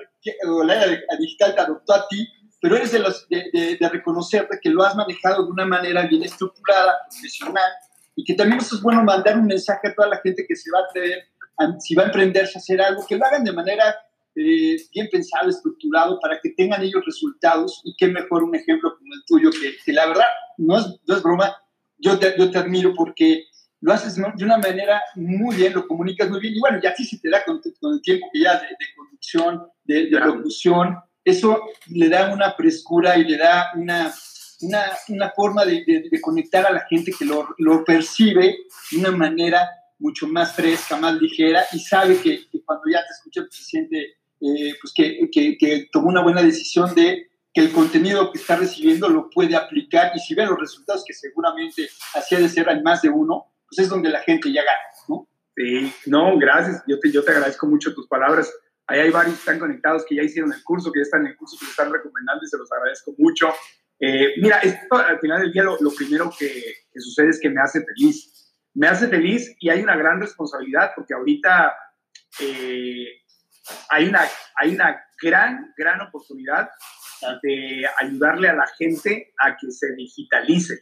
o 0.47 0.63
la 0.63 0.83
era 0.83 1.01
digital 1.19 1.53
te 1.53 1.61
adoptó 1.61 1.93
a 1.93 2.07
ti, 2.07 2.27
pero 2.61 2.75
eres 2.75 2.91
de, 2.91 2.99
los, 2.99 3.27
de, 3.29 3.77
de, 3.79 3.89
reconocerte 3.89 4.59
que 4.61 4.69
lo 4.69 4.83
has 4.83 4.95
manejado 4.95 5.45
de 5.45 5.51
una 5.51 5.65
manera 5.65 6.07
bien 6.07 6.23
estructurada, 6.23 6.93
profesional, 7.09 7.71
y 8.15 8.23
que 8.23 8.33
también 8.33 8.59
es 8.59 8.81
bueno 8.81 9.03
mandar 9.03 9.37
un 9.37 9.45
mensaje 9.45 9.89
a 9.89 9.93
toda 9.93 10.09
la 10.09 10.19
gente 10.21 10.45
que 10.47 10.55
se 10.55 10.71
va 10.71 10.79
a 10.79 10.83
atrever, 10.89 11.27
si 11.79 11.95
va 11.95 12.03
a 12.03 12.05
emprenderse 12.07 12.57
a 12.57 12.61
hacer 12.61 12.81
algo, 12.81 13.05
que 13.07 13.15
lo 13.15 13.25
hagan 13.25 13.43
de 13.43 13.51
manera 13.51 13.95
eh, 14.35 14.77
bien 14.93 15.07
pensado, 15.11 15.49
estructurado, 15.49 16.19
para 16.19 16.39
que 16.41 16.49
tengan 16.51 16.81
ellos 16.81 17.03
resultados, 17.05 17.81
y 17.83 17.95
qué 17.95 18.07
mejor 18.07 18.43
un 18.43 18.55
ejemplo 18.55 18.97
como 18.97 19.13
el 19.13 19.23
tuyo, 19.25 19.51
que, 19.51 19.75
que 19.85 19.93
la 19.93 20.07
verdad, 20.07 20.27
no 20.57 20.79
es, 20.79 20.85
no 21.07 21.15
es 21.15 21.23
broma, 21.23 21.55
yo 21.99 22.17
te, 22.17 22.35
yo 22.37 22.49
te 22.49 22.57
admiro 22.57 22.93
porque 22.95 23.45
lo 23.81 23.93
haces 23.93 24.15
de 24.15 24.43
una 24.43 24.57
manera 24.57 25.01
muy 25.15 25.55
bien, 25.55 25.73
lo 25.73 25.87
comunicas 25.87 26.29
muy 26.29 26.39
bien, 26.39 26.55
y 26.55 26.59
bueno, 26.59 26.79
ya 26.81 26.95
sí 26.95 27.05
se 27.05 27.19
te 27.19 27.29
da 27.29 27.43
con, 27.45 27.61
el 27.63 28.01
tiempo 28.01 28.27
que 28.33 28.39
ya 28.39 28.59
de, 28.59 28.67
de 28.67 28.85
conducción, 28.95 29.67
de, 29.83 30.07
de 30.07 30.19
locución, 30.19 30.97
eso 31.29 31.61
le 31.87 32.09
da 32.09 32.33
una 32.33 32.53
frescura 32.53 33.17
y 33.17 33.25
le 33.25 33.37
da 33.37 33.71
una, 33.75 34.13
una, 34.61 34.83
una 35.09 35.29
forma 35.31 35.65
de, 35.65 36.09
conectar 36.21 36.65
a 36.65 36.71
la 36.71 36.85
gente 36.89 37.11
que 37.17 37.25
lo, 37.25 37.47
lo, 37.57 37.83
percibe 37.83 38.57
de 38.91 38.97
una 38.97 39.11
manera 39.11 39.69
mucho 39.99 40.27
más 40.27 40.53
fresca, 40.53 40.95
más 40.97 41.19
ligera, 41.19 41.65
y 41.73 41.79
sabe 41.79 42.19
que, 42.21 42.45
cuando 42.65 42.83
ya 42.91 42.99
te 42.99 43.13
escucha, 43.13 43.41
pues, 43.41 43.55
se 43.55 43.63
siente 43.63 44.17
eh, 44.39 44.75
pues 44.79 44.93
que, 44.95 45.29
que, 45.31 45.57
que 45.57 45.87
tomó 45.91 46.09
una 46.09 46.21
buena 46.21 46.43
decisión 46.43 46.93
de 46.93 47.27
que 47.53 47.61
el 47.61 47.71
contenido 47.71 48.31
que 48.31 48.37
está 48.37 48.55
recibiendo 48.55 49.09
lo 49.09 49.29
puede 49.29 49.55
aplicar 49.55 50.11
y 50.15 50.19
si 50.19 50.35
ve 50.35 50.45
los 50.45 50.59
resultados 50.59 51.03
que 51.05 51.13
seguramente 51.13 51.89
hacía 52.13 52.39
de 52.39 52.49
ser 52.49 52.69
hay 52.69 52.83
más 52.83 53.01
de 53.01 53.09
uno, 53.09 53.47
pues 53.67 53.79
es 53.79 53.89
donde 53.89 54.09
la 54.09 54.19
gente 54.21 54.51
ya 54.53 54.61
gana, 54.61 54.79
¿no? 55.09 55.27
Sí, 55.55 55.91
no, 56.05 56.37
gracias. 56.37 56.83
Yo 56.87 56.99
te, 56.99 57.11
yo 57.11 57.23
te 57.23 57.31
agradezco 57.31 57.65
mucho 57.65 57.95
tus 57.95 58.07
palabras. 58.07 58.53
Ahí 58.87 59.01
hay 59.01 59.11
varios 59.11 59.35
que 59.35 59.39
están 59.39 59.59
conectados, 59.59 60.05
que 60.07 60.15
ya 60.15 60.23
hicieron 60.23 60.53
el 60.53 60.63
curso, 60.63 60.91
que 60.91 60.99
ya 60.99 61.03
están 61.03 61.21
en 61.21 61.27
el 61.27 61.37
curso, 61.37 61.57
que 61.59 61.65
lo 61.65 61.71
están 61.71 61.91
recomendando 61.91 62.43
y 62.43 62.47
se 62.47 62.57
los 62.57 62.71
agradezco 62.71 63.13
mucho. 63.17 63.53
Eh, 63.99 64.35
mira, 64.41 64.59
esto, 64.59 64.95
al 64.95 65.19
final 65.19 65.41
del 65.41 65.51
día 65.51 65.63
lo, 65.63 65.77
lo 65.81 65.91
primero 65.91 66.31
que, 66.37 66.47
que, 66.91 66.99
sucede 66.99 67.29
es 67.29 67.39
que 67.41 67.49
me 67.49 67.61
hace 67.61 67.83
feliz. 67.83 68.55
Me 68.73 68.87
hace 68.87 69.07
feliz 69.07 69.55
y 69.59 69.69
hay 69.69 69.81
una 69.81 69.97
gran 69.97 70.21
responsabilidad 70.21 70.91
porque 70.95 71.13
ahorita 71.13 71.75
eh, 72.39 73.07
hay, 73.89 74.07
una, 74.07 74.21
hay 74.55 74.75
una 74.75 75.03
gran, 75.21 75.73
gran 75.75 76.01
oportunidad 76.01 76.69
de 77.41 77.83
ayudarle 77.99 78.49
a 78.49 78.55
la 78.55 78.67
gente 78.77 79.33
a 79.39 79.57
que 79.57 79.71
se 79.71 79.93
digitalice. 79.95 80.79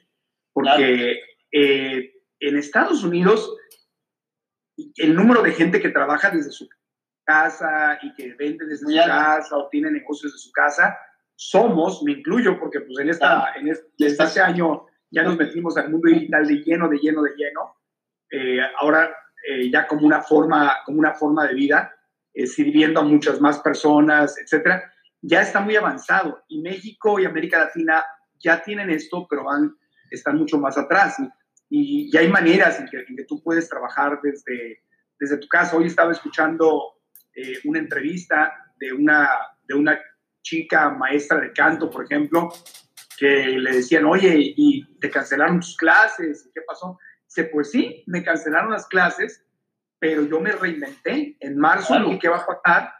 Porque 0.51 1.21
eh, 1.51 2.13
en 2.39 2.57
Estados 2.57 3.03
Unidos, 3.03 3.55
el 4.95 5.15
número 5.15 5.41
de 5.41 5.53
gente 5.53 5.81
que 5.81 5.89
trabaja 5.89 6.29
desde 6.29 6.51
su 6.51 6.67
casa 7.25 7.99
y 8.01 8.13
que 8.13 8.33
vende 8.35 8.65
desde 8.65 8.85
su 8.85 8.95
casa 8.95 9.57
o 9.57 9.67
tiene 9.69 9.91
negocios 9.91 10.31
de 10.31 10.39
su 10.39 10.51
casa, 10.51 10.97
somos, 11.35 12.01
me 12.03 12.13
incluyo, 12.13 12.57
porque 12.59 12.79
pues 12.81 12.99
en, 12.99 13.09
esta, 13.09 13.53
en 13.55 13.67
este, 13.67 14.41
año 14.41 14.85
ya 15.11 15.23
nos 15.23 15.38
metimos 15.38 15.75
al 15.77 15.89
mundo 15.89 16.09
digital 16.09 16.47
de 16.47 16.55
lleno, 16.63 16.88
de 16.88 16.97
lleno, 16.97 17.23
de 17.23 17.31
lleno. 17.35 17.75
Eh, 18.31 18.59
ahora 18.79 19.13
eh, 19.47 19.69
ya 19.69 19.85
como 19.85 20.05
una 20.07 20.21
forma, 20.21 20.77
como 20.85 20.99
una 20.99 21.13
forma 21.13 21.45
de 21.47 21.53
vida, 21.53 21.93
eh, 22.34 22.47
sirviendo 22.47 22.99
a 22.99 23.03
muchas 23.03 23.39
más 23.41 23.59
personas, 23.59 24.38
etcétera, 24.39 24.91
ya 25.21 25.41
está 25.41 25.59
muy 25.59 25.76
avanzado. 25.76 26.43
Y 26.47 26.61
México 26.61 27.19
y 27.19 27.26
América 27.26 27.59
Latina 27.59 28.03
ya 28.39 28.63
tienen 28.63 28.89
esto, 28.89 29.28
pero 29.30 29.43
van, 29.43 29.76
están 30.09 30.38
mucho 30.38 30.57
más 30.57 30.78
atrás. 30.78 31.17
Y, 31.69 32.09
y 32.11 32.17
hay 32.17 32.28
maneras 32.28 32.80
en 32.80 32.88
que, 32.88 33.05
en 33.07 33.15
que, 33.15 33.26
tú 33.26 33.41
puedes 33.43 33.69
trabajar 33.69 34.19
desde, 34.23 34.82
desde 35.19 35.38
tu 35.38 35.47
casa. 35.47 35.76
Hoy 35.76 35.88
estaba 35.88 36.11
escuchando 36.11 36.94
eh, 37.36 37.59
una 37.65 37.79
entrevista 37.79 38.53
de 38.79 38.93
una, 38.93 39.29
de 39.67 39.75
una 39.75 39.99
chica 40.41 40.89
maestra 40.89 41.39
de 41.39 41.51
canto, 41.51 41.89
por 41.89 42.05
ejemplo, 42.05 42.49
que 43.17 43.27
le 43.27 43.71
decían, 43.71 44.05
oye, 44.05 44.36
¿y 44.38 44.97
te 44.99 45.09
cancelaron 45.09 45.59
tus 45.59 45.77
clases? 45.77 46.49
¿Qué 46.53 46.61
pasó? 46.61 46.99
Dice, 47.27 47.45
pues 47.45 47.71
sí, 47.71 48.03
me 48.07 48.23
cancelaron 48.23 48.71
las 48.71 48.88
clases, 48.88 49.45
pero 49.99 50.23
yo 50.23 50.39
me 50.39 50.51
reinventé. 50.51 51.38
En 51.39 51.57
marzo 51.57 51.95
claro. 51.95 52.19
qué 52.19 52.27
va 52.29 52.38
a 52.38 52.45
pasar 52.45 52.93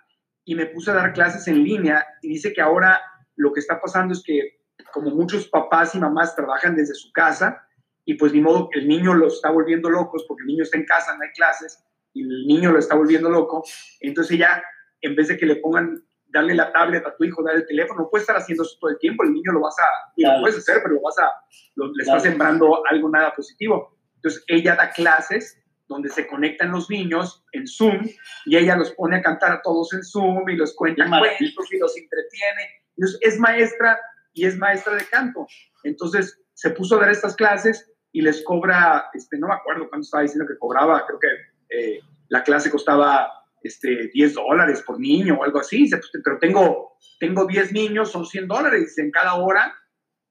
y 0.44 0.56
me 0.56 0.68
puse 0.68 0.92
a 0.92 0.96
dar 0.96 1.14
clases 1.14 1.48
en 1.48 1.64
línea 1.64 2.06
y 2.22 2.30
dice 2.30 2.54
que 2.54 2.62
ahora 2.62 3.02
lo 3.36 3.52
que 3.52 3.60
está 3.60 3.82
pasando 3.82 4.14
es 4.14 4.24
que 4.24 4.60
como 4.92 5.10
muchos 5.12 5.48
papás 5.48 5.96
y 5.96 6.00
mamás 6.00 6.36
trabajan 6.36 6.76
desde 6.76 6.94
su 6.94 7.12
casa, 7.12 7.66
y 8.06 8.14
pues 8.14 8.34
ni 8.34 8.40
modo 8.40 8.70
el 8.74 8.88
niño 8.88 9.14
lo 9.14 9.28
está 9.28 9.50
volviendo 9.50 9.90
locos 9.90 10.26
porque 10.28 10.44
el 10.44 10.48
niño 10.48 10.64
está 10.64 10.78
en 10.78 10.86
casa, 10.86 11.16
no 11.16 11.24
hay 11.24 11.32
clases, 11.32 11.84
y 12.16 12.24
el 12.24 12.48
niño 12.48 12.72
lo 12.72 12.80
está 12.80 12.96
volviendo 12.96 13.30
loco. 13.30 13.64
Entonces 14.00 14.40
ya, 14.40 14.64
en 15.02 15.16
vez 15.16 15.28
de 15.28 15.38
que 15.38 15.46
le 15.46 15.58
pongan, 15.58 16.02
darle 16.28 16.56
la 16.56 16.72
tablet 16.72 17.06
a 17.06 17.16
tu 17.16 17.24
hijo, 17.26 17.44
darle 17.44 17.62
el 17.62 17.68
teléfono, 17.68 18.02
no 18.02 18.10
puede 18.10 18.22
estar 18.22 18.38
haciendo 18.38 18.64
eso 18.64 18.78
todo 18.80 18.90
el 18.90 18.98
tiempo, 18.98 19.24
el 19.24 19.34
niño 19.34 19.52
lo 19.52 19.62
vas 19.62 19.76
a, 19.80 19.88
lo 20.18 20.42
puedes 20.42 20.58
hacer, 20.58 20.82
pero 20.82 20.96
lo 20.96 21.02
vas 21.02 21.20
a, 21.20 21.30
le 21.76 22.04
está 22.04 22.20
sembrando 22.20 22.82
algo 22.90 23.10
nada 23.10 23.34
positivo. 23.36 23.98
Entonces 24.16 24.44
ella 24.48 24.76
da 24.76 24.90
clases 24.90 25.62
donde 25.88 26.10
se 26.10 26.26
conectan 26.26 26.72
los 26.72 26.90
niños 26.90 27.46
en 27.52 27.68
Zoom 27.68 28.08
y 28.46 28.58
ella 28.58 28.76
los 28.76 28.92
pone 28.92 29.18
a 29.18 29.22
cantar 29.22 29.52
a 29.52 29.62
todos 29.62 29.94
en 29.94 30.04
Zoom 30.04 30.50
y 30.50 30.56
los 30.56 30.74
cuenta 30.76 31.08
cuentos 31.08 31.72
y 31.72 31.78
los 31.78 31.96
entretiene. 31.96 32.82
Entonces, 32.98 33.20
es 33.22 33.40
maestra 33.40 34.00
y 34.34 34.46
es 34.46 34.58
maestra 34.58 34.96
de 34.96 35.06
canto. 35.06 35.46
Entonces 35.84 36.42
se 36.54 36.72
puso 36.72 36.96
a 36.96 37.02
dar 37.02 37.12
estas 37.12 37.36
clases 37.36 37.92
y 38.12 38.22
les 38.22 38.44
cobra, 38.44 39.10
este, 39.14 39.38
no 39.38 39.48
me 39.48 39.54
acuerdo 39.54 39.90
cuánto 39.90 40.06
estaba 40.06 40.24
diciendo 40.24 40.48
que 40.48 40.58
cobraba, 40.58 41.06
creo 41.06 41.20
que 41.20 41.28
eh, 41.70 42.00
la 42.30 42.44
clase 42.44 42.70
costaba 42.70 43.32
este, 43.62 44.10
10 44.14 44.34
dólares 44.34 44.84
por 44.86 45.00
niño 45.00 45.38
o 45.40 45.44
algo 45.44 45.60
así, 45.60 45.90
pero 46.24 46.38
tengo, 46.40 46.98
tengo 47.20 47.46
10 47.46 47.72
niños, 47.74 48.12
son 48.12 48.26
100 48.26 48.48
dólares. 48.48 48.98
En 48.98 49.12
cada 49.12 49.36
hora 49.36 49.76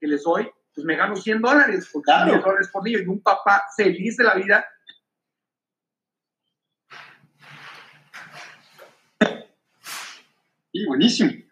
que 0.00 0.06
les 0.06 0.22
doy, 0.22 0.48
pues 0.74 0.84
me 0.84 0.96
gano 0.96 1.16
100 1.16 1.40
dólares, 1.40 1.88
porque 1.92 2.12
10 2.26 2.42
dólares 2.42 2.68
por 2.72 2.84
niño 2.84 2.98
y 3.00 3.06
un 3.06 3.22
papá 3.22 3.64
feliz 3.76 4.16
de 4.16 4.24
la 4.24 4.34
vida 4.34 4.64
Sí, 10.74 10.84
buenísimo. 10.86 11.43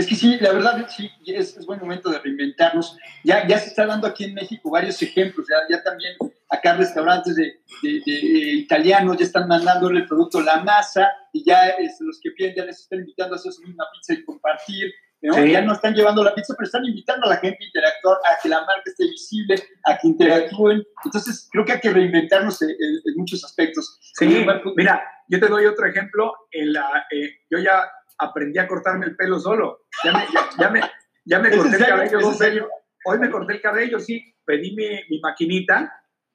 Es 0.00 0.06
que 0.06 0.16
sí, 0.16 0.38
la 0.40 0.52
verdad, 0.52 0.88
sí, 0.88 1.10
es, 1.26 1.58
es, 1.58 1.66
buen 1.66 1.78
momento 1.78 2.08
de 2.08 2.18
reinventarnos. 2.20 2.96
Ya, 3.22 3.46
ya 3.46 3.58
se 3.58 3.68
está 3.68 3.84
dando 3.84 4.06
aquí 4.06 4.24
en 4.24 4.32
México 4.32 4.70
varios 4.70 5.02
ejemplos, 5.02 5.46
ya, 5.46 5.76
ya 5.76 5.82
también 5.82 6.16
acá 6.48 6.74
restaurantes 6.74 7.36
de, 7.36 7.60
de, 7.82 8.00
italianos 8.06 9.18
ya 9.18 9.26
están 9.26 9.46
mandándole 9.46 10.00
el 10.00 10.06
producto 10.06 10.40
la 10.40 10.64
masa 10.64 11.12
y 11.34 11.44
ya 11.44 11.68
es, 11.68 11.98
los 12.00 12.18
que 12.18 12.30
piden 12.30 12.54
ya 12.56 12.64
les 12.64 12.80
están 12.80 13.00
invitando 13.00 13.34
a 13.34 13.36
hacer 13.36 13.52
su 13.52 13.60
misma 13.60 13.84
pizza 13.92 14.14
y 14.14 14.24
compartir. 14.24 14.90
Ya 15.20 15.60
no 15.60 15.74
están 15.74 15.92
llevando 15.92 16.24
la 16.24 16.34
pizza, 16.34 16.54
pero 16.56 16.64
están 16.64 16.86
invitando 16.86 17.26
a 17.26 17.30
la 17.30 17.36
gente 17.36 17.58
a 17.60 17.66
interactuar, 17.66 18.16
a 18.24 18.40
que 18.42 18.48
la 18.48 18.60
marca 18.60 18.84
esté 18.86 19.04
visible, 19.04 19.54
a 19.84 19.98
que 19.98 20.08
interactúen. 20.08 20.82
Entonces, 21.04 21.46
creo 21.52 21.66
que 21.66 21.72
hay 21.72 21.80
que 21.80 21.92
reinventarnos 21.92 22.62
en, 22.62 22.70
muchos 23.16 23.44
aspectos. 23.44 23.98
Sí, 24.14 24.46
mira, 24.76 25.02
yo 25.28 25.38
te 25.38 25.46
doy 25.46 25.66
otro 25.66 25.84
ejemplo. 25.86 26.32
En 26.52 26.72
la, 26.72 27.04
eh, 27.10 27.34
yo 27.50 27.58
ya 27.58 27.82
aprendí 28.20 28.58
a 28.58 28.68
cortarme 28.68 29.06
el 29.06 29.16
pelo 29.16 29.38
solo. 29.38 29.86
Ya 30.04 30.12
me, 30.12 30.26
ya, 30.58 30.70
me, 30.70 30.80
ya 31.24 31.38
me 31.38 31.56
corté 31.56 31.76
el 31.76 31.86
cabello. 31.86 32.68
Hoy 33.04 33.18
me 33.18 33.30
corté 33.30 33.54
el 33.54 33.62
cabello, 33.62 33.98
sí. 33.98 34.34
Pedí 34.44 34.74
mi, 34.74 34.88
mi 35.08 35.20
maquinita 35.20 35.92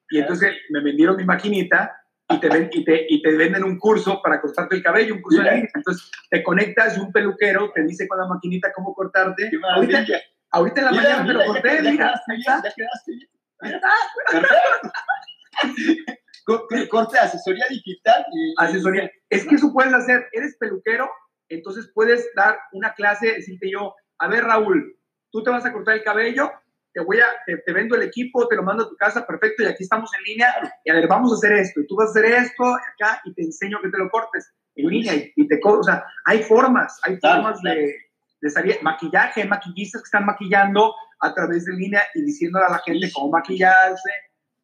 y 0.08 0.18
entonces 0.18 0.56
me 0.70 0.82
vendieron 0.82 1.16
mi 1.16 1.24
maquinita 1.24 2.02
y 2.28 2.40
te, 2.40 2.48
ven, 2.48 2.68
y, 2.72 2.84
te, 2.84 3.06
y 3.08 3.22
te, 3.22 3.36
venden 3.36 3.62
un 3.62 3.78
curso 3.78 4.20
para 4.20 4.40
cortarte 4.40 4.74
el 4.76 4.82
cabello, 4.82 5.14
un 5.14 5.22
curso 5.22 5.42
de 5.42 5.50
línea. 5.50 5.70
Entonces 5.72 6.10
te 6.28 6.42
conectas 6.42 6.96
y 6.96 7.00
un 7.00 7.12
peluquero 7.12 7.70
te 7.72 7.84
dice 7.84 8.08
con 8.08 8.18
la 8.18 8.26
maquinita 8.26 8.72
cómo 8.74 8.92
cortarte. 8.94 9.48
Ahorita, 9.74 10.04
ahorita 10.50 10.80
en 10.80 10.86
la 10.86 10.92
mañana 10.92 11.22
me 11.22 11.34
lo 11.34 11.46
corté, 11.46 11.82
mira. 11.82 12.20
Ya 12.44 12.62
quedaste, 12.62 13.12
Corte 16.90 17.18
asesoría 17.18 17.64
digital. 17.68 18.24
Y, 18.32 18.54
asesoría. 18.58 19.10
Es 19.30 19.46
que 19.46 19.56
eso 19.56 19.72
puedes 19.72 19.92
hacer. 19.92 20.28
Eres 20.32 20.56
peluquero, 20.58 21.10
entonces 21.48 21.90
puedes 21.94 22.28
dar 22.34 22.58
una 22.72 22.94
clase, 22.94 23.34
decirte 23.34 23.70
yo, 23.70 23.94
a 24.18 24.28
ver 24.28 24.44
Raúl, 24.44 24.96
tú 25.30 25.42
te 25.42 25.50
vas 25.50 25.64
a 25.64 25.72
cortar 25.72 25.96
el 25.96 26.04
cabello, 26.04 26.50
te 26.92 27.00
voy 27.00 27.20
a, 27.20 27.26
te, 27.44 27.72
vendo 27.72 27.94
el 27.94 28.02
equipo, 28.02 28.48
te 28.48 28.56
lo 28.56 28.62
mando 28.62 28.84
a 28.84 28.88
tu 28.88 28.96
casa, 28.96 29.26
perfecto, 29.26 29.62
y 29.62 29.66
aquí 29.66 29.82
estamos 29.82 30.10
en 30.16 30.24
línea, 30.24 30.54
y 30.82 30.90
a 30.90 30.94
ver, 30.94 31.06
vamos 31.06 31.32
a 31.32 31.34
hacer 31.34 31.52
esto, 31.58 31.80
y 31.80 31.86
tú 31.86 31.96
vas 31.96 32.08
a 32.08 32.10
hacer 32.10 32.24
esto 32.24 32.64
acá, 32.64 33.20
y 33.24 33.34
te 33.34 33.42
enseño 33.42 33.78
que 33.82 33.90
te 33.90 33.98
lo 33.98 34.08
cortes 34.08 34.50
en 34.76 34.88
línea, 34.88 35.12
y, 35.14 35.46
te, 35.46 35.60
o 35.62 35.82
sea, 35.82 36.04
hay 36.24 36.42
formas, 36.42 36.98
hay 37.02 37.18
formas 37.18 37.60
de, 37.60 37.96
de 38.40 38.50
salir, 38.50 38.78
maquillaje, 38.82 39.44
maquillistas 39.44 40.02
que 40.02 40.06
están 40.06 40.24
maquillando 40.24 40.94
a 41.20 41.34
través 41.34 41.66
de 41.66 41.74
línea 41.74 42.02
y 42.14 42.22
diciéndole 42.22 42.64
a 42.64 42.70
la 42.70 42.78
gente 42.78 43.10
cómo 43.12 43.30
maquillarse, 43.30 44.10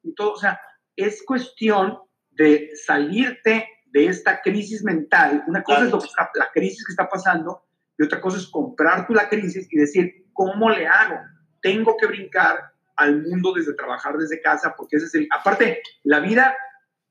y 0.03 0.15
todo, 0.15 0.33
o 0.33 0.37
sea, 0.37 0.59
es 0.97 1.23
cuestión 1.27 1.99
de 2.31 2.71
salirte 2.75 3.69
de 3.93 4.07
esta 4.07 4.41
crisis 4.41 4.83
mental. 4.83 5.45
Una 5.47 5.63
cosa 5.63 5.85
es 5.85 5.93
la 6.35 6.51
crisis 6.53 6.85
que 6.85 6.93
está 6.93 7.09
pasando 7.09 7.63
y 7.99 8.03
otra 8.03 8.21
cosa 8.21 8.39
es 8.39 8.47
comprar 8.47 9.07
tú 9.07 9.13
la 9.13 9.29
crisis 9.29 9.69
y 9.71 9.79
decir, 9.79 10.27
¿cómo 10.33 10.71
le 10.71 10.87
hago? 10.87 11.21
Tengo 11.61 11.97
que 11.97 12.07
brincar 12.07 12.73
al 12.97 13.23
mundo 13.23 13.53
desde 13.53 13.75
trabajar 13.75 14.17
desde 14.17 14.41
casa 14.41 14.75
porque 14.77 14.97
ese 14.97 15.07
es 15.07 15.15
el... 15.15 15.29
Aparte, 15.31 15.83
la 16.05 16.21
vida, 16.21 16.57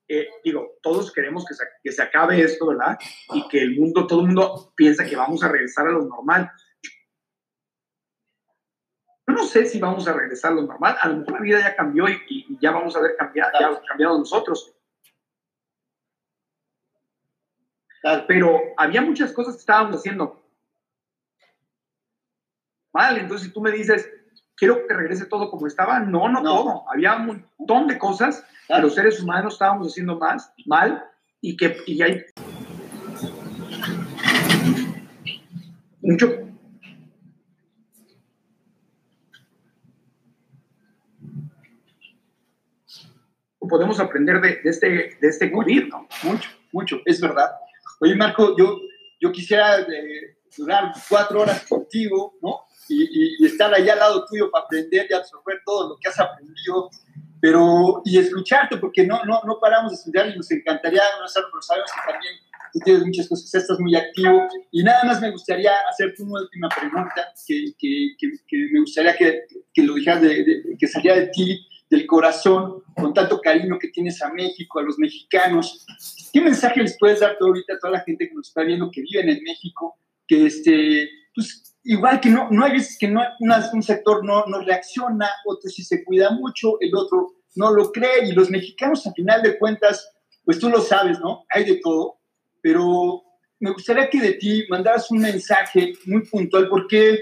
eh, 0.08 0.28
digo, 0.44 0.80
todos 0.82 1.14
queremos 1.14 1.46
que 1.46 1.54
se, 1.54 1.64
que 1.84 1.92
se 1.92 2.02
acabe 2.02 2.42
esto, 2.42 2.68
¿verdad? 2.68 2.98
Y 3.34 3.48
que 3.48 3.62
el 3.62 3.80
mundo, 3.80 4.08
todo 4.08 4.22
el 4.22 4.28
mundo 4.28 4.74
piensa 4.76 5.06
que 5.06 5.16
vamos 5.16 5.44
a 5.44 5.50
regresar 5.50 5.88
a 5.88 5.92
lo 5.92 6.04
normal. 6.04 6.52
Yo 9.28 9.36
no 9.36 9.46
sé 9.46 9.68
si 9.68 9.80
vamos 9.80 10.08
a 10.08 10.14
regresar 10.14 10.54
a 10.54 10.56
lo 10.56 10.64
normal. 10.64 10.98
A 11.00 11.08
lo 11.10 11.18
mejor 11.18 11.34
la 11.34 11.42
vida 11.42 11.60
ya 11.60 11.76
cambió 11.76 12.10
y, 12.10 12.58
ya 12.60 12.72
vamos 12.72 12.96
a 12.96 13.02
ver 13.02 13.16
cambiado, 13.16 13.52
ya 13.60 13.82
cambiado 13.88 14.18
nosotros 14.18 14.76
Pero 18.28 18.60
había 18.78 19.02
muchas 19.02 19.32
cosas 19.32 19.56
que 19.56 19.60
estábamos 19.60 19.98
haciendo 19.98 20.44
mal. 22.94 23.18
Entonces, 23.18 23.48
si 23.48 23.54
tú 23.54 23.62
me 23.62 23.72
dices, 23.72 24.10
quiero 24.56 24.88
que 24.88 24.94
regrese 24.94 25.26
todo 25.26 25.50
como 25.50 25.68
estaba, 25.68 26.00
no, 26.00 26.28
no, 26.30 26.42
todo. 26.42 26.84
Había 26.92 27.16
un 27.16 27.46
montón 27.58 27.88
de 27.88 27.98
cosas 27.98 28.46
que 28.68 28.82
los 28.82 28.96
seres 28.96 29.22
humanos 29.22 29.54
estábamos 29.54 29.88
haciendo 29.88 30.18
más, 30.18 30.54
mal 30.66 31.04
y 31.42 31.56
que 31.58 31.78
y 31.86 32.02
hay 32.02 32.26
mucho 36.02 36.42
podemos 43.72 44.02
aprender 44.02 44.42
de, 44.42 44.60
este, 44.66 45.18
de 45.20 45.28
este 45.28 45.50
COVID, 45.50 45.88
¿no? 45.88 46.08
Mucho, 46.24 46.50
mucho, 46.74 47.02
es 47.06 47.22
verdad. 47.22 47.50
Oye, 48.02 48.16
Marco, 48.16 48.56
yo, 48.58 48.82
yo 49.20 49.32
quisiera 49.32 49.80
eh, 49.82 50.36
durar 50.58 50.92
cuatro 51.08 51.42
horas 51.42 51.64
contigo, 51.68 52.34
¿no? 52.42 52.62
Y, 52.90 53.46
estar 53.46 53.72
ahí 53.74 53.88
al 53.88 54.00
lado 54.00 54.26
tuyo 54.26 54.50
para 54.50 54.66
aprender 54.66 55.06
y 55.08 55.14
absorber 55.14 55.60
todo 55.64 55.90
lo 55.90 55.98
que 55.98 56.10
has 56.10 56.20
aprendido, 56.20 56.90
pero 57.40 58.02
y 58.04 58.18
escucharte, 58.18 58.78
porque 58.78 59.06
no, 59.06 59.24
no, 59.24 59.42
no 59.46 59.60
paramos 59.62 59.92
de 59.92 59.98
estudiar 59.98 60.30
y 60.30 60.36
nos 60.36 60.50
encantaría 60.50 61.04
conocer, 61.16 61.44
pero 61.52 61.62
sabemos 61.62 61.92
que 61.92 62.12
también 62.12 62.34
tú 62.74 62.80
tienes 62.84 63.06
muchas 63.06 63.28
cosas, 63.30 63.54
estás 63.54 63.80
muy 63.80 63.96
activo. 63.96 64.48
Y 64.72 64.84
nada 64.84 65.04
más 65.04 65.22
me 65.22 65.30
gustaría 65.30 65.72
hacerte 65.88 66.24
una 66.24 66.42
última 66.42 66.70
pregunta 66.70 67.32
que, 67.48 67.74
que, 67.78 68.16
que, 68.18 68.58
me 68.74 68.80
gustaría 68.80 69.16
que, 69.16 69.84
lo 69.84 69.94
dijeras, 69.94 70.22
de, 70.22 70.76
que 70.78 70.88
saliera 70.88 71.20
de 71.20 71.28
ti 71.28 71.68
del 71.92 72.08
corazón, 72.08 72.82
con 72.96 73.14
tanto 73.14 73.42
cariño 73.42 73.78
que 73.78 73.90
tienes 73.90 74.22
a 74.22 74.32
México, 74.32 74.80
a 74.80 74.84
los 74.84 74.98
mexicanos. 74.98 75.86
¿Qué 76.32 76.40
mensaje 76.40 76.82
les 76.82 76.98
puedes 76.98 77.20
dar 77.20 77.36
tú 77.38 77.48
ahorita 77.48 77.74
a 77.74 77.80
toda 77.80 77.94
la 77.94 78.00
gente 78.00 78.30
que 78.30 78.34
nos 78.34 78.48
está 78.48 78.64
viendo, 78.64 78.90
que 78.90 79.02
vive 79.02 79.30
en 79.30 79.44
México, 79.44 80.00
que 80.26 80.46
este, 80.46 81.10
pues 81.36 81.76
igual 81.84 82.22
que 82.22 82.30
no, 82.30 82.50
no 82.50 82.64
hay 82.64 82.72
veces 82.72 82.98
que 82.98 83.10
no, 83.10 83.22
un 83.74 83.84
sector 83.84 84.24
no, 84.24 84.46
no 84.46 84.62
reacciona, 84.62 85.30
otro 85.46 85.70
sí 85.70 85.84
se 85.84 86.06
cuida 86.06 86.32
mucho, 86.32 86.80
el 86.80 86.96
otro 86.96 87.34
no 87.56 87.74
lo 87.74 87.92
cree, 87.92 88.30
y 88.30 88.32
los 88.32 88.50
mexicanos 88.50 89.06
a 89.06 89.12
final 89.12 89.42
de 89.42 89.60
cuentas, 89.60 90.14
pues 90.46 90.60
tú 90.60 90.70
lo 90.70 90.80
sabes, 90.80 91.20
¿no? 91.20 91.44
Hay 91.50 91.66
de 91.66 91.82
todo, 91.84 92.20
pero 92.62 93.22
me 93.60 93.72
gustaría 93.72 94.10
que 94.10 94.22
de 94.22 94.34
ti 94.34 94.64
mandaras 94.70 95.12
un 95.12 95.20
mensaje 95.20 95.92
muy 96.06 96.26
puntual, 96.26 96.70
porque 96.70 97.20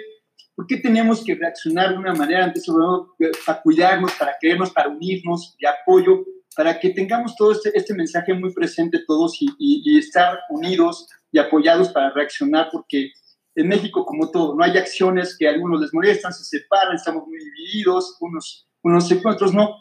¿Por 0.59 0.67
qué 0.67 0.75
tenemos 0.75 1.23
que 1.23 1.35
reaccionar 1.35 1.91
de 1.91 1.97
una 1.97 2.13
manera 2.13 2.43
ante 2.43 2.59
eso, 2.59 3.15
para 3.45 3.61
cuidarnos, 3.61 4.11
para 4.15 4.35
querernos, 4.41 4.71
para 4.71 4.89
unirnos, 4.89 5.55
de 5.57 5.65
apoyo, 5.65 6.25
para 6.53 6.77
que 6.77 6.89
tengamos 6.89 7.33
todo 7.37 7.53
este, 7.53 7.71
este 7.73 7.93
mensaje 7.93 8.33
muy 8.33 8.53
presente 8.53 8.99
todos 9.07 9.37
y, 9.39 9.97
estar 9.97 10.37
unidos 10.49 11.07
y 11.31 11.39
apoyados 11.39 11.87
para 11.93 12.09
reaccionar? 12.09 12.67
Porque 12.73 13.13
en 13.55 13.69
México, 13.69 14.05
como 14.05 14.31
todo, 14.31 14.53
no 14.53 14.61
hay 14.61 14.77
acciones 14.77 15.37
que 15.39 15.47
a 15.47 15.51
algunos 15.51 15.79
les 15.79 15.93
molestan, 15.93 16.33
se 16.33 16.43
separan, 16.43 16.93
estamos 16.93 17.25
muy 17.25 17.39
divididos, 17.39 18.17
unos, 18.19 18.67
unos 18.83 19.09
otros 19.23 19.53
no. 19.53 19.77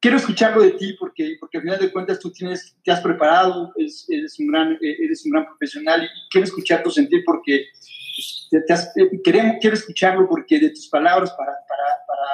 Quiero 0.00 0.16
escucharlo 0.16 0.62
de 0.62 0.70
ti 0.70 0.96
porque, 0.98 1.36
porque 1.38 1.58
al 1.58 1.64
final 1.64 1.78
de 1.78 1.92
cuentas 1.92 2.18
tú 2.18 2.32
tienes, 2.32 2.74
te 2.82 2.90
has 2.90 3.02
preparado, 3.02 3.74
eres, 3.76 4.06
eres 4.08 4.40
un, 4.40 4.46
gran, 4.46 4.78
eres 4.80 5.26
un 5.26 5.32
gran 5.32 5.44
profesional 5.44 6.02
y 6.02 6.08
quiero 6.30 6.46
escuchar 6.46 6.82
tu 6.82 6.90
sentir 6.90 7.22
porque 7.26 7.66
quiero 9.22 9.74
escucharlo 9.74 10.28
porque 10.28 10.58
de 10.60 10.70
tus 10.70 10.88
palabras 10.88 11.30
para, 11.32 11.52
para, 11.52 11.84
para, 12.06 12.26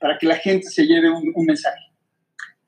para 0.00 0.18
que 0.18 0.26
la 0.26 0.36
gente 0.36 0.66
se 0.68 0.86
lleve 0.86 1.10
un, 1.10 1.32
un, 1.34 1.46
mensaje. 1.46 1.80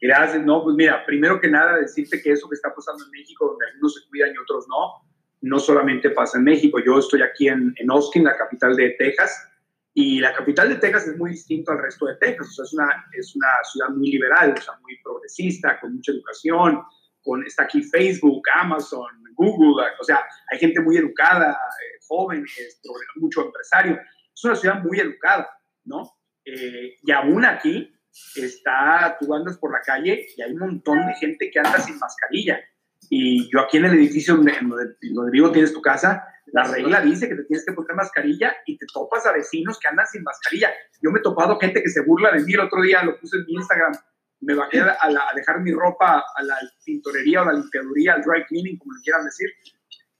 Gracias, 0.01 0.45
no, 0.45 0.63
pues 0.63 0.77
mira, 0.77 1.05
primero 1.07 1.41
que 1.41 1.49
nada 1.49 1.79
decirte 1.79 2.21
que 2.21 2.33
eso 2.33 2.49
que 2.49 2.57
está 2.57 2.75
pasando 2.75 3.05
en 3.05 3.11
México, 3.11 3.47
donde 3.47 3.67
algunos 3.67 3.95
se 3.95 4.09
cuidan 4.09 4.35
y 4.35 4.39
otros 4.39 4.67
no, 4.69 5.03
no 5.43 5.59
solamente 5.59 6.11
pasa 6.11 6.39
en 6.39 6.45
México. 6.45 6.79
Yo 6.85 6.99
estoy 6.99 7.23
aquí 7.23 7.49
en, 7.49 7.73
en 7.77 7.91
Austin, 7.91 8.25
la 8.25 8.37
capital 8.37 8.77
de 8.77 8.91
Texas, 8.99 9.49
Y 9.95 10.21
la 10.21 10.33
capital 10.33 10.71
de 10.71 10.77
Texas 10.77 11.07
es 11.07 11.19
muy 11.19 11.33
distinto 11.33 11.71
al 11.71 11.79
resto 11.79 12.07
de 12.07 12.17
Texas, 12.17 12.49
o 12.49 12.53
sea, 12.53 12.65
es 12.65 12.73
una, 12.73 13.07
es 13.13 13.37
una 13.37 13.49
ciudad 13.71 13.89
muy 13.91 14.11
liberal, 14.11 14.55
o 14.57 14.63
sea, 14.63 14.75
muy 14.81 14.97
progresista, 15.05 15.79
con 15.81 15.95
mucha 15.95 16.13
educación, 16.13 16.83
con, 17.23 17.45
está 17.45 17.65
aquí 17.65 17.83
Facebook, 17.83 18.43
Amazon, 18.55 19.23
Google, 19.35 19.85
o 20.01 20.05
sea, 20.05 20.25
hay 20.51 20.59
gente 20.59 20.81
muy 20.81 20.97
educada, 20.97 21.51
eh, 21.51 21.92
jóvenes, 22.13 22.81
mucho 23.17 23.47
empresario. 23.47 23.99
Es 24.35 24.45
una 24.45 24.55
ciudad 24.55 24.83
muy 24.83 25.01
educada, 25.01 25.49
¿no? 25.85 26.13
Eh, 26.45 26.97
y 27.03 27.11
aún 27.13 27.45
aquí 27.45 27.91
está, 28.37 29.17
tú 29.19 29.35
andas 29.35 29.57
por 29.57 29.73
la 29.73 29.81
calle 29.81 30.27
y 30.37 30.43
hay 30.43 30.53
un 30.53 30.59
montón 30.59 31.07
de 31.07 31.15
gente 31.15 31.51
que 31.51 31.59
anda 31.59 31.79
sin 31.79 31.99
mascarilla. 31.99 32.61
Y 33.09 33.51
yo 33.51 33.61
aquí 33.61 33.79
en 33.79 33.87
el 33.87 33.95
edificio 33.95 34.37
donde, 34.37 34.53
donde, 34.61 35.31
vivo 35.31 35.51
tienes 35.51 35.73
tu 35.73 35.81
casa, 35.81 36.23
la 36.47 36.65
regla 36.65 37.01
dice 37.01 37.29
que 37.29 37.35
te 37.35 37.45
tienes 37.45 37.65
que 37.65 37.73
poner 37.73 37.95
mascarilla 37.95 38.55
y 38.67 38.77
te 38.77 38.87
topas 38.93 39.27
a 39.27 39.33
vecinos 39.33 39.79
que 39.79 39.89
andan 39.89 40.07
sin 40.07 40.23
mascarilla. 40.23 40.71
Yo 41.03 41.11
me 41.11 41.19
he 41.19 41.23
topado 41.23 41.59
gente 41.59 41.83
que 41.83 41.89
se 41.89 42.03
burla 42.03 42.31
de 42.33 42.45
mí 42.45 42.53
el 42.53 42.61
otro 42.61 42.83
día, 42.83 43.03
lo 43.03 43.19
puse 43.19 43.39
en 43.39 43.47
mi 43.47 43.55
Instagram, 43.55 43.93
me 44.41 44.55
bajé 44.55 44.81
a, 44.81 44.99
a, 45.01 45.35
dejar 45.35 45.61
mi 45.61 45.73
ropa 45.73 46.23
a 46.37 46.43
la 46.43 46.57
tintorería 46.85 47.43
o 47.43 47.45
la 47.47 47.55
limpiaduría, 47.55 48.15
al 48.15 48.23
dry 48.23 48.45
cleaning, 48.45 48.79
como 48.79 48.93
le 48.93 49.03
quieran 49.03 49.25
decir, 49.25 49.49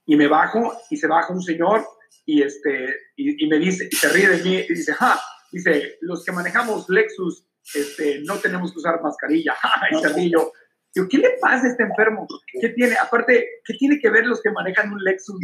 y 0.05 0.15
me 0.15 0.27
bajo 0.27 0.73
y 0.89 0.97
se 0.97 1.07
baja 1.07 1.33
un 1.33 1.41
señor 1.41 1.85
y, 2.25 2.41
este, 2.41 2.95
y, 3.15 3.47
me 3.47 3.57
dice, 3.57 3.87
y 3.91 3.95
se 3.95 4.09
ríe 4.09 4.29
de 4.29 4.43
mí 4.43 4.55
y 4.55 4.73
dice, 4.73 4.93
ja, 4.93 5.19
dice, 5.51 5.97
los 6.01 6.23
que 6.23 6.31
manejamos 6.31 6.89
Lexus 6.89 7.45
este, 7.73 8.21
no 8.21 8.37
tenemos 8.37 8.71
que 8.71 8.79
usar 8.79 9.01
mascarilla, 9.01 9.55
y 9.91 9.95
se 9.95 10.09
ríe 10.09 10.29
yo. 10.31 10.51
Digo, 10.95 11.07
¿qué 11.09 11.17
le 11.17 11.31
pasa 11.41 11.65
a 11.65 11.69
este 11.69 11.83
enfermo? 11.83 12.27
¿Qué 12.61 12.69
tiene? 12.69 12.95
Aparte, 12.95 13.61
¿qué 13.65 13.73
tiene 13.73 13.99
que 13.99 14.09
ver 14.09 14.27
los 14.27 14.41
que 14.41 14.51
manejan 14.51 14.93
un 14.93 15.03
Lexus? 15.03 15.39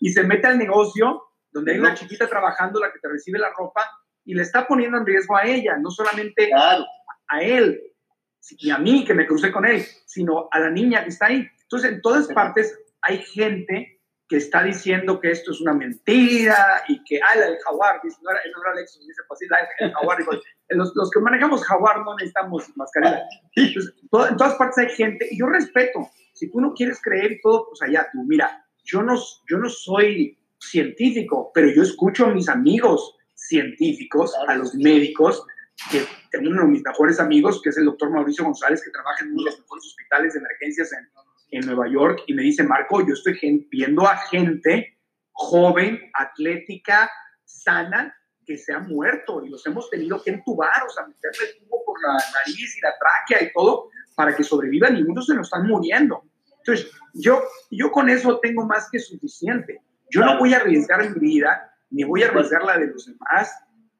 y 0.00 0.12
se 0.12 0.22
mete 0.22 0.48
al 0.48 0.58
negocio 0.58 1.22
donde 1.50 1.72
hay 1.72 1.78
una 1.78 1.94
chiquita 1.94 2.28
trabajando, 2.28 2.78
la 2.78 2.92
que 2.92 2.98
te 3.00 3.08
recibe 3.08 3.38
la 3.38 3.50
ropa, 3.56 3.84
y 4.24 4.34
le 4.34 4.42
está 4.42 4.68
poniendo 4.68 4.98
en 4.98 5.06
riesgo 5.06 5.36
a 5.36 5.44
ella, 5.44 5.76
no 5.78 5.90
solamente 5.90 6.48
claro 6.48 6.84
a 7.28 7.42
él 7.42 7.80
y 8.58 8.70
a 8.70 8.78
mí 8.78 9.04
que 9.04 9.14
me 9.14 9.26
crucé 9.26 9.52
con 9.52 9.66
él, 9.66 9.84
sino 10.06 10.48
a 10.50 10.58
la 10.58 10.70
niña 10.70 11.02
que 11.02 11.10
está 11.10 11.26
ahí. 11.26 11.46
Entonces, 11.62 11.92
en 11.92 12.00
todas 12.00 12.26
partes 12.28 12.78
hay 13.02 13.18
gente 13.18 14.00
que 14.28 14.36
está 14.36 14.62
diciendo 14.62 15.20
que 15.20 15.32
esto 15.32 15.50
es 15.50 15.60
una 15.60 15.74
mentira 15.74 16.84
y 16.86 17.02
que, 17.02 17.18
ah, 17.20 17.34
el 17.34 17.58
jaguar, 17.58 18.00
dice, 18.02 18.16
no 18.22 18.30
era, 18.30 18.40
no 18.54 18.62
era 18.62 18.74
Lexus, 18.76 19.04
dice, 19.04 19.22
pues 19.26 19.40
sí, 19.40 19.46
el 19.80 19.92
jaguar, 19.92 20.18
dijo, 20.18 20.30
los, 20.68 20.92
los, 20.94 21.10
que 21.10 21.20
manejamos 21.20 21.64
jaguar 21.64 21.98
no 22.04 22.14
necesitamos 22.14 22.70
mascarilla. 22.76 23.24
Entonces, 23.56 23.94
en 24.00 24.36
todas 24.36 24.54
partes 24.54 24.78
hay 24.78 24.90
gente, 24.90 25.26
y 25.32 25.38
yo 25.40 25.46
respeto, 25.46 26.08
si 26.32 26.48
tú 26.48 26.60
no 26.60 26.72
quieres 26.74 27.00
creer 27.02 27.40
todo, 27.42 27.66
pues 27.68 27.82
allá 27.82 28.08
tú, 28.12 28.22
mira, 28.24 28.64
yo 28.84 29.02
no, 29.02 29.16
yo 29.48 29.58
no 29.58 29.68
soy 29.68 30.38
científico, 30.60 31.50
pero 31.52 31.68
yo 31.68 31.82
escucho 31.82 32.26
a 32.26 32.34
mis 32.34 32.48
amigos 32.48 33.16
científicos, 33.34 34.32
a 34.46 34.54
los 34.54 34.74
médicos, 34.76 35.44
que 35.90 36.04
tengo 36.30 36.50
uno 36.50 36.62
de 36.62 36.68
mis 36.68 36.82
mejores 36.84 37.18
amigos, 37.18 37.60
que 37.62 37.70
es 37.70 37.78
el 37.78 37.86
doctor 37.86 38.10
Mauricio 38.10 38.44
González, 38.44 38.82
que 38.84 38.90
trabaja 38.90 39.24
en 39.24 39.32
uno 39.32 39.44
de 39.44 39.50
los 39.50 39.60
mejores 39.60 39.86
hospitales 39.86 40.34
de 40.34 40.38
emergencias 40.40 40.92
en, 40.92 41.08
en 41.50 41.66
Nueva 41.66 41.88
York, 41.88 42.22
y 42.26 42.34
me 42.34 42.42
dice, 42.42 42.62
Marco, 42.62 43.00
yo 43.00 43.14
estoy 43.14 43.66
viendo 43.70 44.06
a 44.06 44.16
gente 44.16 44.98
joven, 45.32 46.00
atlética, 46.14 47.10
sana, 47.44 48.14
que 48.44 48.56
se 48.58 48.72
ha 48.72 48.80
muerto 48.80 49.44
y 49.44 49.48
los 49.48 49.64
hemos 49.66 49.88
tenido 49.90 50.22
que 50.22 50.30
entubar, 50.30 50.82
o 50.84 50.90
sea, 50.90 51.06
meterle 51.06 51.54
tubo 51.60 51.84
por 51.84 52.00
la 52.02 52.12
nariz 52.12 52.76
y 52.76 52.80
la 52.80 52.92
tráquea 52.98 53.48
y 53.48 53.52
todo 53.52 53.88
para 54.14 54.34
que 54.34 54.42
sobrevivan 54.42 54.96
y 54.96 55.04
muchos 55.04 55.26
se 55.26 55.34
nos 55.34 55.46
están 55.46 55.66
muriendo. 55.66 56.24
Entonces, 56.58 56.90
yo, 57.14 57.42
yo 57.70 57.90
con 57.90 58.10
eso 58.10 58.38
tengo 58.40 58.66
más 58.66 58.88
que 58.90 58.98
suficiente. 58.98 59.82
Yo 60.10 60.22
no 60.24 60.38
voy 60.38 60.52
a 60.52 60.58
arriesgar 60.58 61.08
mi 61.10 61.18
vida, 61.18 61.72
ni 61.90 62.04
voy 62.04 62.22
a 62.22 62.28
arriesgar 62.28 62.64
la 62.64 62.76
de 62.76 62.88
los 62.88 63.06
demás, 63.06 63.50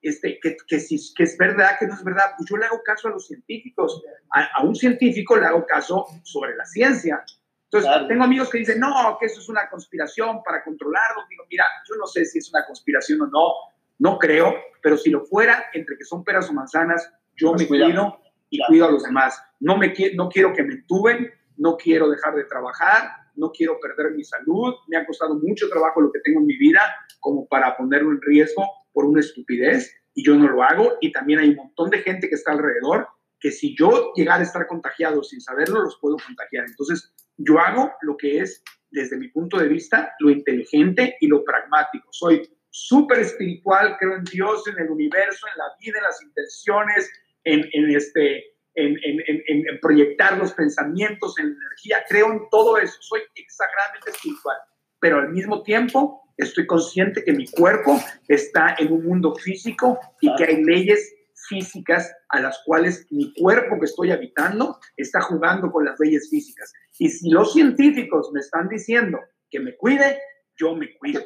este, 0.02 0.38
que, 0.40 0.56
que, 0.66 0.80
si, 0.80 0.98
que 1.14 1.24
es 1.24 1.36
verdad, 1.36 1.76
que 1.78 1.86
no 1.86 1.94
es 1.94 2.02
verdad, 2.02 2.32
pues 2.36 2.48
yo 2.48 2.56
le 2.56 2.66
hago 2.66 2.82
caso 2.82 3.08
a 3.08 3.12
los 3.12 3.26
científicos. 3.26 4.02
A, 4.30 4.62
un 4.64 4.74
científico 4.74 5.36
le 5.36 5.46
hago 5.46 5.66
caso 5.66 6.06
sobre 6.22 6.56
la 6.56 6.64
ciencia. 6.64 7.24
Entonces, 7.72 8.08
tengo 8.08 8.24
amigos 8.24 8.50
que 8.50 8.58
dicen, 8.58 8.80
no, 8.80 9.16
que 9.20 9.26
eso 9.26 9.40
es 9.40 9.48
una 9.48 9.68
conspiración 9.70 10.42
para 10.42 10.64
controlarlo. 10.64 11.22
Digo, 11.28 11.44
mira, 11.48 11.64
yo 11.88 11.94
no 11.96 12.06
sé 12.06 12.24
si 12.24 12.38
es 12.38 12.50
una 12.50 12.66
conspiración 12.66 13.22
o 13.22 13.26
no, 13.26 13.54
no 14.00 14.18
creo, 14.18 14.54
pero 14.82 14.96
si 14.96 15.10
lo 15.10 15.24
fuera, 15.24 15.66
entre 15.72 15.96
que 15.96 16.04
son 16.04 16.24
peras 16.24 16.50
o 16.50 16.52
manzanas, 16.52 17.12
yo 17.36 17.52
pues 17.52 17.62
me 17.62 17.68
cuido 17.68 18.18
y 18.48 18.58
cuido 18.66 18.86
a 18.86 18.90
los 18.90 19.04
demás. 19.04 19.40
No, 19.60 19.76
me, 19.76 19.94
no 20.14 20.28
quiero 20.28 20.52
que 20.52 20.64
me 20.64 20.78
tuben, 20.88 21.30
no 21.58 21.76
quiero 21.76 22.10
dejar 22.10 22.34
de 22.34 22.44
trabajar, 22.44 23.08
no 23.36 23.52
quiero 23.52 23.78
perder 23.78 24.14
mi 24.14 24.24
salud. 24.24 24.74
Me 24.88 24.96
ha 24.96 25.06
costado 25.06 25.36
mucho 25.36 25.68
trabajo 25.68 26.00
lo 26.00 26.10
que 26.10 26.20
tengo 26.20 26.40
en 26.40 26.46
mi 26.46 26.56
vida 26.56 26.80
como 27.20 27.46
para 27.46 27.76
ponerlo 27.76 28.10
en 28.10 28.20
riesgo 28.20 28.64
por 28.92 29.04
una 29.04 29.20
estupidez 29.20 29.94
y 30.14 30.24
yo 30.24 30.34
no 30.34 30.48
lo 30.48 30.64
hago. 30.64 30.94
Y 31.00 31.12
también 31.12 31.38
hay 31.38 31.50
un 31.50 31.56
montón 31.56 31.90
de 31.90 31.98
gente 31.98 32.28
que 32.28 32.34
está 32.34 32.50
alrededor 32.50 33.06
que 33.38 33.50
si 33.50 33.74
yo 33.76 34.12
llegara 34.14 34.40
a 34.40 34.42
estar 34.42 34.66
contagiado 34.66 35.22
sin 35.22 35.40
saberlo, 35.40 35.82
los 35.82 35.98
puedo 35.98 36.16
contagiar. 36.24 36.66
Entonces, 36.66 37.14
yo 37.40 37.58
hago 37.58 37.92
lo 38.02 38.16
que 38.16 38.40
es, 38.40 38.62
desde 38.90 39.16
mi 39.16 39.28
punto 39.28 39.58
de 39.58 39.68
vista, 39.68 40.14
lo 40.18 40.30
inteligente 40.30 41.16
y 41.20 41.26
lo 41.26 41.44
pragmático. 41.44 42.08
Soy 42.10 42.48
súper 42.68 43.20
espiritual, 43.20 43.96
creo 43.98 44.16
en 44.16 44.24
Dios, 44.24 44.66
en 44.68 44.78
el 44.78 44.90
universo, 44.90 45.46
en 45.52 45.58
la 45.58 45.64
vida, 45.80 45.98
en 45.98 46.04
las 46.04 46.22
intenciones, 46.22 47.10
en, 47.44 47.68
en 47.72 47.96
este, 47.96 48.54
en, 48.74 48.96
en, 49.02 49.42
en, 49.46 49.80
proyectar 49.80 50.38
los 50.38 50.52
pensamientos, 50.52 51.38
en 51.38 51.50
la 51.50 51.56
energía. 51.56 52.04
Creo 52.08 52.32
en 52.32 52.42
todo 52.50 52.78
eso. 52.78 52.96
Soy 53.00 53.20
exageradamente 53.34 54.10
espiritual. 54.10 54.56
Pero 55.00 55.18
al 55.18 55.30
mismo 55.30 55.62
tiempo, 55.62 56.22
estoy 56.36 56.66
consciente 56.66 57.24
que 57.24 57.32
mi 57.32 57.46
cuerpo 57.46 57.98
está 58.28 58.74
en 58.78 58.92
un 58.92 59.04
mundo 59.04 59.34
físico 59.34 59.98
y 60.20 60.34
que 60.36 60.44
hay 60.44 60.64
leyes 60.64 61.14
físicas 61.50 62.14
a 62.28 62.40
las 62.40 62.62
cuales 62.64 63.06
mi 63.10 63.34
cuerpo 63.34 63.78
que 63.78 63.86
estoy 63.86 64.12
habitando 64.12 64.78
está 64.96 65.20
jugando 65.20 65.70
con 65.72 65.84
las 65.84 65.98
leyes 65.98 66.30
físicas. 66.30 66.72
Y 66.98 67.10
si 67.10 67.28
los 67.28 67.52
científicos 67.52 68.30
me 68.32 68.40
están 68.40 68.68
diciendo 68.68 69.18
que 69.50 69.58
me 69.58 69.76
cuide, 69.76 70.18
yo 70.56 70.76
me 70.76 70.96
cuido. 70.96 71.24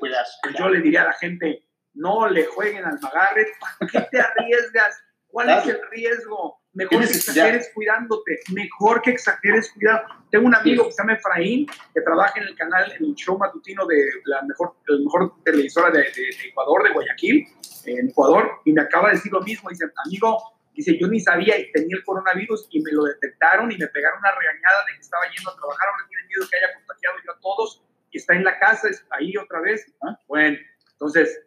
Yo 0.58 0.68
le 0.70 0.80
diría 0.80 1.02
a 1.02 1.06
la 1.06 1.12
gente, 1.12 1.68
no 1.92 2.28
le 2.28 2.46
jueguen 2.46 2.84
al 2.84 2.98
magarre, 3.00 3.46
¿para 3.60 3.90
qué 3.90 4.08
te 4.10 4.20
arriesgas? 4.20 4.96
¿Cuál 5.26 5.50
es 5.50 5.66
el 5.66 5.80
riesgo? 5.90 6.63
Mejor 6.74 7.06
que 7.06 7.12
exageres 7.12 7.70
cuidándote, 7.72 8.40
mejor 8.52 9.00
que 9.00 9.10
exageres 9.12 9.70
cuidado. 9.72 10.06
Tengo 10.30 10.46
un 10.46 10.54
amigo 10.56 10.86
que 10.86 10.92
se 10.92 11.02
llama 11.02 11.14
Efraín, 11.14 11.66
que 11.94 12.00
trabaja 12.00 12.40
en 12.40 12.48
el 12.48 12.56
canal, 12.56 12.90
en 12.92 13.04
el 13.04 13.14
show 13.14 13.38
matutino 13.38 13.86
de 13.86 14.10
la 14.24 14.42
mejor, 14.42 14.74
la 14.86 14.98
mejor 14.98 15.34
televisora 15.44 15.90
de, 15.90 16.04
Ecuador, 16.48 16.82
de 16.82 16.90
Guayaquil, 16.90 17.46
en 17.86 18.08
Ecuador, 18.10 18.50
y 18.64 18.72
me 18.72 18.82
acaba 18.82 19.10
de 19.10 19.16
decir 19.16 19.32
lo 19.32 19.40
mismo. 19.42 19.70
Dice, 19.70 19.84
amigo, 20.04 20.36
dice, 20.74 20.98
yo 20.98 21.06
ni 21.06 21.20
sabía 21.20 21.56
y 21.56 21.70
tenía 21.70 21.96
el 21.96 22.02
coronavirus 22.02 22.66
y 22.70 22.80
me 22.82 22.90
lo 22.90 23.04
detectaron 23.04 23.70
y 23.70 23.78
me 23.78 23.86
pegaron 23.86 24.18
una 24.18 24.32
regañada 24.32 24.84
de 24.86 24.94
que 24.96 25.00
estaba 25.00 25.22
yendo 25.30 25.50
a 25.50 25.56
trabajar, 25.56 25.88
ahora 25.88 26.08
tiene 26.08 26.26
miedo 26.26 26.48
que 26.50 26.56
haya 26.56 26.74
contagiado 26.74 27.16
yo 27.24 27.32
a 27.32 27.40
todos 27.40 27.82
y 28.10 28.18
está 28.18 28.34
en 28.34 28.42
la 28.42 28.58
casa, 28.58 28.88
ahí 29.10 29.36
otra 29.36 29.60
vez. 29.60 29.86
Bueno, 30.26 30.58
entonces, 30.92 31.40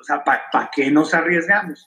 o 0.00 0.02
sea, 0.02 0.24
¿para 0.24 0.70
qué 0.74 0.90
nos 0.90 1.14
arriesgamos? 1.14 1.84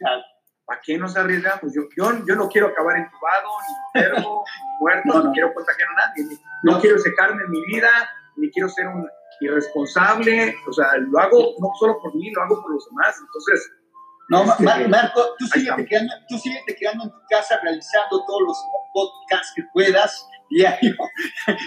¿Para 0.66 0.80
qué 0.82 0.98
nos 0.98 1.16
arriesgamos? 1.18 1.74
Yo, 1.74 1.84
yo, 1.96 2.26
yo 2.26 2.36
no 2.36 2.48
quiero 2.48 2.68
acabar 2.68 2.98
entubado, 2.98 3.50
ni 3.68 4.02
enfermo, 4.02 4.44
ni 4.64 4.80
muerto, 4.80 5.24
no, 5.24 5.32
quiero 5.34 5.54
contagiar 5.54 5.90
a 5.90 6.08
nadie. 6.08 6.38
No, 6.64 6.80
quiero 6.80 6.98
secarme 7.00 7.44
en 7.44 7.50
mi 7.50 7.66
vida, 7.66 7.90
ni 8.38 8.50
quiero 8.52 8.70
ser 8.70 8.88
un 8.88 9.08
irresponsable. 9.42 10.56
O 10.68 10.74
sea, 10.74 10.96
lo 10.98 11.20
hago 11.20 11.56
no 11.60 11.70
solo 11.80 12.00
por 12.02 12.16
mí, 12.16 12.32
lo 12.32 12.44
hago 12.44 12.62
por 12.62 12.74
los 12.74 12.88
demás. 12.90 13.16
Entonces. 13.20 13.72
No, 14.30 14.44
este, 14.44 14.88
Marco, 14.88 15.22
tú 15.38 15.46
sigue, 15.48 15.70
te 15.76 15.86
quedando, 15.86 16.14
tú 16.30 16.40
quedando 16.80 17.04
en 17.04 17.12
tu 17.12 17.22
casa 17.30 17.60
realizando 17.62 18.26
todos 18.26 18.42
los 18.42 18.58
podcasts 18.94 19.52
que 19.54 19.64
puedas 19.74 20.28
diario. 20.50 20.96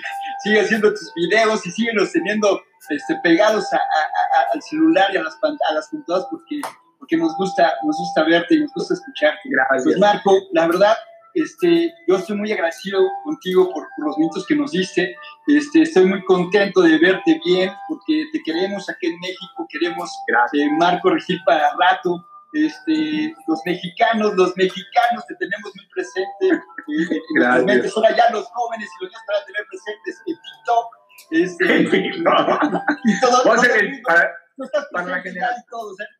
sigue 0.43 0.61
haciendo 0.61 0.91
tus 0.91 1.13
videos 1.15 1.67
y 1.67 1.71
síguenos 1.71 2.13
teniendo 2.13 2.63
este, 2.89 3.15
pegados 3.23 3.71
a, 3.73 3.77
a, 3.77 4.53
al 4.55 4.63
celular 4.63 5.09
y 5.13 5.19
a 5.19 5.23
las, 5.23 5.39
a 5.69 5.73
las 5.75 5.89
computadoras 5.91 6.29
porque 6.31 6.61
porque 6.99 7.17
nos 7.17 7.37
gusta, 7.37 7.73
nos 7.85 7.97
gusta 7.97 8.25
verte 8.25 8.55
y 8.55 8.61
nos 8.61 8.73
gusta 8.73 8.95
escucharte. 8.95 9.41
Gracias. 9.45 9.85
Pues 9.85 9.99
Marco, 9.99 10.39
la 10.53 10.67
verdad, 10.67 10.97
este, 11.37 11.93
yo 12.09 12.17
estoy 12.17 12.35
muy 12.37 12.51
agradecido 12.51 12.99
contigo 13.23 13.71
por, 13.71 13.87
los 13.99 14.17
minutos 14.17 14.47
que 14.47 14.57
nos 14.57 14.73
diste. 14.73 15.15
Este, 15.47 15.83
estoy 15.83 16.07
muy 16.07 16.25
contento 16.25 16.81
de 16.81 16.99
verte 16.99 17.39
bien 17.45 17.71
porque 17.89 18.25
te 18.33 18.43
queremos 18.43 18.89
aquí 18.89 19.09
en 19.09 19.21
México, 19.21 19.67
queremos 19.69 20.11
eh, 20.55 20.71
Marco 20.79 21.11
Regil 21.11 21.39
para 21.45 21.77
rato. 21.79 22.27
Este, 22.55 23.35
los 23.47 23.61
mexicanos, 23.67 24.35
los 24.35 24.57
mexicanos 24.57 25.27
te 25.29 25.35
tenemos 25.35 25.73
muy 25.77 25.87
presente 25.89 26.47
eh, 26.49 27.21
en 27.37 27.43
Ahora 27.43 28.17
ya 28.17 28.31
los 28.31 28.47
jóvenes 28.47 28.89
y 28.89 29.05
los 29.05 29.11
niños 29.11 29.23
van 29.29 29.43
a 29.43 29.45
tener 29.45 29.67
presentes 29.69 30.23
en 30.27 30.37
TikTok. 30.41 30.97
Este, 31.33 32.19
no. 32.23 32.83
y 33.05 33.21
todo, 33.21 33.45
para 33.45 34.46
la 34.57 35.21
generación. 35.21 35.65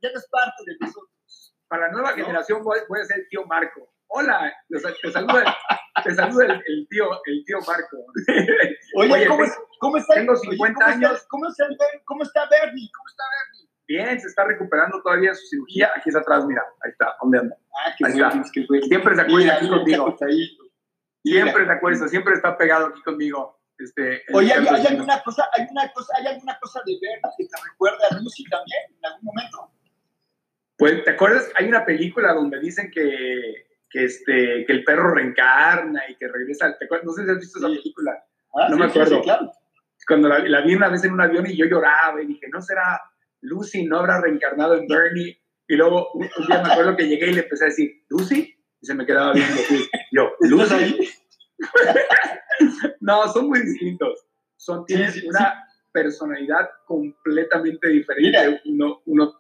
ya 0.03 0.11
no 0.12 0.18
es 0.18 0.28
parte 0.28 0.62
de 0.66 0.76
nosotros. 0.80 1.55
Para 1.68 1.87
la 1.87 1.93
nueva 1.93 2.12
generación 2.12 2.62
voy, 2.62 2.78
a 2.78 3.05
ser 3.05 3.18
el 3.18 3.28
tío 3.28 3.45
Marco. 3.47 3.89
Hola, 4.09 4.55
te 4.68 5.11
saluda, 5.11 5.57
te 6.05 6.14
saluda 6.14 6.62
el, 6.64 6.87
tío, 6.89 7.11
el 7.24 7.45
tío 7.45 7.59
Marco. 7.66 7.97
Oye, 8.95 9.26
¿cómo, 9.26 9.45
¿cómo, 9.80 9.97
está? 9.97 10.14
Tengo 10.14 10.37
50 10.37 10.87
años. 10.87 11.26
¿cómo 11.28 11.49
está, 11.49 11.66
¿cómo, 12.05 12.22
está, 12.22 12.49
Bernie? 12.49 12.89
¿Cómo 12.95 13.09
está 13.09 13.24
Bernie? 13.32 13.68
Bien, 13.89 14.20
se 14.20 14.28
está 14.28 14.45
recuperando 14.45 15.03
todavía 15.03 15.34
su 15.34 15.47
cirugía. 15.47 15.91
Aquí 15.97 16.11
está 16.11 16.20
atrás, 16.20 16.45
mira, 16.47 16.62
ahí 16.84 16.91
está, 16.91 17.16
¿dónde 17.20 17.39
anda? 17.39 17.57
Ah, 17.84 17.95
qué 17.99 18.07
Ahí 18.07 18.12
bueno, 18.12 18.28
está. 18.28 18.41
es 18.41 18.53
que 18.53 18.66
bueno. 18.68 18.87
Siempre 18.87 19.16
se 19.16 19.24
Mira, 19.24 19.55
aquí 19.57 20.24
ahí. 20.24 20.59
Siempre 21.24 21.66
se 21.66 21.72
acuesta, 21.72 22.09
siempre 22.09 22.34
está 22.34 22.57
pegado 22.57 22.87
aquí 22.87 23.03
conmigo. 23.03 23.55
Este, 23.79 24.22
Oye, 24.33 24.53
¿hay, 24.53 24.66
hay 24.66 24.87
alguna 24.87 25.22
cosa, 25.22 25.49
hay 25.53 25.66
una 25.70 25.93
cosa, 25.93 26.12
hay 26.18 26.27
alguna 26.29 26.59
cosa 26.61 26.81
de 26.87 26.93
ver 27.01 27.20
que 27.37 27.45
te 27.45 27.57
recuerda 27.70 27.99
a 28.11 28.14
Lucy 28.20 28.45
también 28.45 28.79
en 28.99 29.05
algún 29.05 29.24
momento? 29.24 29.70
Pues, 30.79 31.05
¿te 31.05 31.11
acuerdas? 31.11 31.51
Hay 31.59 31.66
una 31.68 31.85
película 31.85 32.33
donde 32.33 32.59
dicen 32.61 32.91
que, 32.91 33.66
que, 33.91 34.05
este, 34.05 34.64
que 34.66 34.72
el 34.72 34.85
perro 34.85 35.14
reencarna 35.14 36.03
y 36.09 36.16
que 36.16 36.29
regresa. 36.29 36.77
¿te 36.79 36.85
acuerdas? 36.87 37.07
No 37.07 37.12
sé 37.12 37.24
si 37.24 37.31
has 37.31 37.39
visto 37.39 37.59
esa 37.59 37.68
Sí. 37.68 37.77
película. 37.77 38.12
Ah, 38.55 38.68
No 38.70 38.77
sí, 38.77 38.81
me 38.83 38.87
acuerdo. 38.87 39.16
sí, 39.16 39.22
claro. 39.22 39.53
Cuando 40.07 40.29
la, 40.29 40.39
la 40.41 40.61
vi 40.62 40.74
una 40.74 40.89
vez 40.89 41.03
en 41.05 41.12
un 41.12 41.20
avión 41.20 41.47
y 41.47 41.57
yo 41.57 41.66
lloraba 41.66 42.22
y 42.22 42.27
dije, 42.27 42.47
¿no 42.53 42.61
será 42.62 43.01
Lucy? 43.41 43.85
¿No 43.87 43.99
habrá 43.99 44.20
reencarnado 44.20 44.74
en 44.77 44.87
Bernie? 44.87 45.43
Y 45.68 45.74
luego 45.74 46.12
un, 46.12 46.29
un 46.39 46.47
día 46.47 46.62
me 46.62 46.72
acuerdo 46.72 46.97
que 46.97 47.09
llegué 47.09 47.27
y 47.29 47.33
le 47.35 47.41
empecé 47.41 47.64
a 47.64 47.68
decir, 47.68 48.05
¿Lucy? 48.09 48.55
Y 48.81 48.87
se 48.87 48.95
me 48.95 49.05
quedaba 49.05 49.33
viendo 49.33 49.55
así. 49.55 49.89
Yo, 50.12 50.31
¿Estás 50.41 50.51
¿Lucy? 50.51 51.11
No, 53.00 53.28
son 53.32 53.48
muy 53.48 53.61
distintos. 53.61 54.26
Son, 54.57 54.84
tienen 54.86 55.12
sí, 55.12 55.26
una 55.26 55.66
personalidad 55.92 56.68
completamente 56.86 57.88
diferente. 57.88 58.38
Mira. 58.48 58.61
Uno, 58.64 59.02
uno 59.07 59.34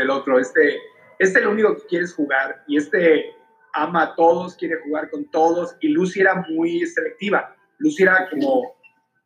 el 0.00 0.10
otro. 0.10 0.38
Este, 0.38 0.78
este 1.18 1.38
es 1.38 1.44
lo 1.44 1.50
único 1.50 1.76
que 1.76 1.86
quieres 1.86 2.14
jugar 2.14 2.62
y 2.66 2.76
este 2.76 3.34
ama 3.74 4.02
a 4.02 4.14
todos, 4.14 4.56
quiere 4.56 4.80
jugar 4.82 5.10
con 5.10 5.30
todos 5.30 5.76
y 5.80 5.88
Lucy 5.88 6.20
era 6.20 6.44
muy 6.48 6.84
selectiva. 6.86 7.54
Lucy 7.78 8.02
era 8.02 8.28
como, 8.30 8.76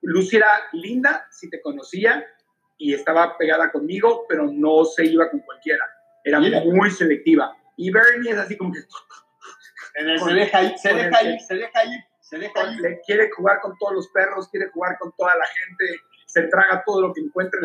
Lucy 0.03 0.37
era 0.37 0.49
linda 0.73 1.27
si 1.31 1.49
te 1.49 1.61
conocía 1.61 2.25
y 2.77 2.95
estaba 2.95 3.37
pegada 3.39 3.71
conmigo, 3.71 4.27
pero 4.29 4.51
no 4.51 4.85
se 4.85 5.07
iba 5.07 5.31
con 5.31 5.41
cualquiera. 5.41 5.85
Era 6.25 6.41
Mira. 6.41 6.61
muy 6.65 6.91
selectiva. 6.91 7.57
Y 7.77 7.91
Bernie 7.91 8.33
es 8.33 8.39
así 8.39 8.57
como 8.57 8.73
que 8.73 8.81
Se 9.95 10.35
deja 10.35 10.63
ir, 10.63 10.79
se 10.79 10.95
deja 10.95 11.23
ir, 11.23 11.41
se 11.41 11.55
deja 11.55 11.85
ir, 11.85 12.01
se 12.21 12.39
deja 12.39 12.73
ir. 12.73 12.81
le 12.81 13.01
quiere 13.03 13.31
jugar 13.31 13.61
con 13.61 13.77
todos 13.79 13.95
los 13.95 14.09
perros, 14.09 14.49
quiere 14.49 14.71
jugar 14.71 14.97
con 14.99 15.13
toda 15.17 15.37
la 15.37 15.47
gente, 15.47 16.01
se 16.27 16.43
traga 16.45 16.83
todo 16.85 17.03
lo 17.03 17.13
que 17.13 17.21
encuentre. 17.21 17.61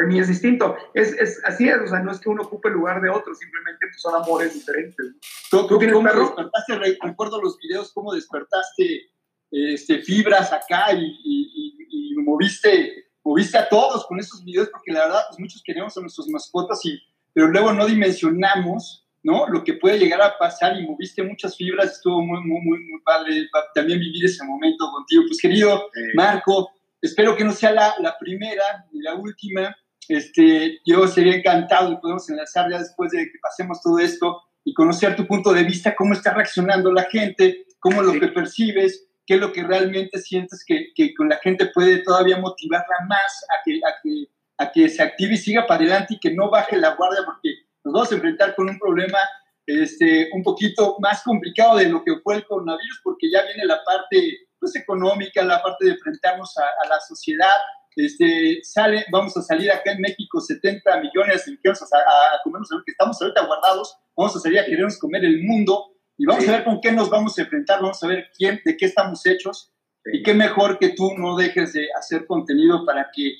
Bernie 0.00 0.20
es 0.20 0.28
distinto. 0.28 0.76
Es, 0.94 1.12
es, 1.14 1.40
así 1.44 1.68
es, 1.68 1.76
o 1.80 1.86
sea, 1.86 2.00
no 2.00 2.12
es 2.12 2.20
que 2.20 2.28
uno 2.28 2.42
ocupe 2.42 2.68
el 2.68 2.74
lugar 2.74 3.00
de 3.00 3.10
otro, 3.10 3.34
simplemente 3.34 3.86
pues, 3.88 4.00
son 4.00 4.14
amores 4.14 4.54
diferentes. 4.54 5.06
¿Tú, 5.50 5.66
¿Tú 5.66 5.78
tienes 5.78 5.94
cómo 5.94 6.08
perro? 6.08 6.26
despertaste? 6.26 6.78
Re- 6.78 6.98
Recuerdo 7.02 7.40
los 7.42 7.58
videos, 7.58 7.92
cómo 7.92 8.12
despertaste 8.14 9.10
este, 9.50 9.98
fibras 10.02 10.52
acá 10.52 10.92
y, 10.92 11.04
y- 11.04 11.76
y- 11.92 12.12
y 12.12 12.14
moviste, 12.22 13.06
moviste 13.24 13.58
a 13.58 13.68
todos 13.68 14.06
con 14.06 14.18
esos 14.20 14.44
videos, 14.44 14.68
porque 14.68 14.92
la 14.92 15.04
verdad, 15.04 15.22
pues 15.28 15.40
muchos 15.40 15.62
queremos 15.64 15.96
a 15.96 16.00
nuestras 16.00 16.28
mascotas, 16.28 16.80
y, 16.84 16.98
pero 17.32 17.48
luego 17.48 17.72
no 17.72 17.86
dimensionamos 17.86 19.06
¿no? 19.22 19.46
lo 19.48 19.62
que 19.64 19.74
puede 19.74 19.98
llegar 19.98 20.22
a 20.22 20.38
pasar 20.38 20.76
y 20.78 20.86
moviste 20.86 21.22
muchas 21.22 21.56
fibras, 21.56 21.92
estuvo 21.92 22.22
muy, 22.22 22.40
muy, 22.40 22.60
muy, 22.62 22.78
muy 22.90 23.00
padre 23.04 23.48
pa- 23.52 23.66
también 23.74 23.98
vivir 24.00 24.24
ese 24.24 24.44
momento 24.44 24.90
contigo. 24.90 25.24
Pues 25.26 25.40
querido 25.40 25.90
Marco, 26.14 26.70
espero 27.02 27.36
que 27.36 27.44
no 27.44 27.52
sea 27.52 27.72
la, 27.72 27.94
la 28.00 28.16
primera 28.18 28.86
ni 28.92 29.00
la 29.02 29.14
última. 29.14 29.76
Este, 30.10 30.80
yo 30.84 31.06
sería 31.06 31.36
encantado 31.36 31.90
de 31.90 31.96
podernos 31.98 32.28
enlazar 32.28 32.68
ya 32.68 32.78
después 32.78 33.12
de 33.12 33.26
que 33.26 33.38
pasemos 33.40 33.80
todo 33.80 34.00
esto 34.00 34.42
y 34.64 34.74
conocer 34.74 35.14
tu 35.14 35.24
punto 35.24 35.52
de 35.52 35.62
vista, 35.62 35.94
cómo 35.94 36.14
está 36.14 36.34
reaccionando 36.34 36.90
la 36.92 37.04
gente, 37.04 37.64
cómo 37.78 38.02
lo 38.02 38.10
Sí. 38.12 38.18
que 38.18 38.26
percibes, 38.28 39.06
qué 39.24 39.34
es 39.34 39.40
lo 39.40 39.52
que 39.52 39.62
realmente 39.62 40.18
sientes 40.18 40.64
que, 40.66 40.88
que 40.96 41.14
con 41.14 41.28
la 41.28 41.36
gente 41.36 41.66
puede 41.66 42.02
todavía 42.02 42.38
motivarla 42.38 42.96
más 43.08 43.44
a 43.50 43.62
que, 43.64 43.78
a, 43.86 43.92
que, 44.02 44.26
a 44.58 44.72
que 44.72 44.88
se 44.88 45.00
active 45.00 45.34
y 45.34 45.36
siga 45.36 45.64
para 45.68 45.80
adelante 45.84 46.14
y 46.14 46.18
que 46.18 46.34
no 46.34 46.50
baje 46.50 46.76
la 46.76 46.96
guardia 46.96 47.20
porque 47.24 47.50
nos 47.84 47.94
vamos 47.94 48.10
a 48.10 48.14
enfrentar 48.16 48.56
con 48.56 48.68
un 48.68 48.80
problema 48.80 49.18
este, 49.64 50.28
un 50.32 50.42
poquito 50.42 50.96
más 50.98 51.22
complicado 51.22 51.76
de 51.76 51.88
lo 51.88 52.02
que 52.02 52.18
fue 52.24 52.34
el 52.34 52.44
coronavirus 52.46 53.00
porque 53.04 53.30
ya 53.30 53.42
viene 53.44 53.64
la 53.64 53.78
parte 53.84 54.48
pues, 54.58 54.74
económica, 54.74 55.44
la 55.44 55.62
parte 55.62 55.84
de 55.84 55.92
enfrentarnos 55.92 56.52
a, 56.58 56.64
a 56.84 56.88
la 56.88 57.00
sociedad. 57.00 57.56
Este, 57.96 58.60
sale, 58.62 59.04
vamos 59.10 59.36
a 59.36 59.42
salir 59.42 59.70
acá 59.70 59.92
en 59.92 60.00
México 60.00 60.40
70 60.40 61.00
millones 61.00 61.44
de 61.44 61.52
mexicanos 61.52 61.82
a, 61.92 61.96
a, 61.98 62.42
comernos 62.44 62.68
que 62.86 62.92
estamos 62.92 63.20
ahorita 63.20 63.44
guardados, 63.46 63.94
vamos 64.16 64.36
a 64.36 64.40
salir 64.40 64.60
a 64.60 64.64
querernos 64.64 64.98
comer 64.98 65.24
el 65.24 65.42
mundo 65.42 65.86
y 66.16 66.24
vamos 66.26 66.44
Sí. 66.44 66.50
a 66.50 66.52
ver 66.52 66.64
con 66.64 66.80
qué 66.80 66.92
nos 66.92 67.10
vamos 67.10 67.36
a 67.38 67.42
enfrentar, 67.42 67.80
vamos 67.80 68.02
a 68.02 68.06
ver 68.06 68.28
quién, 68.36 68.60
de 68.64 68.76
qué 68.76 68.86
estamos 68.86 69.24
hechos 69.26 69.72
y 70.04 70.22
qué 70.22 70.34
mejor 70.34 70.78
que 70.78 70.90
tú 70.90 71.10
no 71.18 71.36
dejes 71.36 71.72
de 71.72 71.88
hacer 71.98 72.26
contenido 72.26 72.84
para 72.86 73.10
que 73.12 73.32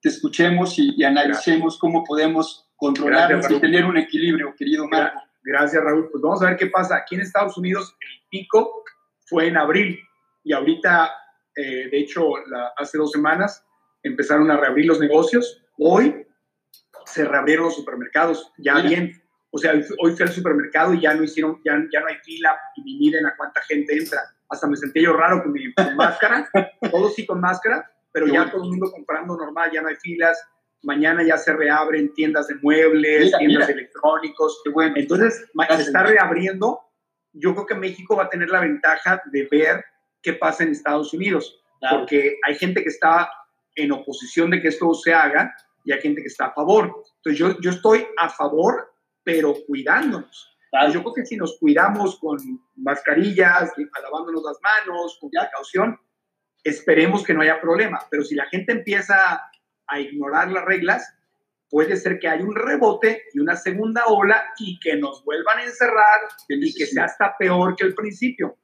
te 0.00 0.08
escuchemos 0.08 0.78
y, 0.78 0.94
y 0.96 1.04
analicemos 1.04 1.78
cómo 1.78 2.02
podemos 2.04 2.70
controlarnos 2.76 3.40
Gracias, 3.40 3.58
y 3.58 3.60
tener 3.60 3.84
un 3.84 3.98
equilibrio, 3.98 4.54
querido 4.56 4.86
Marco. 4.88 5.20
Gracias, 5.42 5.82
Raúl. 5.82 6.08
Pues 6.10 6.22
vamos 6.22 6.42
a 6.42 6.46
ver 6.46 6.56
qué 6.56 6.66
pasa. 6.66 6.96
Aquí 6.96 7.14
en 7.16 7.22
Estados 7.22 7.56
Unidos 7.58 7.94
el 8.00 8.28
pico 8.30 8.84
fue 9.26 9.48
en 9.48 9.56
abril 9.56 9.98
y 10.44 10.52
ahorita, 10.52 11.10
eh, 11.56 11.88
de 11.90 11.98
hecho, 11.98 12.22
la- 12.48 12.72
hace 12.76 12.98
dos 12.98 13.10
semanas 13.12 13.64
empezaron 14.08 14.50
a 14.50 14.56
reabrir 14.56 14.86
los 14.86 15.00
negocios. 15.00 15.62
Hoy 15.78 16.26
se 17.06 17.24
reabrieron 17.24 17.66
los 17.66 17.76
supermercados, 17.76 18.52
ya 18.58 18.74
Mira. 18.76 18.88
bien. 18.88 19.22
O 19.50 19.58
sea, 19.58 19.72
hoy 19.72 20.12
fui 20.12 20.22
al 20.22 20.32
supermercado 20.32 20.92
y 20.92 21.00
ya 21.00 21.14
no 21.14 21.22
hicieron, 21.24 21.60
ya, 21.64 21.72
ya 21.92 22.00
no 22.00 22.06
hay 22.06 22.16
fila 22.22 22.58
y 22.76 22.82
ni 22.82 22.98
miden 22.98 23.24
a 23.26 23.34
cuánta 23.36 23.62
gente 23.62 23.96
entra. 23.96 24.20
Hasta 24.50 24.66
me 24.66 24.76
sentí 24.76 25.00
yo 25.02 25.14
raro 25.14 25.42
con 25.42 25.52
mi 25.52 25.72
con 25.72 25.96
máscara, 25.96 26.48
todos 26.90 27.14
sí 27.14 27.24
con 27.26 27.40
máscara, 27.40 27.90
pero 28.12 28.26
Qué 28.26 28.32
ya 28.32 28.38
bueno. 28.40 28.52
todo 28.52 28.64
el 28.64 28.70
mundo 28.70 28.90
comprando 28.90 29.36
normal, 29.36 29.70
ya 29.72 29.80
no 29.80 29.88
hay 29.88 29.96
filas. 29.96 30.38
Mañana 30.82 31.22
ya 31.22 31.36
se 31.38 31.52
reabren 31.54 32.12
tiendas 32.14 32.46
de 32.48 32.54
muebles, 32.56 33.24
Mira, 33.26 33.38
tiendas 33.38 33.68
mira. 33.68 33.80
electrónicos, 33.80 34.60
Qué 34.64 34.70
bueno. 34.70 34.94
entonces, 34.96 35.46
ma- 35.54 35.64
se 35.64 35.68
Gracias. 35.68 35.86
está 35.88 36.02
reabriendo. 36.04 36.80
Yo 37.32 37.54
creo 37.54 37.66
que 37.66 37.74
México 37.74 38.16
va 38.16 38.24
a 38.24 38.28
tener 38.30 38.48
la 38.50 38.60
ventaja 38.60 39.22
de 39.32 39.48
ver 39.50 39.84
qué 40.22 40.34
pasa 40.34 40.62
en 40.62 40.70
Estados 40.70 41.12
Unidos, 41.14 41.58
Claro. 41.80 42.00
porque 42.00 42.36
hay 42.46 42.54
gente 42.56 42.82
que 42.82 42.88
está 42.90 43.30
en 43.78 43.92
oposición 43.92 44.50
de 44.50 44.60
que 44.60 44.68
esto 44.68 44.92
se 44.94 45.14
haga 45.14 45.54
y 45.84 45.92
hay 45.92 46.00
gente 46.00 46.20
que 46.20 46.28
está 46.28 46.46
a 46.46 46.52
favor. 46.52 47.04
Entonces, 47.16 47.38
yo, 47.38 47.60
yo 47.60 47.70
estoy 47.70 48.06
a 48.18 48.28
favor, 48.28 48.92
pero 49.22 49.54
cuidándonos. 49.66 50.56
Claro. 50.70 50.92
Yo 50.92 51.02
creo 51.02 51.14
que 51.14 51.24
si 51.24 51.36
nos 51.36 51.58
cuidamos 51.58 52.18
con 52.18 52.38
mascarillas, 52.76 53.72
lavándonos 54.02 54.42
las 54.42 54.58
manos, 54.60 55.16
con 55.20 55.30
precaución, 55.30 55.98
esperemos 56.62 57.24
que 57.24 57.32
no 57.32 57.40
haya 57.40 57.60
problema. 57.60 58.00
Pero 58.10 58.24
si 58.24 58.34
la 58.34 58.46
gente 58.46 58.72
empieza 58.72 59.40
a 59.86 60.00
ignorar 60.00 60.50
las 60.50 60.64
reglas, 60.64 61.14
puede 61.70 61.96
ser 61.96 62.18
que 62.18 62.28
haya 62.28 62.44
un 62.44 62.54
rebote 62.54 63.22
y 63.32 63.40
una 63.40 63.56
segunda 63.56 64.06
ola 64.06 64.52
y 64.58 64.78
que 64.80 64.96
nos 64.96 65.24
vuelvan 65.24 65.58
a 65.58 65.64
encerrar 65.64 66.20
y 66.48 66.74
que 66.74 66.86
sea 66.86 67.04
hasta 67.04 67.34
peor 67.38 67.76
que 67.76 67.86
el 67.86 67.94
principio. 67.94 68.57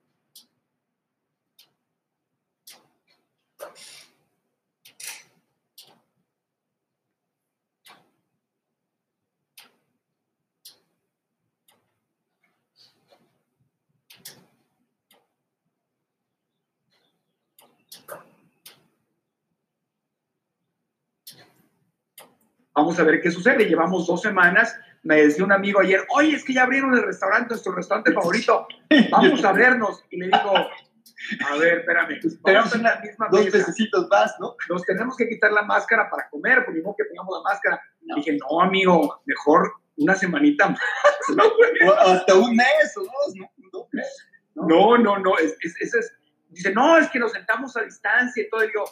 Vamos 22.75 22.99
a 22.99 23.05
ver 23.05 23.21
qué 23.21 23.31
sucede. 23.31 23.65
Llevamos 23.67 24.07
dos 24.07 24.23
semanas. 24.23 24.77
Me 25.03 25.17
decía 25.23 25.45
un 25.45 25.53
amigo 25.53 25.81
ayer, 25.81 26.01
oye, 26.15 26.35
es 26.35 26.45
que 26.45 26.55
ya 26.55 26.63
abrieron 26.63 26.95
el 26.95 27.03
restaurante, 27.03 27.51
nuestro 27.51 27.73
restaurante 27.75 28.13
favorito. 28.13 28.67
Vamos 29.11 29.45
a 29.45 29.53
vernos. 29.53 30.03
Y 30.11 30.19
le 30.19 30.27
digo, 30.27 30.55
a 30.57 31.57
ver, 31.59 31.79
espérame. 31.81 32.21
Vamos 32.41 32.75
en 32.75 32.83
la 32.83 33.01
misma 33.01 33.29
Dos 33.31 33.47
pececitos 33.47 34.09
más, 34.09 34.35
¿no? 34.41 34.57
Nos 34.71 34.83
tenemos 34.85 35.17
que 35.17 35.29
quitar 35.29 35.53
la 35.53 35.63
máscara 35.63 36.09
para 36.11 36.29
comer, 36.31 36.65
porque 36.65 36.81
no 36.81 36.95
que 36.97 37.05
tengamos 37.05 37.37
la 37.43 37.51
máscara. 37.51 37.81
Dije, 38.17 38.37
no, 38.39 38.61
amigo, 38.63 39.21
mejor 39.27 39.73
una 39.97 40.15
semanita 40.15 40.69
más. 40.69 40.81
No, 41.37 41.43
güey. 41.57 41.89
O 41.89 41.95
hasta 41.95 42.35
un 42.35 42.55
mes 42.55 42.95
o 42.97 43.01
dos, 43.01 43.35
¿no? 43.37 43.51
Dos 43.73 43.87
meses, 43.93 44.29
¿no? 44.55 44.67
No, 44.67 44.99
no, 44.99 45.19
no, 45.19 45.39
es, 45.39 45.57
es, 45.63 45.75
es- 45.81 45.95
es- 45.95 46.13
dice, 46.51 46.73
no, 46.73 46.99
es 46.99 47.09
que 47.11 47.19
nos 47.19 47.33
sentamos 47.33 47.75
a 47.79 47.83
distancia 47.83 48.43
y 48.43 48.51
todo. 48.51 48.63
Y 48.63 48.67
digo, 48.69 48.85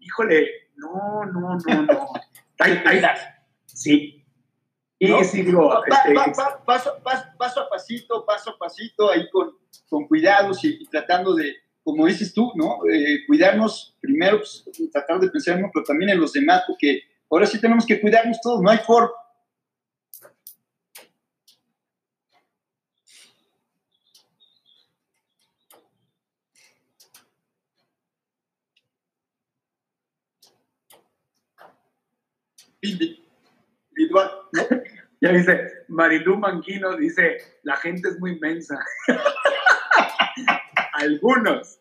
híjole, 0.00 0.48
no, 0.76 1.24
no, 1.26 1.56
no, 1.66 1.82
no. 1.82 2.08
Ay, 2.60 2.82
ay, 2.84 3.02
sí. 3.66 4.24
Y 4.98 5.08
¿No? 5.08 5.24
sí, 5.24 5.42
digo, 5.42 5.72
este, 5.86 6.12
paso, 6.66 7.00
paso, 7.02 7.26
paso 7.38 7.60
a 7.60 7.70
pasito, 7.70 8.26
paso 8.26 8.50
a 8.50 8.58
pasito, 8.58 9.10
ahí 9.10 9.28
con, 9.30 9.56
con 9.88 10.06
cuidados 10.06 10.62
y, 10.62 10.76
y 10.82 10.86
tratando 10.86 11.34
de, 11.34 11.56
como 11.82 12.06
dices 12.06 12.34
tú, 12.34 12.52
¿no? 12.54 12.80
Eh, 12.92 13.26
cuidarnos 13.26 13.96
primero, 14.00 14.38
pues, 14.38 14.64
tratar 14.92 15.18
de 15.20 15.30
pensar 15.30 15.54
en 15.54 15.64
uno, 15.64 15.70
pero 15.72 15.84
también 15.84 16.10
en 16.10 16.20
los 16.20 16.32
demás, 16.32 16.64
porque 16.66 17.02
ahora 17.30 17.46
sí 17.46 17.58
tenemos 17.60 17.86
que 17.86 18.00
cuidarnos 18.00 18.40
todos, 18.42 18.60
no 18.60 18.70
hay 18.70 18.78
forma. 18.78 19.10
Individual, 32.82 34.30
¿no? 34.52 34.62
ya 35.20 35.32
dice, 35.32 35.60
Marilú 35.88 36.36
Manquino 36.36 36.96
dice, 36.96 37.36
la 37.62 37.76
gente 37.76 38.08
es 38.08 38.18
muy 38.18 38.32
inmensa. 38.32 38.78
Algunos, 40.94 41.78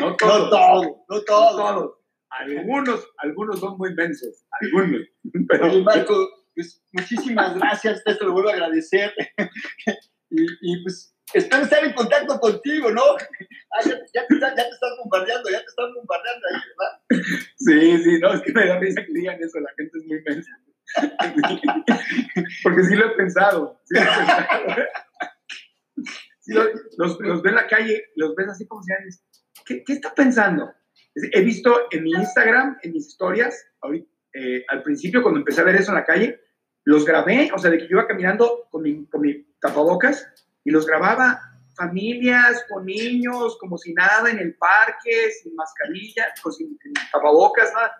no 0.00 0.10
No 0.10 0.16
todos. 0.16 0.50
todo, 0.50 0.82
no 1.08 1.16
no 1.16 1.22
todo. 1.24 1.56
todos. 1.56 1.96
Algunos, 2.30 3.08
algunos 3.18 3.58
son 3.58 3.76
muy 3.76 3.90
inmensos, 3.90 4.44
algunos. 4.60 5.02
Pero, 5.48 5.66
Oye, 5.66 5.82
Marco, 5.82 6.14
pues 6.54 6.82
muchísimas 6.92 7.56
gracias, 7.56 8.02
te 8.04 8.24
lo 8.24 8.32
vuelvo 8.32 8.50
a 8.50 8.52
agradecer. 8.52 9.12
y, 10.30 10.42
y, 10.60 10.82
pues 10.82 11.16
espero 11.34 11.62
estar 11.64 11.84
en 11.84 11.92
contacto 11.94 12.38
contigo, 12.40 12.90
¿no? 12.90 13.02
Ah, 13.72 13.84
ya, 13.84 13.90
ya 14.12 14.26
te, 14.26 14.40
ya 14.40 14.52
te 14.52 14.62
estás 14.62 14.90
bombardeando, 14.98 15.48
ya 15.48 15.60
te 15.60 15.66
estás 15.66 15.94
bombardeando 15.94 16.44
ahí, 16.48 16.60
¿verdad? 16.76 17.24
Sí, 17.56 18.02
sí, 18.02 18.18
no, 18.18 18.32
es 18.34 18.40
que 18.42 18.52
me 18.52 18.66
da 18.66 18.80
risa 18.80 19.04
que 19.06 19.12
digan 19.12 19.38
eso, 19.40 19.60
la 19.60 19.70
gente 19.78 19.96
es 19.96 20.04
muy 20.06 20.18
inmensa. 20.18 20.50
Porque 22.64 22.82
sí 22.82 22.96
lo 22.96 23.06
he 23.06 23.10
pensado. 23.16 23.80
Sí 23.84 23.94
lo 23.94 24.00
he 24.02 24.06
pensado. 24.06 24.86
Sí, 26.40 26.52
lo- 26.52 26.64
los, 26.98 27.20
los 27.20 27.42
ves 27.42 27.50
en 27.50 27.56
la 27.56 27.66
calle, 27.68 28.06
los 28.16 28.34
ves 28.34 28.48
así 28.48 28.66
como 28.66 28.82
si 28.82 28.92
dices, 29.04 29.24
¿qué, 29.64 29.84
¿qué 29.84 29.92
está 29.92 30.12
pensando? 30.14 30.72
He 31.14 31.42
visto 31.42 31.86
en 31.92 32.02
mi 32.04 32.10
Instagram, 32.10 32.78
en 32.82 32.92
mis 32.92 33.06
historias, 33.06 33.66
ahorita, 33.82 34.10
eh, 34.34 34.64
al 34.68 34.82
principio 34.82 35.22
cuando 35.22 35.38
empecé 35.40 35.60
a 35.60 35.64
ver 35.64 35.76
eso 35.76 35.92
en 35.92 35.96
la 35.98 36.04
calle, 36.04 36.40
los 36.84 37.04
grabé, 37.04 37.50
o 37.54 37.58
sea, 37.58 37.70
de 37.70 37.78
que 37.78 37.84
yo 37.84 37.90
iba 37.98 38.06
caminando 38.08 38.66
con 38.70 38.82
mi, 38.82 39.06
con 39.06 39.20
mi 39.20 39.44
tapabocas 39.60 40.26
y 40.64 40.70
los 40.70 40.86
grababa 40.86 41.40
familias 41.74 42.64
con 42.68 42.84
niños, 42.84 43.56
como 43.58 43.78
si 43.78 43.94
nada, 43.94 44.30
en 44.30 44.38
el 44.38 44.54
parque, 44.56 45.30
sin 45.30 45.54
mascarilla, 45.54 46.26
con 46.42 46.52
sin, 46.52 46.78
sin 46.78 46.92
tapabocas, 47.10 47.72
nada. 47.72 47.92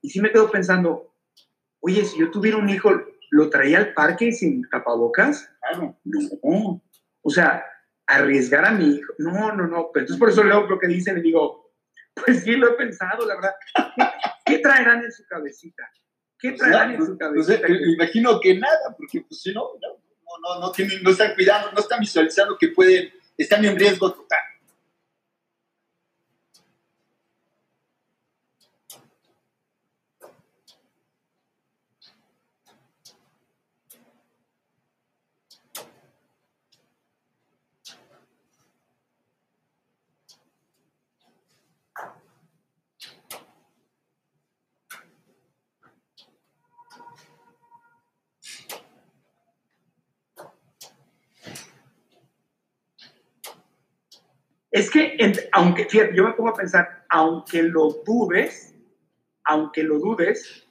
Y 0.00 0.10
sí 0.10 0.20
me 0.20 0.30
quedo 0.30 0.50
pensando, 0.50 1.14
oye, 1.80 2.04
si 2.04 2.18
yo 2.18 2.30
tuviera 2.30 2.56
un 2.56 2.68
hijo, 2.68 2.90
¿lo 3.30 3.50
traía 3.50 3.78
al 3.78 3.92
parque 3.92 4.32
sin 4.32 4.66
tapabocas? 4.70 5.50
Claro. 5.60 5.98
No. 6.04 6.82
O 7.22 7.30
sea, 7.30 7.64
arriesgar 8.06 8.64
a 8.64 8.72
mi 8.72 8.96
hijo. 8.96 9.12
No, 9.18 9.52
no, 9.52 9.66
no. 9.66 9.90
Pero 9.92 10.04
entonces 10.04 10.18
por 10.18 10.30
eso 10.30 10.42
leo 10.42 10.66
lo 10.66 10.78
que 10.78 10.88
dicen 10.88 11.18
y 11.18 11.22
digo, 11.22 11.72
pues 12.14 12.42
sí, 12.42 12.52
lo 12.52 12.70
he 12.70 12.76
pensado, 12.76 13.26
la 13.26 13.34
verdad. 13.34 13.54
¿Qué, 13.94 14.04
qué 14.46 14.58
traerán 14.60 15.04
en 15.04 15.12
su 15.12 15.24
cabecita? 15.26 15.84
¿Qué 16.38 16.52
O 16.52 16.56
sea, 16.56 16.58
traerán 16.58 16.90
en 16.92 16.96
pues, 16.96 17.08
su 17.10 17.18
pues, 17.18 17.48
eh, 17.50 17.60
cabecita? 17.60 17.86
me 17.86 17.92
imagino 17.92 18.40
que 18.40 18.58
nada, 18.58 18.94
porque 18.96 19.24
pues 19.28 19.42
si 19.42 19.52
no, 19.52 19.64
no, 19.80 20.07
no, 20.42 20.54
no, 20.54 20.60
no 20.60 20.72
tienen, 20.72 21.02
no 21.02 21.10
están 21.10 21.34
cuidando, 21.34 21.72
no 21.72 21.80
están 21.80 22.00
visualizando 22.00 22.56
que 22.58 22.68
pueden, 22.68 23.12
están 23.36 23.64
en 23.64 23.78
riesgo 23.78 24.12
total. 24.12 24.38
Es 54.78 54.90
que, 54.90 55.16
aunque, 55.52 55.84
fíjate, 55.86 56.14
yo 56.14 56.24
me 56.24 56.32
pongo 56.34 56.50
a 56.50 56.54
pensar, 56.54 57.04
aunque 57.08 57.62
lo 57.62 58.02
dudes, 58.06 58.74
aunque 59.44 59.82
lo 59.82 59.98
dudes, 59.98 60.66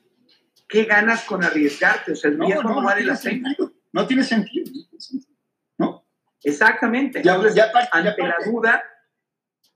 ¿qué 0.68 0.84
ganas 0.86 1.24
con 1.24 1.43
arriesgarte? 1.43 2.12
O 2.14 2.16
sea, 2.16 2.32
el 2.32 2.38
No, 2.38 2.45
riesgo 2.45 2.64
no, 2.64 2.76
no, 2.76 2.84
vale 2.84 3.03
la 3.03 3.18
pena. 3.18 3.55
No 3.93 4.08
tiene 4.08 4.24
sentido. 4.24 4.72
no. 5.78 6.05
Exactamente. 6.43 7.22
Ya, 7.24 7.32
Entonces, 7.34 7.55
ya 7.55 7.66
aparte- 7.66 7.89
ya 7.93 7.97
ante 8.10 8.24
la 8.24 8.36
duda, 8.45 8.84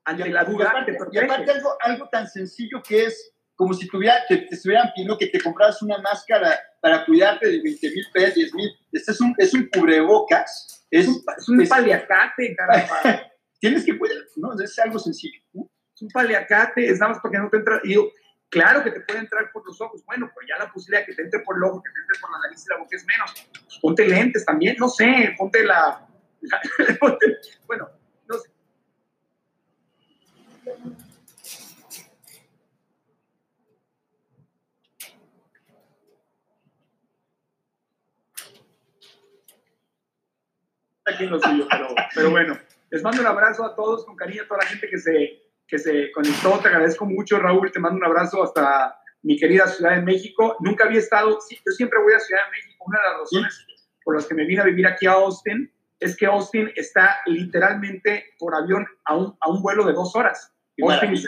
ante 0.06 0.30
la 0.30 0.44
duda, 0.46 0.64
y 0.66 0.68
aparte, 0.68 0.92
te 0.92 0.96
y 0.98 1.00
protege. 1.00 1.26
aparte 1.26 1.52
algo, 1.52 1.78
algo 1.82 2.10
tan 2.10 2.28
sencillo 2.28 2.82
que 2.88 3.06
es 3.06 3.34
como 3.56 3.74
si 3.74 3.88
tuviera, 3.88 4.16
te, 4.28 4.38
te 4.38 4.56
estuvieran 4.56 4.92
pidiendo 4.96 5.18
que 5.18 5.28
te 5.28 5.40
compraras 5.42 5.82
una 5.82 5.98
máscara 6.00 6.58
para 6.82 7.06
cuidarte 7.06 7.48
de 7.48 7.62
20 7.62 7.90
mil 7.92 8.06
pesos, 8.14 8.36
10 8.36 8.54
mil. 8.56 8.72
Este 8.92 9.12
es 9.12 9.22
un, 9.22 9.36
es 9.38 9.54
un 9.54 9.70
cubrebocas. 9.70 10.86
Es, 10.90 11.02
Es 11.06 11.08
un, 11.08 11.24
es 11.38 11.50
un 11.50 11.62
es- 11.62 11.70
paliacate, 11.70 12.56
caramba. 12.56 13.00
tienes 13.62 13.86
que 13.86 13.98
cuidar, 13.98 14.18
¿no? 14.36 14.60
Es 14.60 14.78
algo 14.80 15.00
sencillo. 15.00 15.40
¿no? 15.54 15.70
es 15.96 16.02
un 16.02 16.10
paliacate, 16.10 16.90
es 16.90 17.00
nada 17.00 17.14
más 17.14 17.22
para 17.22 17.32
que 17.32 17.38
no 17.40 17.50
te 17.50 17.58
entre. 17.58 17.76
Y 17.84 17.90
digo, 17.90 18.12
claro 18.50 18.84
que 18.84 18.92
te 18.92 19.02
puede 19.02 19.20
entrar 19.20 19.50
por 19.54 19.66
los 19.66 19.80
ojos, 19.80 20.04
bueno, 20.06 20.30
pero 20.34 20.48
ya 20.48 20.58
la 20.64 20.72
posibilidad 20.72 21.06
que 21.06 21.14
te 21.14 21.22
entre 21.22 21.40
por 21.42 21.56
el 21.56 21.64
ojo, 21.64 21.82
que 21.82 21.92
te 21.92 22.00
entre 22.02 22.20
por 22.20 22.32
la 22.32 22.40
nariz 22.40 22.66
y 22.66 22.70
la 22.70 22.78
boca 22.78 22.96
es 22.98 23.06
menos. 23.06 23.50
Pues 23.64 23.80
ponte 23.80 24.08
lentes 24.08 24.44
también, 24.44 24.76
no 24.80 24.90
sé, 24.90 25.34
ponte 25.38 25.64
la. 25.64 26.08
ponte- 27.00 27.38
bueno, 27.68 27.88
no 28.28 28.38
sé. 28.40 28.50
Aquí 41.06 41.24
en 41.24 41.32
lo 41.32 41.40
suyo, 41.40 41.68
pero 42.14 42.30
bueno, 42.32 42.58
les 42.92 43.02
mando 43.04 43.22
un 43.22 43.28
abrazo 43.28 43.64
a 43.66 43.76
todos 43.76 44.06
con 44.06 44.16
cariño, 44.16 44.44
a 44.44 44.48
toda 44.48 44.60
la 44.64 44.68
gente 44.70 44.88
que 44.90 44.98
se, 45.00 45.42
que 45.68 45.80
se 45.80 46.12
conectó. 46.12 46.60
Te 46.60 46.68
agradezco 46.68 47.06
mucho, 47.06 47.40
Raúl. 47.40 47.72
Te 47.72 47.80
mando 47.80 47.98
un 47.98 48.06
abrazo 48.06 48.44
hasta 48.44 48.96
mi 49.24 49.38
querida 49.38 49.68
Ciudad 49.68 49.96
de 49.96 50.02
México. 50.02 50.58
Nunca 50.60 50.86
había 50.86 51.00
estado, 51.00 51.40
sí, 51.42 51.56
yo 51.66 51.72
siempre 51.72 52.00
voy 52.02 52.14
a 52.14 52.20
Ciudad 52.20 52.42
de 52.46 52.52
México. 52.52 52.84
Una 52.88 53.00
de 53.00 53.08
las 53.10 53.18
razones 53.22 53.66
por 54.04 54.16
las 54.16 54.26
que 54.28 54.36
me 54.36 54.46
vine 54.46 54.62
a 54.62 54.66
vivir 54.66 54.86
aquí 54.88 55.06
a 55.08 55.14
Austin 55.14 55.72
es 56.00 56.18
que 56.18 56.26
Austin 56.26 56.72
está 56.76 57.18
literalmente 57.28 58.26
por 58.40 58.56
avión 58.56 58.86
a 59.06 59.16
un, 59.16 59.38
a 59.40 59.50
un 59.50 59.62
vuelo 59.62 59.86
de 59.86 59.94
dos 59.94 60.16
horas. 60.16 60.52
Austin 60.82 61.14
y. 61.16 61.24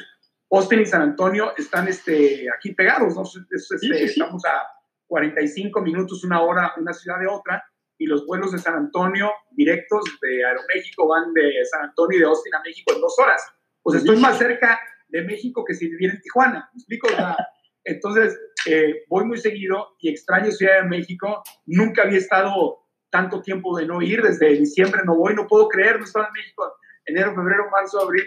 Austin 0.51 0.79
y 0.81 0.85
San 0.85 1.01
Antonio 1.01 1.53
están 1.57 1.87
este, 1.87 2.45
aquí 2.57 2.73
pegados, 2.73 3.15
¿no? 3.15 3.23
Es- 3.23 3.35
es- 3.51 3.67
Sí, 3.67 3.75
este, 3.75 3.77
sí, 3.79 4.13
sí. 4.13 4.19
Estamos 4.19 4.43
a 4.45 4.67
45 5.07 5.81
minutos, 5.81 6.23
una 6.23 6.41
hora, 6.41 6.73
una 6.77 6.93
ciudad 6.93 7.19
de 7.19 7.27
otra, 7.27 7.63
y 7.97 8.05
los 8.05 8.25
vuelos 8.25 8.51
de 8.51 8.59
San 8.59 8.75
Antonio 8.75 9.31
directos 9.51 10.03
de 10.21 10.45
Aeroméxico 10.45 11.07
van 11.07 11.33
de 11.33 11.53
San 11.65 11.85
Antonio 11.85 12.17
y 12.17 12.21
de 12.21 12.27
Austin 12.27 12.55
a 12.55 12.61
México 12.61 12.93
en 12.93 13.01
dos 13.01 13.15
horas. 13.19 13.41
Pues 13.81 13.99
estoy 13.99 14.17
más 14.17 14.37
cerca 14.37 14.79
de 15.09 15.21
México 15.23 15.63
que 15.65 15.73
si 15.73 15.87
viviera 15.89 16.13
en 16.13 16.21
Tijuana, 16.21 16.69
¿me 16.73 16.77
explico? 16.77 17.07
O 17.07 17.11
sea, 17.11 17.35
entonces, 17.85 18.39
eh, 18.65 19.03
voy 19.09 19.25
muy 19.25 19.37
seguido 19.37 19.95
y 19.99 20.09
extraño 20.09 20.51
Ciudad 20.51 20.81
de 20.81 20.87
México. 20.87 21.43
Nunca 21.65 22.03
había 22.03 22.17
estado 22.17 22.79
tanto 23.09 23.41
tiempo 23.41 23.77
de 23.77 23.85
no 23.85 24.01
ir, 24.01 24.21
desde 24.21 24.57
diciembre 24.57 25.01
no 25.05 25.15
voy, 25.15 25.35
no 25.35 25.47
puedo 25.47 25.67
creer, 25.67 25.99
no 25.99 26.05
estaba 26.05 26.27
en 26.27 26.33
México 26.33 26.73
enero, 27.05 27.35
febrero, 27.35 27.69
marzo, 27.71 28.01
abril, 28.01 28.23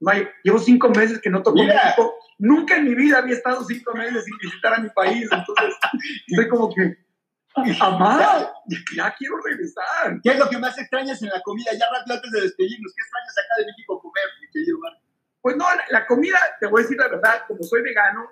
mayo. 0.00 0.28
Llevo 0.42 0.58
cinco 0.58 0.88
meses 0.90 1.20
que 1.20 1.30
no 1.30 1.42
toco 1.42 1.56
Mira. 1.56 1.74
México. 1.74 2.14
Nunca 2.38 2.76
en 2.76 2.84
mi 2.84 2.94
vida 2.94 3.18
había 3.18 3.34
estado 3.34 3.64
cinco 3.64 3.94
meses 3.94 4.24
sin 4.24 4.36
visitar 4.38 4.74
a 4.74 4.80
mi 4.80 4.88
país, 4.90 5.28
entonces 5.30 5.74
estoy 6.26 6.48
como 6.48 6.74
que, 6.74 6.96
amá, 7.80 8.52
ya 8.96 9.14
quiero 9.16 9.36
regresar. 9.38 10.20
¿Qué 10.22 10.30
es 10.30 10.38
lo 10.38 10.48
que 10.48 10.58
más 10.58 10.76
extrañas 10.78 11.22
en 11.22 11.28
la 11.28 11.40
comida? 11.42 11.70
Ya 11.72 11.86
rápido 11.92 12.16
antes 12.16 12.30
de 12.30 12.40
despedirnos, 12.42 12.92
¿qué 12.94 13.02
extrañas 13.02 13.34
acá 13.38 13.54
de 13.58 13.66
México 13.66 14.00
comer, 14.00 14.24
mi 14.40 14.50
querido 14.50 14.78
Marco? 14.80 15.00
Pues 15.40 15.56
no, 15.56 15.64
la, 15.74 15.84
la 15.90 16.06
comida, 16.06 16.38
te 16.58 16.66
voy 16.66 16.80
a 16.80 16.82
decir 16.82 16.98
la 16.98 17.08
verdad, 17.08 17.42
como 17.46 17.62
soy 17.62 17.82
vegano, 17.82 18.28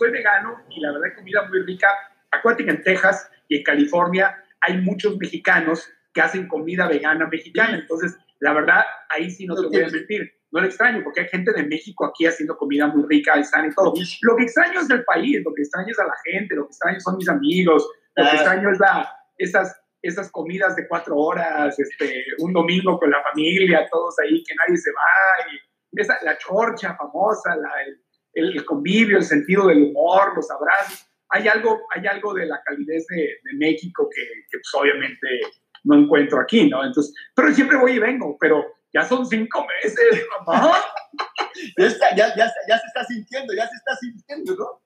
soy 0.00 0.10
vegano 0.10 0.56
y 0.70 0.80
la 0.80 0.92
verdad 0.92 1.14
comida 1.14 1.46
muy 1.48 1.62
rica. 1.62 1.88
Acuérdate 2.30 2.64
que 2.64 2.70
en 2.70 2.82
Texas 2.82 3.30
y 3.48 3.58
en 3.58 3.62
California 3.62 4.34
hay 4.62 4.78
muchos 4.78 5.18
mexicanos 5.18 5.86
que 6.14 6.22
hacen 6.22 6.48
comida 6.48 6.88
vegana 6.88 7.28
mexicana. 7.28 7.78
Entonces, 7.78 8.16
la 8.40 8.54
verdad, 8.54 8.82
ahí 9.10 9.30
sí 9.30 9.46
no 9.46 9.54
te 9.54 9.66
voy 9.66 9.82
a 9.82 9.88
mentir. 9.88 10.32
No 10.52 10.60
lo 10.60 10.66
extraño, 10.66 11.04
porque 11.04 11.20
hay 11.20 11.28
gente 11.28 11.52
de 11.52 11.64
México 11.64 12.06
aquí 12.06 12.26
haciendo 12.26 12.56
comida 12.56 12.86
muy 12.88 13.04
rica 13.08 13.40
sana 13.44 13.68
y 13.68 13.74
todo. 13.74 13.92
Lo 14.22 14.36
que 14.36 14.44
extraño 14.44 14.80
es 14.80 14.90
el 14.90 15.04
país, 15.04 15.42
lo 15.44 15.52
que 15.54 15.62
extraño 15.62 15.88
es 15.90 15.98
a 15.98 16.06
la 16.06 16.16
gente, 16.24 16.56
lo 16.56 16.64
que 16.64 16.70
extraño 16.70 16.98
son 16.98 17.16
mis 17.18 17.28
amigos, 17.28 17.88
lo 18.16 18.24
que 18.24 18.36
extraño 18.36 18.70
es 18.72 18.80
la, 18.80 19.08
esas, 19.38 19.80
esas 20.02 20.30
comidas 20.32 20.74
de 20.74 20.88
cuatro 20.88 21.16
horas, 21.16 21.78
este, 21.78 22.24
un 22.38 22.52
domingo 22.52 22.98
con 22.98 23.10
la 23.10 23.22
familia, 23.22 23.86
todos 23.92 24.18
ahí, 24.18 24.42
que 24.42 24.54
nadie 24.56 24.76
se 24.76 24.90
va. 24.90 25.52
Y 25.52 26.00
esa, 26.00 26.18
la 26.22 26.36
chorcha 26.38 26.96
famosa, 26.96 27.54
la, 27.54 27.70
el, 27.86 28.00
el, 28.34 28.64
convivio, 28.64 29.18
el 29.18 29.24
sentido 29.24 29.66
del 29.66 29.82
humor, 29.84 30.32
los 30.36 30.50
abrazos. 30.50 31.06
Hay 31.30 31.46
algo, 31.48 31.80
hay 31.94 32.06
algo 32.06 32.34
de 32.34 32.46
la 32.46 32.60
calidez 32.64 33.06
de, 33.06 33.16
de 33.16 33.56
México 33.56 34.08
que, 34.12 34.22
que 34.50 34.58
pues, 34.58 34.74
obviamente 34.74 35.26
no 35.84 35.96
encuentro 35.96 36.40
aquí, 36.40 36.68
¿no? 36.68 36.84
Entonces, 36.84 37.14
pero 37.34 37.52
siempre 37.52 37.76
voy 37.76 37.92
y 37.92 37.98
vengo, 37.98 38.36
pero 38.38 38.64
ya 38.92 39.04
son 39.04 39.24
cinco 39.26 39.66
meses, 39.82 40.26
mamá. 40.46 40.72
ya, 41.76 41.86
está, 41.86 42.14
ya, 42.16 42.28
ya, 42.36 42.50
ya, 42.68 42.78
se 42.78 42.86
está 42.86 43.04
sintiendo, 43.04 43.54
ya 43.54 43.68
se 43.68 43.76
está 43.76 43.96
sintiendo, 43.96 44.56
¿no? 44.56 44.82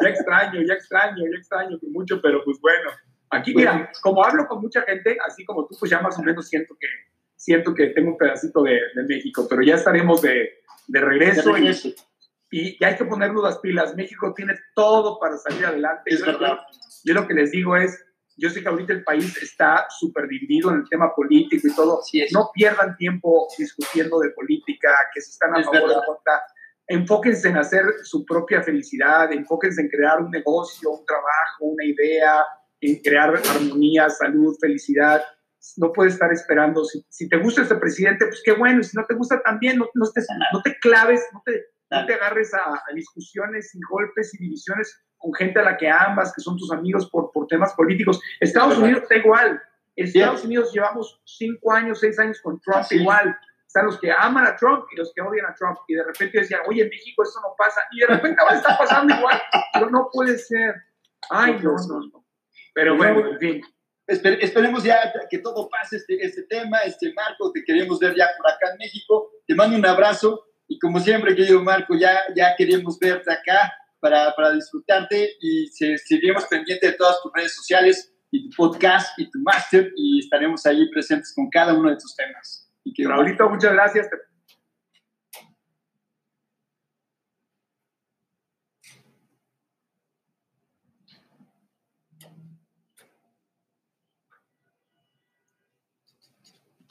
ya 0.00 0.08
extraño, 0.08 0.60
ya 0.66 0.74
extraño, 0.74 1.24
ya 1.30 1.38
extraño 1.38 1.78
mucho, 1.92 2.20
pero 2.20 2.42
pues 2.44 2.58
bueno. 2.60 2.90
Aquí, 3.30 3.52
mira, 3.52 3.90
como 4.00 4.24
hablo 4.24 4.46
con 4.46 4.60
mucha 4.60 4.82
gente, 4.82 5.16
así 5.26 5.44
como 5.44 5.66
tú, 5.66 5.76
pues 5.78 5.90
ya 5.90 6.00
más 6.00 6.16
o 6.18 6.22
menos 6.22 6.46
siento 6.46 6.76
que, 6.78 6.86
siento 7.34 7.74
que 7.74 7.88
tengo 7.88 8.12
un 8.12 8.18
pedacito 8.18 8.62
de, 8.62 8.80
de 8.94 9.02
México, 9.08 9.46
pero 9.48 9.62
ya 9.62 9.74
estaremos 9.74 10.22
de, 10.22 10.62
de 10.86 11.00
regreso. 11.00 11.48
De 11.48 11.52
regreso. 11.52 11.88
Y, 11.88 11.96
y, 12.54 12.84
hay 12.84 12.96
que 12.96 13.04
ponernos 13.04 13.42
las 13.42 13.58
pilas. 13.58 13.96
México 13.96 14.32
tiene 14.34 14.54
todo 14.76 15.18
para 15.18 15.36
salir 15.36 15.66
adelante. 15.66 16.02
Es 16.06 16.20
yo, 16.20 16.26
verdad. 16.26 16.58
yo 17.04 17.14
lo 17.14 17.26
que 17.26 17.34
les 17.34 17.50
digo 17.50 17.76
es, 17.76 18.00
yo 18.36 18.48
sé 18.48 18.62
que 18.62 18.68
ahorita 18.68 18.92
el 18.92 19.02
país 19.02 19.36
está 19.42 19.86
súper 19.88 20.28
dividido 20.28 20.70
en 20.70 20.76
el 20.76 20.88
tema 20.88 21.12
político 21.14 21.66
y 21.66 21.74
todo. 21.74 22.00
Sí, 22.02 22.24
no 22.32 22.50
pierdan 22.54 22.96
tiempo 22.96 23.48
discutiendo 23.58 24.20
de 24.20 24.30
política, 24.30 24.90
que 25.12 25.20
se 25.20 25.30
están 25.30 25.56
a 25.56 25.60
Es 25.60 25.66
favor 25.66 25.88
de 25.88 25.94
contra. 26.06 26.42
Enfóquense 26.86 27.48
en 27.48 27.56
hacer 27.56 27.84
su 28.04 28.24
propia 28.24 28.62
felicidad, 28.62 29.32
enfóquense 29.32 29.80
en 29.80 29.88
crear 29.88 30.20
un 30.20 30.30
negocio, 30.30 30.90
un 30.90 31.04
trabajo, 31.06 31.64
una 31.64 31.84
idea, 31.84 32.44
en 32.80 33.00
crear 33.02 33.34
armonía, 33.34 34.08
salud, 34.10 34.56
felicidad. 34.60 35.24
No 35.78 35.92
puedes 35.92 36.12
estar 36.12 36.30
esperando. 36.32 36.84
Si, 36.84 37.04
si 37.08 37.28
te 37.28 37.38
gusta 37.38 37.62
este 37.62 37.76
presidente, 37.76 38.26
pues 38.26 38.42
qué 38.44 38.52
bueno. 38.52 38.80
Y 38.80 38.84
si 38.84 38.96
no 38.96 39.04
te 39.06 39.14
gusta 39.14 39.40
también, 39.42 39.78
no, 39.78 39.86
no, 39.94 40.10
te, 40.12 40.20
no 40.52 40.62
te 40.62 40.78
claves, 40.78 41.24
no 41.32 41.42
te, 41.44 41.73
no 42.00 42.06
te 42.06 42.14
agarres 42.14 42.52
a, 42.54 42.74
a 42.74 42.94
discusiones 42.94 43.74
y 43.74 43.80
golpes 43.90 44.34
y 44.34 44.38
divisiones 44.38 45.00
con 45.16 45.32
gente 45.34 45.60
a 45.60 45.62
la 45.62 45.76
que 45.76 45.88
amas, 45.88 46.32
que 46.34 46.40
son 46.42 46.56
tus 46.56 46.70
amigos 46.72 47.08
por, 47.10 47.30
por 47.32 47.46
temas 47.46 47.72
políticos. 47.74 48.20
Estados 48.40 48.76
Unidos 48.78 49.02
está 49.02 49.16
igual. 49.16 49.62
Estados 49.96 50.40
Sí. 50.40 50.46
Unidos 50.46 50.72
llevamos 50.72 51.20
cinco 51.24 51.72
años, 51.72 52.00
seis 52.00 52.18
años 52.18 52.40
con 52.42 52.60
Trump 52.60 52.84
igual. 52.90 53.36
Están 53.66 53.86
los 53.86 53.98
que 53.98 54.12
aman 54.12 54.46
a 54.46 54.54
Trump 54.56 54.84
y 54.92 54.96
los 54.96 55.12
que 55.14 55.22
odian 55.22 55.46
a 55.46 55.54
Trump. 55.54 55.78
Y 55.88 55.94
de 55.94 56.04
repente 56.04 56.40
decían, 56.40 56.60
oye, 56.68 56.82
en 56.82 56.88
México 56.88 57.22
eso 57.22 57.40
no 57.40 57.54
pasa. 57.56 57.80
Y 57.92 58.00
de 58.00 58.06
repente 58.06 58.40
ahora 58.42 58.56
está 58.56 58.76
pasando 58.78 59.14
igual. 59.14 59.40
Pero 59.72 59.90
no 59.90 60.08
puede 60.12 60.36
ser. 60.38 60.74
Ay, 61.30 61.58
no, 61.62 61.74
no, 61.88 62.00
no. 62.12 62.26
Pero 62.74 62.96
bueno, 62.96 63.30
en 63.30 63.38
fin. 63.38 63.62
Esper- 64.06 64.38
esperemos 64.42 64.84
ya 64.84 64.98
que 65.30 65.38
todo 65.38 65.68
pase 65.70 65.96
este, 65.96 66.22
este 66.22 66.42
tema, 66.42 66.78
este 66.80 67.12
Marco, 67.14 67.50
te 67.52 67.64
queremos 67.64 67.98
ver 68.00 68.14
ya 68.14 68.28
por 68.36 68.50
acá 68.50 68.72
en 68.72 68.78
México. 68.78 69.30
Te 69.46 69.54
mando 69.54 69.76
un 69.78 69.86
abrazo 69.86 70.44
y 70.68 70.78
como 70.78 71.00
siempre, 71.00 71.34
querido 71.34 71.62
Marco, 71.62 71.94
ya, 71.94 72.20
ya 72.34 72.54
queremos 72.56 72.98
verte 72.98 73.32
acá 73.32 73.72
para, 74.00 74.34
para 74.34 74.52
disfrutarte 74.52 75.32
y 75.40 75.66
se, 75.68 75.96
seguiremos 75.98 76.44
pendientes 76.44 76.92
de 76.92 76.96
todas 76.96 77.20
tus 77.22 77.32
redes 77.34 77.54
sociales 77.54 78.12
y 78.30 78.48
tu 78.48 78.56
podcast 78.56 79.18
y 79.18 79.30
tu 79.30 79.38
máster 79.40 79.92
y 79.96 80.20
estaremos 80.20 80.64
ahí 80.66 80.88
presentes 80.90 81.32
con 81.34 81.48
cada 81.50 81.74
uno 81.74 81.90
de 81.90 81.96
tus 81.96 82.14
temas. 82.16 82.70
Y 82.82 82.92
que 82.92 83.06
Raulito, 83.06 83.48
muchas 83.48 83.72
gracias. 83.72 84.08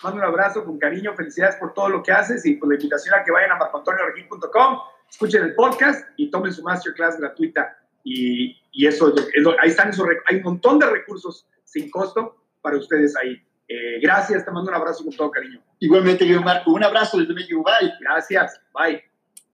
Mando 0.03 0.19
un 0.19 0.25
abrazo 0.25 0.65
con 0.65 0.77
cariño, 0.77 1.13
felicidades 1.15 1.55
por 1.55 1.73
todo 1.73 1.89
lo 1.89 2.03
que 2.03 2.11
haces 2.11 2.45
y 2.45 2.55
por 2.55 2.69
la 2.69 2.75
invitación 2.75 3.15
a 3.15 3.23
que 3.23 3.31
vayan 3.31 3.51
a 3.51 3.55
marcoantonioregil.com, 3.55 4.79
escuchen 5.09 5.43
el 5.43 5.55
podcast 5.55 6.05
y 6.17 6.29
tomen 6.29 6.51
su 6.53 6.61
masterclass 6.63 7.17
gratuita. 7.19 7.77
Y, 8.03 8.59
y 8.73 8.85
eso, 8.87 9.13
es 9.15 9.41
lo- 9.41 9.55
ahí 9.61 9.69
están 9.69 9.89
esos, 9.89 10.05
hay 10.25 10.37
un 10.37 10.43
montón 10.43 10.79
de 10.79 10.89
recursos 10.89 11.47
sin 11.63 11.89
costo 11.89 12.35
para 12.61 12.77
ustedes 12.77 13.15
ahí. 13.15 13.41
Eh, 13.67 13.99
gracias, 14.01 14.43
te 14.43 14.51
mando 14.51 14.69
un 14.69 14.75
abrazo 14.75 15.03
con 15.05 15.15
todo 15.15 15.31
cariño. 15.31 15.61
Igualmente, 15.79 16.25
Marco, 16.39 16.71
un 16.71 16.83
abrazo 16.83 17.17
desde 17.17 17.33
México. 17.33 17.63
Bye. 17.63 17.93
Gracias, 18.01 18.59
bye. 18.73 19.12